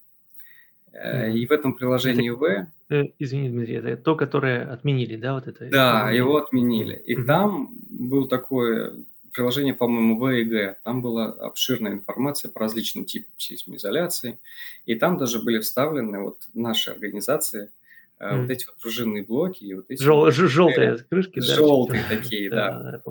[0.93, 2.67] Э, и в этом приложении В...
[2.91, 5.67] Э, извини, Дмитрий, это то, которое отменили, да, вот это?
[5.71, 6.95] Да, его отменили.
[7.07, 7.27] И угу.
[7.27, 8.93] там был такое
[9.33, 10.77] приложение, по-моему, В и Г.
[10.85, 14.39] Там была обширная информация по различным типам сейсмоизоляции.
[14.85, 17.71] И там даже были вставлены вот наши организации,
[18.19, 18.43] mm.
[18.43, 19.65] вот эти вот пружинные блоки.
[19.65, 21.55] И вот эти Жел, вот, желтые крышки, да?
[21.55, 23.03] Желтые такие, да.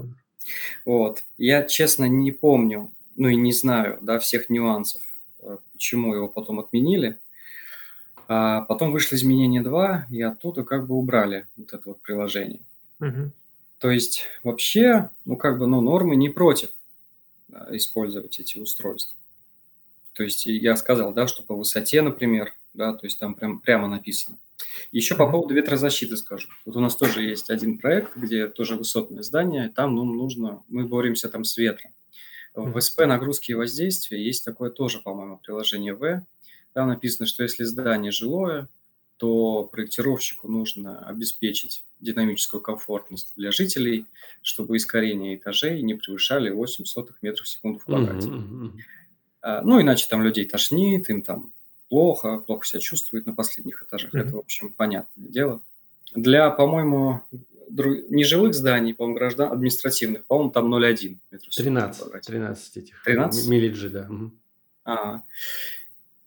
[0.85, 1.23] Вот.
[1.37, 5.01] Я, честно, не помню, ну и не знаю, да, всех нюансов,
[5.73, 7.17] почему его потом отменили.
[8.27, 12.59] А потом вышло изменение 2, и оттуда как бы убрали вот это вот приложение.
[12.99, 13.31] Угу.
[13.79, 16.71] То есть вообще, ну как бы, ну нормы не против
[17.69, 19.15] использовать эти устройства.
[20.13, 23.87] То есть я сказал, да, что по высоте, например, да, то есть там прям, прямо
[23.87, 24.37] написано.
[24.91, 26.47] Еще по поводу ветрозащиты скажу.
[26.65, 30.85] Вот у нас тоже есть один проект, где тоже высотное здание, там ну, нужно, мы
[30.85, 31.91] боремся там с ветром.
[32.53, 36.25] В СП нагрузки и воздействия есть такое тоже, по-моему, приложение В,
[36.73, 38.69] там написано, что если здание жилое,
[39.17, 44.05] то проектировщику нужно обеспечить динамическую комфортность для жителей,
[44.41, 48.27] чтобы искорение этажей не превышали 8 сотых метров в секунду в квадрате.
[48.27, 49.61] Mm-hmm.
[49.63, 51.53] Ну, иначе там людей тошнит, им там
[51.89, 54.13] плохо, плохо себя чувствуют на последних этажах.
[54.13, 54.19] Mm-hmm.
[54.19, 55.61] Это, в общем, понятное дело.
[56.13, 57.21] Для, по-моему,
[57.69, 63.03] нежилых зданий, по-моему, граждан административных, по-моему, там 0,1 метров в 13, 13 этих.
[63.03, 63.47] 13?
[63.47, 64.07] Миллиджи, да.
[64.09, 64.31] Угу.
[64.85, 65.21] А,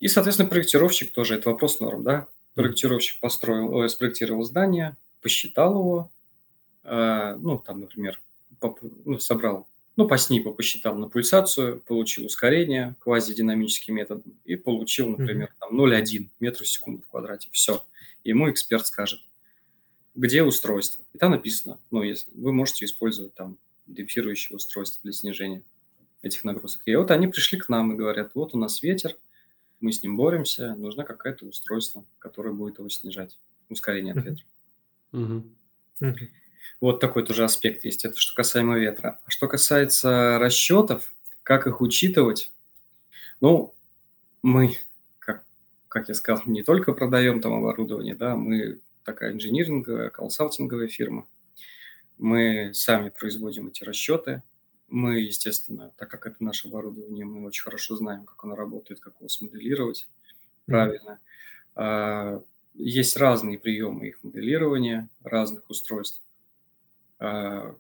[0.01, 2.27] и, соответственно, проектировщик тоже, это вопрос норм, да?
[2.55, 6.11] Проектировщик построил, э, спроектировал здание, посчитал его,
[6.85, 8.21] э, ну, там, например,
[8.61, 9.67] по, ну, собрал,
[9.99, 16.29] ну, по СНИПу посчитал на пульсацию, получил ускорение квазидинамическим методом и получил, например, там 0,1
[16.39, 17.49] метра в секунду в квадрате.
[17.51, 17.85] Все.
[18.23, 19.19] Ему эксперт скажет,
[20.15, 21.05] где устройство.
[21.15, 23.59] И там написано, ну, если вы можете использовать там
[23.89, 25.65] демпфирующее устройство для снижения
[26.23, 26.83] этих нагрузок.
[26.85, 29.17] И вот они пришли к нам и говорят, вот у нас ветер,
[29.81, 33.37] мы с ним боремся, нужно какое-то устройство, которое будет его снижать,
[33.69, 34.45] ускорение от ветра.
[36.81, 39.21] Вот такой тоже аспект есть, это что касаемо ветра.
[39.25, 42.53] А что касается расчетов, как их учитывать,
[43.41, 43.75] ну,
[44.43, 44.77] мы,
[45.19, 45.45] как,
[45.89, 51.27] как я сказал, не только продаем там оборудование, да, мы такая инжиниринговая, консалтинговая фирма.
[52.19, 54.43] Мы сами производим эти расчеты,
[54.89, 59.15] мы, естественно, так как это наше оборудование, мы очень хорошо знаем, как оно работает, как
[59.19, 60.09] его смоделировать
[60.67, 61.19] правильно.
[61.75, 62.43] А,
[62.75, 66.23] есть разные приемы их моделирования разных устройств.
[67.19, 67.75] А,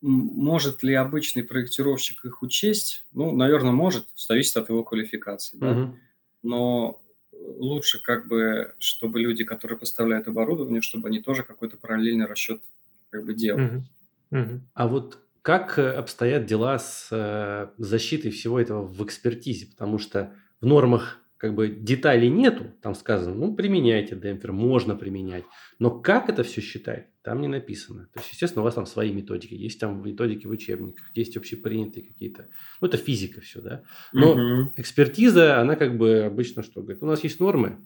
[0.00, 3.04] может ли обычный проектировщик их учесть?
[3.12, 5.58] Ну, наверное, может, зависит от его квалификации.
[5.58, 5.70] Да?
[5.70, 5.98] Угу.
[6.42, 7.02] Но
[7.32, 12.62] лучше как бы, чтобы люди, которые поставляют оборудование, чтобы они тоже какой-то параллельный расчет
[13.10, 13.84] как бы делали.
[14.30, 14.40] Угу.
[14.40, 14.60] Угу.
[14.74, 19.66] А вот как э, обстоят дела с э, защитой всего этого в экспертизе?
[19.66, 25.44] Потому что в нормах как бы деталей нету, там сказано, ну, применяйте демпфер, можно применять.
[25.80, 28.08] Но как это все считать, там не написано.
[28.12, 32.06] То есть, естественно, у вас там свои методики, есть там методики в учебниках, есть общепринятые
[32.06, 32.48] какие-то.
[32.80, 33.82] Ну, это физика все, да.
[34.12, 34.72] Но угу.
[34.76, 37.78] экспертиза, она как бы обычно что говорит, у нас есть нормы,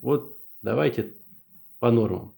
[0.00, 1.14] вот давайте
[1.78, 2.34] по нормам.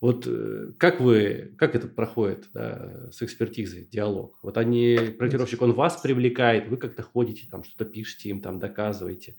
[0.00, 4.38] Вот э, как вы, как это проходит да, с экспертизой, диалог?
[4.42, 9.36] Вот они, проектировщик, он вас привлекает, вы как-то ходите, там что-то пишете им, там доказываете.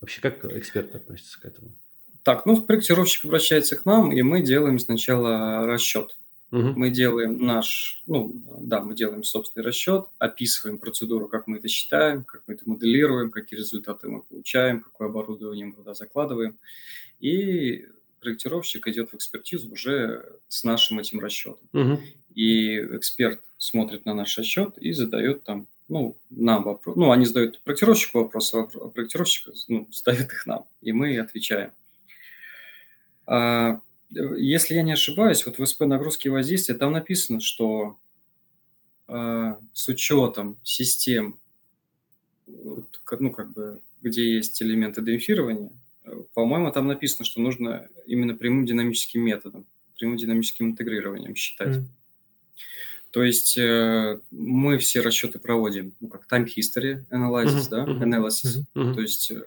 [0.00, 1.76] Вообще, как эксперт относится к этому?
[2.26, 6.16] Так, ну, проектировщик обращается к нам, и мы делаем сначала расчет.
[6.50, 6.72] Угу.
[6.74, 12.24] Мы делаем наш, ну, да, мы делаем собственный расчет, описываем процедуру, как мы это считаем,
[12.24, 16.58] как мы это моделируем, какие результаты мы получаем, какое оборудование мы туда закладываем.
[17.20, 17.86] И
[18.20, 21.68] проектировщик идет в экспертизу уже с нашим этим расчетом.
[21.72, 22.00] Угу.
[22.34, 26.96] И эксперт смотрит на наш расчет и задает там, ну, нам вопрос.
[26.96, 31.70] Ну, они задают проектировщику вопросы, а проектировщик ну, ставит их нам, и мы отвечаем.
[33.26, 33.80] А,
[34.10, 37.96] если я не ошибаюсь, вот в СП нагрузки воздействия там написано, что
[39.08, 41.38] а, с учетом систем,
[42.46, 42.84] ну,
[43.30, 45.70] как бы, где есть элементы демпфирования,
[46.34, 49.66] по-моему, там написано, что нужно именно прямым динамическим методом,
[49.98, 51.78] прямым динамическим интегрированием считать.
[51.78, 51.84] Mm.
[53.10, 57.98] То есть э, мы все расчеты проводим, ну, как time history analysis, mm-hmm.
[57.98, 58.94] да, analysis, mm-hmm.
[58.94, 59.42] то есть э,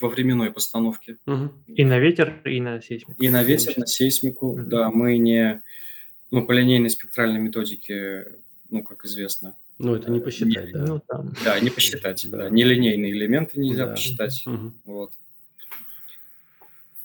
[0.00, 1.16] во временной постановке.
[1.26, 1.50] Mm-hmm.
[1.68, 3.22] И на ветер, и на сейсмику.
[3.22, 4.64] И на ветер, на сейсмику, mm-hmm.
[4.64, 5.62] да, мы не,
[6.30, 8.32] ну, по линейной спектральной методике,
[8.70, 9.54] ну, как известно.
[9.78, 10.84] Ну, это не посчитать, не, да.
[10.84, 11.32] Ну, там.
[11.44, 12.38] Да, не посчитать, да.
[12.38, 12.50] да.
[12.50, 13.92] Нелинейные элементы нельзя да.
[13.92, 14.44] посчитать,
[14.84, 15.12] вот.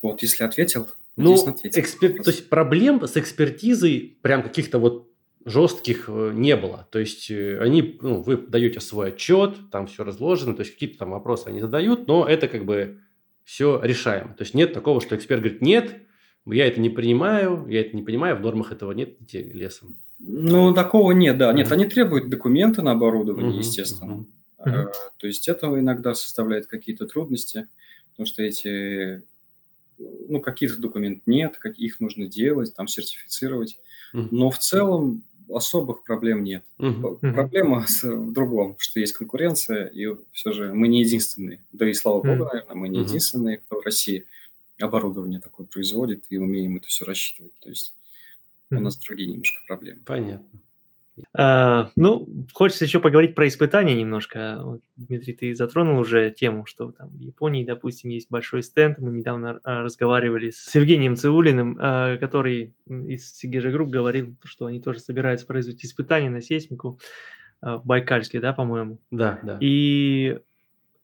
[0.02, 1.82] Вот, если ответил, ну, ответил.
[1.82, 2.24] Экспер...
[2.24, 5.07] То есть проблем с экспертизой прям каких-то вот
[5.48, 6.88] жестких э, не было.
[6.92, 11.00] То есть э, они, ну, вы даете свой отчет, там все разложено, то есть какие-то
[11.00, 13.00] там вопросы они задают, но это как бы
[13.46, 14.34] все решаемо.
[14.34, 16.02] То есть нет такого, что эксперт говорит, нет,
[16.46, 19.98] я это не принимаю, я это не понимаю, в нормах этого нет, идти лесом.
[20.20, 21.54] Ну, такого нет, да.
[21.54, 24.26] Нет, они требуют документы на оборудование, естественно.
[24.60, 24.92] Uh-huh.
[25.18, 27.68] То есть это иногда составляет какие-то трудности,
[28.12, 29.24] потому что эти,
[29.98, 33.80] ну, каких-то документов нет, как их нужно делать, там, сертифицировать.
[34.14, 36.64] Но в целом особых проблем нет.
[36.78, 37.34] Uh-huh.
[37.34, 41.64] Проблема в другом, что есть конкуренция, и все же мы не единственные.
[41.72, 44.26] Да и слава богу, наверное, мы не единственные, кто в России
[44.80, 47.54] оборудование такое производит и умеем это все рассчитывать.
[47.60, 47.94] То есть
[48.70, 50.02] у нас другие немножко проблемы.
[50.06, 50.60] Понятно.
[51.36, 54.60] А, ну, хочется еще поговорить про испытания немножко.
[54.62, 59.00] Вот, Дмитрий, ты затронул уже тему, что там в Японии, допустим, есть большой стенд.
[59.00, 64.82] Мы недавно а, разговаривали с Евгением Цеулиным, а, который из Сегежа Групп говорил, что они
[64.82, 67.00] тоже собираются производить испытания на сейсмику
[67.60, 69.00] в Байкальске, да, по-моему.
[69.10, 69.58] Да, да.
[69.60, 70.40] И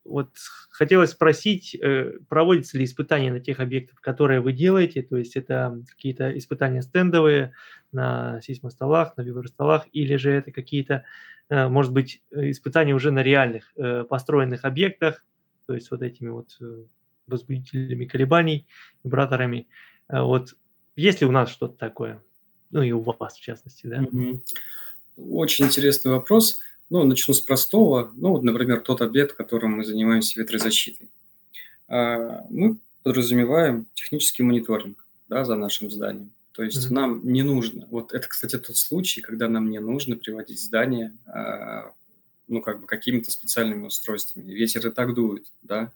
[0.04, 0.30] вот
[0.70, 5.82] хотелось спросить, э, проводятся ли испытания на тех объектах, которые вы делаете, то есть это
[5.88, 7.54] какие-то испытания стендовые
[7.92, 11.04] на сейсмостолах, на вибростолах, или же это какие-то,
[11.48, 15.24] э, может быть, испытания уже на реальных э, построенных объектах,
[15.66, 16.58] то есть вот этими вот
[17.26, 18.66] возбудителями колебаний,
[19.02, 19.66] вибраторами.
[20.10, 20.54] Вот
[20.94, 22.22] есть ли у нас что-то такое?
[22.70, 24.04] Ну и у вас, в частности, да?
[25.16, 26.60] Очень интересный вопрос.
[26.90, 28.12] Ну, начну с простого.
[28.16, 31.08] Ну, вот, например, тот объект, которым мы занимаемся ветрозащитой.
[31.88, 36.30] А, мы подразумеваем технический мониторинг да, за нашим зданием.
[36.52, 36.92] То есть mm-hmm.
[36.92, 37.86] нам не нужно.
[37.90, 41.92] Вот это, кстати, тот случай, когда нам не нужно приводить здание, а,
[42.48, 44.52] ну, как бы какими-то специальными устройствами.
[44.52, 45.90] Ветер и так дует, да,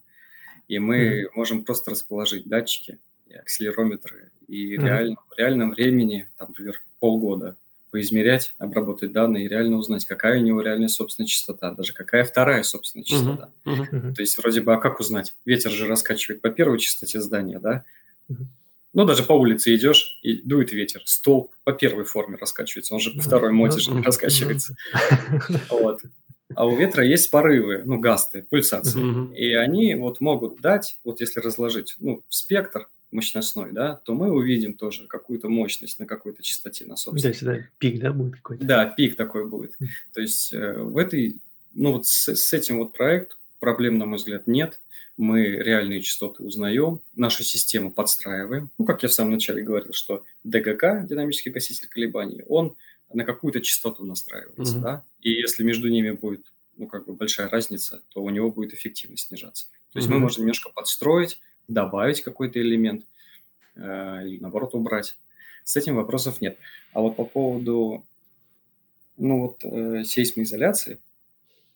[0.67, 1.29] и мы mm-hmm.
[1.35, 2.97] можем просто расположить датчики
[3.29, 4.85] и акселерометры, и mm-hmm.
[4.85, 7.55] реально, в реальном времени, там, например, полгода
[7.91, 12.63] поизмерять, обработать данные и реально узнать, какая у него реальная собственная частота, даже какая вторая
[12.63, 13.51] собственная частота.
[13.65, 13.89] Uh-huh.
[13.89, 14.13] Uh-huh.
[14.13, 15.33] То есть вроде бы, а как узнать?
[15.45, 17.83] Ветер же раскачивает по первой частоте здания, да?
[18.29, 18.45] Uh-huh.
[18.93, 21.01] Ну, даже по улице идешь, и дует ветер.
[21.05, 24.75] Столб по первой форме раскачивается, он же по второй моде же раскачивается.
[25.69, 26.01] Вот.
[26.55, 29.35] А у ветра есть порывы, ну, гасты, пульсации.
[29.37, 34.73] И они вот могут дать, вот если разложить, ну, спектр, мощностной, да, то мы увидим
[34.73, 37.33] тоже какую-то мощность на какой-то частоте на собственной.
[37.33, 38.63] Да, сюда пик, да, будет какой-то?
[38.63, 39.73] Да, пик такой будет.
[40.13, 41.37] То есть э, в этой,
[41.73, 44.79] ну вот с, с этим вот проект проблем, на мой взгляд, нет.
[45.17, 48.69] Мы реальные частоты узнаем, нашу систему подстраиваем.
[48.77, 52.75] Ну, как я в самом начале говорил, что ДГК, динамический гаситель колебаний, он
[53.13, 54.81] на какую-то частоту настраивается, угу.
[54.81, 56.45] да, и если между ними будет
[56.77, 59.65] ну, как бы большая разница, то у него будет эффективность снижаться.
[59.91, 60.15] То есть угу.
[60.15, 63.05] мы можем немножко подстроить, добавить какой-то элемент
[63.75, 65.15] э, или, наоборот, убрать.
[65.63, 66.57] С этим вопросов нет.
[66.91, 68.03] А вот по поводу
[69.17, 70.99] ну, вот, э, сейсмоизоляции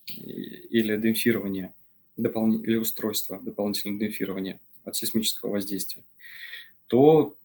[0.06, 1.74] или демпфирования,
[2.18, 2.52] допол...
[2.62, 6.04] или устройства дополнительного демпфирования от сейсмического воздействия,
[6.88, 7.36] то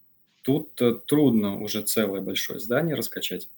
[0.43, 3.49] тут э, трудно уже целое большое здание раскачать.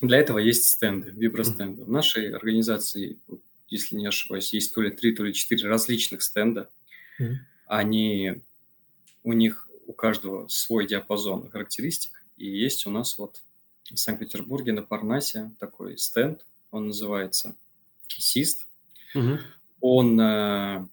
[0.00, 1.84] Для этого есть стенды, вибростенды.
[1.84, 3.16] В нашей организации,
[3.68, 6.68] если не ошибаюсь, есть то ли три, то ли четыре различных стенда.
[7.20, 8.42] Mm-hmm они,
[9.22, 13.42] у них у каждого свой диапазон характеристик, и есть у нас вот
[13.90, 17.54] в Санкт-Петербурге на Парнасе такой стенд, он называется
[18.08, 18.60] SIST.
[19.14, 19.38] Угу.
[19.80, 20.86] Он э,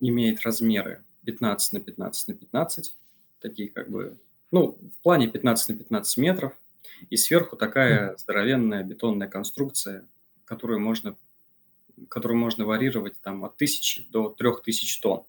[0.00, 2.94] имеет размеры 15 на 15 на 15,
[3.40, 4.18] такие как бы,
[4.50, 6.58] ну, в плане 15 на 15 метров,
[7.10, 10.04] и сверху такая здоровенная бетонная конструкция,
[10.44, 11.16] которую можно,
[12.08, 15.24] которую можно варьировать там от 1000 до 3000 тонн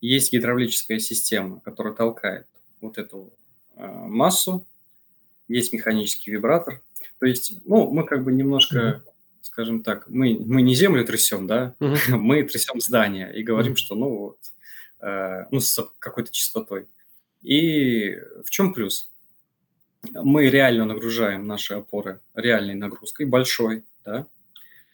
[0.00, 2.46] есть гидравлическая система, которая толкает
[2.80, 3.32] вот эту
[3.76, 4.66] э, массу,
[5.48, 6.80] есть механический вибратор.
[7.18, 9.12] То есть, ну, мы как бы немножко, mm-hmm.
[9.42, 12.16] скажем так, мы, мы не землю трясем, да, mm-hmm.
[12.16, 13.76] мы трясем здание и говорим, mm-hmm.
[13.76, 14.38] что, ну, вот,
[15.00, 16.86] э, ну, с какой-то частотой.
[17.42, 19.10] И в чем плюс?
[20.12, 24.26] Мы реально нагружаем наши опоры реальной нагрузкой, большой, да,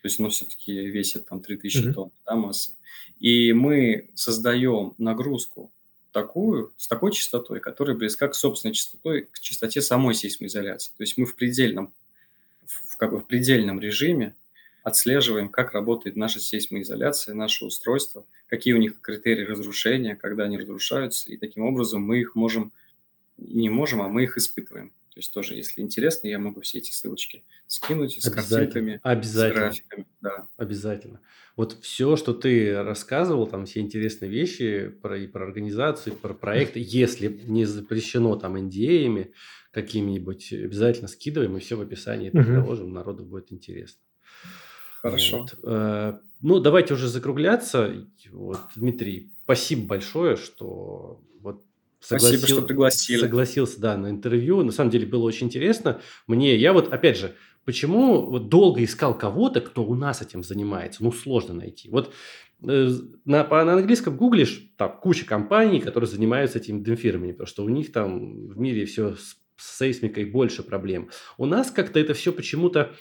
[0.01, 1.93] то есть оно все-таки весит там 3000 mm-hmm.
[1.93, 2.73] тонн, да, масса.
[3.19, 5.71] И мы создаем нагрузку
[6.11, 10.91] такую, с такой частотой, которая близка к собственной частотой, к частоте самой сейсмоизоляции.
[10.97, 11.93] То есть мы в предельном,
[12.65, 14.35] в, как бы в предельном режиме
[14.83, 21.29] отслеживаем, как работает наша сейсмоизоляция, наше устройство, какие у них критерии разрушения, когда они разрушаются,
[21.29, 22.71] и таким образом мы их можем,
[23.37, 24.91] не можем, а мы их испытываем.
[25.17, 29.55] То есть тоже, если интересно, я могу все эти ссылочки скинуть с картинками, Обязательно.
[29.55, 30.05] с графиками.
[30.21, 30.47] Да.
[30.57, 31.21] Обязательно.
[31.55, 36.35] Вот все, что ты рассказывал, там все интересные вещи про, и про организацию, и про
[36.35, 39.31] проекты, если не запрещено там NDA
[39.71, 43.99] какими-нибудь, обязательно скидываем, и все в описании это приложим, народу будет интересно.
[45.01, 45.39] Хорошо.
[45.39, 45.59] Вот.
[45.63, 48.05] Э, ну, давайте уже закругляться.
[48.31, 51.23] Вот, Дмитрий, спасибо большое, что
[51.99, 53.19] согласил, Спасибо, что пригласили.
[53.19, 54.63] Согласился, да, на интервью.
[54.63, 56.01] На самом деле было очень интересно.
[56.27, 61.03] Мне, я вот, опять же, почему вот долго искал кого-то, кто у нас этим занимается?
[61.03, 61.89] Ну, сложно найти.
[61.89, 62.13] Вот
[62.63, 62.89] э,
[63.25, 67.69] на, по, на английском гуглишь, там куча компаний, которые занимаются этим демпфированием, потому что у
[67.69, 71.09] них там в мире все с, с сейсмикой больше проблем.
[71.37, 72.95] У нас как-то это все почему-то,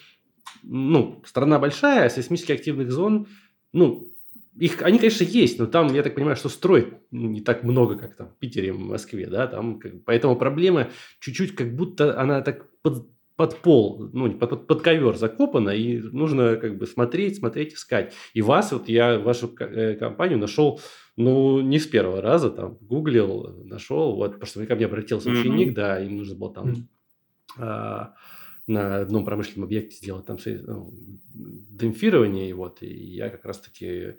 [0.62, 3.28] ну, страна большая, а сейсмически активных зон,
[3.72, 4.10] ну,
[4.58, 8.16] их, они, конечно, есть, но там, я так понимаю, что строить не так много, как
[8.16, 10.88] там в Питере, в Москве, да, там, как, поэтому проблема
[11.20, 13.06] чуть-чуть как будто она так под,
[13.36, 18.14] под пол, ну, под, под ковер закопана, и нужно как бы смотреть, смотреть, искать.
[18.32, 20.80] И вас, вот я вашу э, компанию нашел,
[21.16, 25.40] ну, не с первого раза, там, гуглил, нашел, вот, потому что ко мне обратился mm-hmm.
[25.40, 26.68] ученик, да, им нужно было там...
[26.68, 26.82] Mm-hmm.
[27.58, 28.14] А,
[28.66, 30.92] на одном промышленном объекте сделать там ну,
[31.32, 34.16] демпфирование, и вот, и я как раз-таки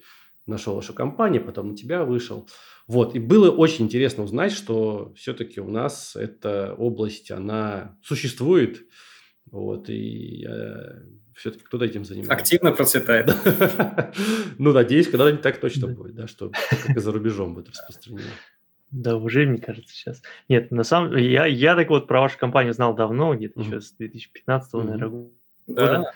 [0.48, 2.48] нашел вашу компанию, потом на тебя вышел.
[2.88, 8.88] Вот, и было очень интересно узнать, что все-таки у нас эта область, она существует,
[9.52, 11.04] вот, и э,
[11.36, 12.34] все-таки кто-то этим занимается.
[12.34, 13.34] Активно процветает.
[14.58, 18.24] Ну, надеюсь, когда-нибудь так точно будет, да, что как и за рубежом будет распространено.
[18.90, 20.22] Да, уже, мне кажется, сейчас.
[20.48, 23.82] Нет, на самом деле, я, я так вот про вашу компанию знал давно, где-то еще
[23.82, 25.30] с 2015 наверное,
[25.68, 26.14] года.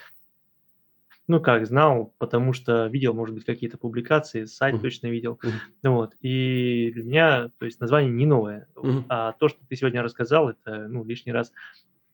[1.31, 4.81] Ну как, знал, потому что видел, может быть, какие-то публикации, сайт uh-huh.
[4.81, 5.39] точно видел.
[5.41, 5.89] Uh-huh.
[5.89, 6.13] Вот.
[6.19, 8.67] И для меня, то есть название не новое.
[8.75, 9.05] Uh-huh.
[9.07, 11.53] А то, что ты сегодня рассказал, это ну, лишний раз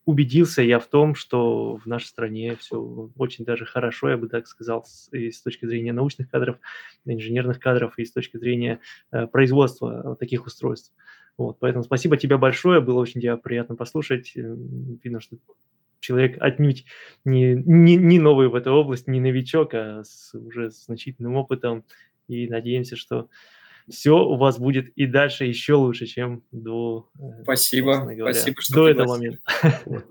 [0.06, 4.45] убедился я в том, что в нашей стране все очень даже хорошо, я бы так
[4.45, 6.60] сказал, с, и с точки зрения научных кадров,
[7.06, 8.81] инженерных кадров, и с точки зрения
[9.11, 10.94] э, производства таких устройств.
[11.39, 14.34] Вот, поэтому спасибо тебе большое, было очень тебя приятно послушать.
[14.35, 14.56] Э,
[15.03, 15.38] видно, что
[15.99, 16.86] человек отнюдь
[17.26, 21.84] не, не, не новый в этой области, не новичок, а с уже значительным опытом.
[22.28, 23.30] И надеемся, что
[23.90, 27.99] все у вас будет и дальше еще лучше, чем до, э, Спасибо.
[28.02, 29.40] Говоря, Спасибо, что до этого момента.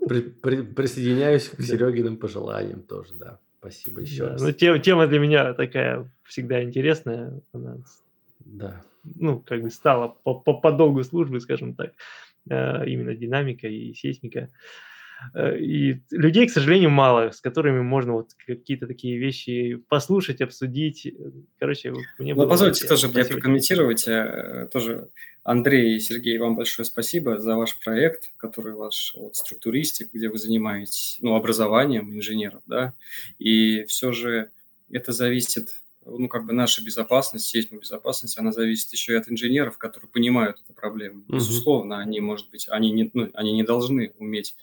[0.07, 3.39] При, при, присоединяюсь к Серегиным пожеланиям тоже, да.
[3.59, 4.29] Спасибо еще да.
[4.31, 4.41] раз.
[4.41, 7.39] Ну, тема, тема для меня такая всегда интересная.
[7.53, 7.77] Она,
[8.39, 8.83] да.
[9.03, 11.93] Ну, как бы стала по, по, по долгу службы, скажем так,
[12.49, 14.49] э, именно динамика и сейсмика.
[15.33, 21.13] Э, и людей, к сожалению, мало, с которыми можно вот какие-то такие вещи послушать, обсудить.
[21.59, 24.07] Короче, мне ну, позвольте тоже мне прокомментировать.
[24.07, 25.09] Э, тоже
[25.43, 30.37] Андрей и Сергей, вам большое спасибо за ваш проект, который ваш вот, структуристик, где вы
[30.37, 32.93] занимаетесь ну, образованием инженеров, да,
[33.39, 34.49] и все же
[34.91, 40.09] это зависит ну, как бы наша безопасность, сейсмобезопасность, она зависит еще и от инженеров, которые
[40.09, 41.23] понимают эту проблему.
[41.27, 44.55] Безусловно, они, может быть, они не, ну, они не должны уметь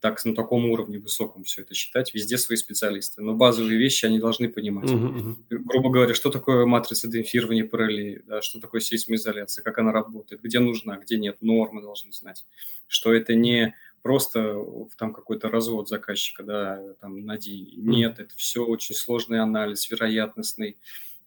[0.00, 2.14] так, на таком уровне высоком все это считать.
[2.14, 3.22] Везде свои специалисты.
[3.22, 4.88] Но базовые вещи они должны понимать.
[4.88, 5.36] Uh-huh.
[5.50, 10.58] Грубо говоря, что такое матрица демпфирования параллели, да, что такое сейсмоизоляция, как она работает, где
[10.58, 12.46] нужна, где нет, нормы должны знать.
[12.88, 14.56] Что это не просто
[14.96, 17.74] там какой-то развод заказчика, да, там, нади.
[17.76, 20.78] Нет, это все очень сложный анализ, вероятностный,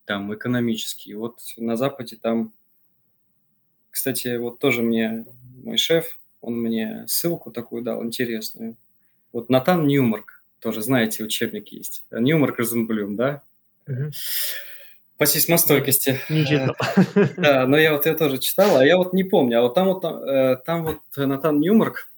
[0.05, 1.13] там, экономический.
[1.13, 2.53] Вот на Западе там,
[3.91, 5.25] кстати, вот тоже мне
[5.63, 8.75] мой шеф, он мне ссылку такую дал интересную.
[9.31, 12.03] Вот Натан Ньюмарк, тоже знаете, учебник есть.
[12.11, 13.41] Ньюмарк Розенблюм, да?
[13.87, 14.11] Угу.
[15.17, 16.19] По сейсмостойкости.
[16.29, 16.75] Не читал.
[17.37, 19.59] Да, но я вот я тоже читал, а я вот не помню.
[19.59, 22.11] А вот там вот, э, там вот Натан Ньюмарк,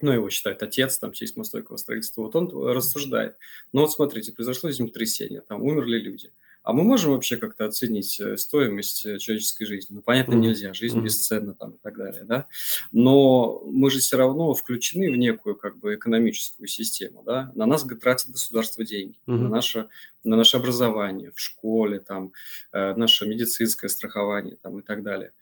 [0.00, 3.36] ну, его считают отец там сейсмостойкого строительства, вот он рассуждает.
[3.72, 6.30] Ну, вот смотрите, произошло землетрясение, там умерли люди–
[6.64, 9.96] а мы можем вообще как-то оценить э, стоимость э, человеческой жизни?
[9.96, 12.46] Ну, понятно, нельзя, жизнь бесценна там и так далее, да?
[12.90, 17.52] Но мы же все равно включены в некую как бы экономическую систему, да?
[17.54, 19.36] На нас тратит государство деньги, mm-hmm.
[19.36, 19.88] на, наше,
[20.24, 22.32] на наше образование в школе, там,
[22.72, 25.32] э, наше медицинское страхование там и так далее.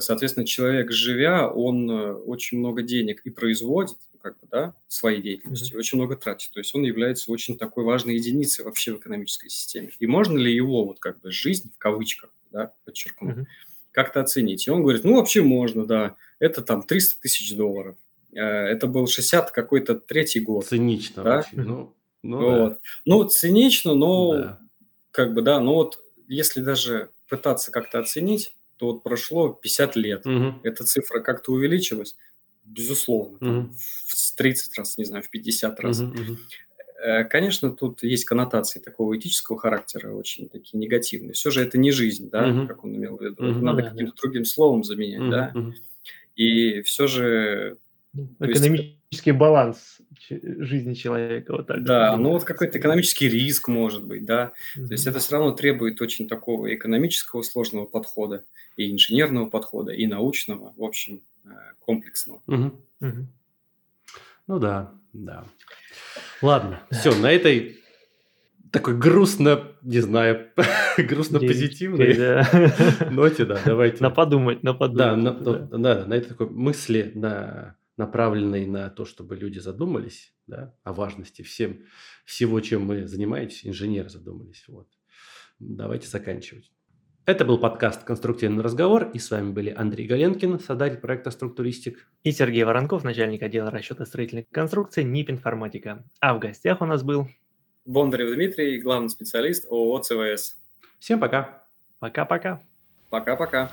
[0.00, 5.80] Соответственно, человек, живя, он очень много денег и производит, как бы, да, своей деятельностью, mm-hmm.
[5.80, 6.50] очень много тратит.
[6.52, 9.90] То есть он является очень такой важной единицей вообще в экономической системе.
[9.98, 13.46] И можно ли его вот как бы жизнь, в кавычках, да, подчеркну, mm-hmm.
[13.92, 14.66] как-то оценить?
[14.66, 17.96] И он говорит, ну, вообще можно, да, это там 300 тысяч долларов.
[18.32, 20.66] Э, это был 60 какой-то третий год.
[20.66, 21.38] Цинично да?
[21.38, 21.62] очень.
[21.62, 21.92] Ну,
[22.22, 22.72] ну, вот.
[22.72, 22.78] да.
[23.06, 24.58] ну, цинично, но да.
[25.10, 30.26] как бы, да, но вот если даже пытаться как-то оценить, то вот прошло 50 лет.
[30.26, 30.60] Угу.
[30.64, 32.16] Эта цифра как-то увеличилась
[32.64, 33.74] безусловно, там,
[34.06, 36.02] в 30 раз, не знаю, в 50 раз.
[37.02, 41.32] Э, конечно, тут есть коннотации такого этического характера, очень такие негативные.
[41.32, 43.42] Все же это не жизнь, да, uh как он имел в виду.
[43.42, 45.54] uh Надо каким-то другим словом заменять, uh да.
[46.36, 47.78] И все же...
[48.12, 48.99] Ну, экономи...
[49.10, 51.52] экономический баланс жизни человека.
[51.52, 54.52] Вот так да, ну вот какой-то экономический риск может быть, да.
[54.76, 54.86] Mm-hmm.
[54.86, 58.44] То есть это все равно требует очень такого экономического сложного подхода,
[58.76, 61.48] и инженерного подхода, и научного, в общем, э,
[61.80, 62.40] комплексного.
[62.46, 62.72] Mm-hmm.
[63.02, 63.24] Mm-hmm.
[64.46, 65.44] Ну да, да.
[66.40, 67.78] Ладно, все, на этой
[68.70, 70.50] такой грустно, не знаю,
[70.98, 72.44] грустно-позитивной
[73.10, 74.02] ноте, да, давайте.
[74.04, 74.96] На подумать, на подумать.
[74.96, 75.54] Да, на, да.
[75.72, 81.42] да, на этой такой мысли, на, направленной на то, чтобы люди задумались да, о важности
[81.42, 81.84] всем,
[82.24, 84.64] всего, чем мы занимаемся, инженеры задумались.
[84.66, 84.88] Вот.
[85.60, 86.72] Давайте заканчивать.
[87.26, 92.08] Это был подкаст «Конструктивный разговор», и с вами были Андрей Галенкин, создатель проекта «Структуристик».
[92.24, 96.02] И Сергей Воронков, начальник отдела расчета строительных конструкций НИП «Информатика».
[96.20, 97.28] А в гостях у нас был...
[97.84, 100.56] Бондарев Дмитрий, главный специалист ООО «ЦВС».
[100.98, 101.62] Всем пока.
[102.00, 102.62] Пока-пока.
[103.10, 103.70] Пока-пока.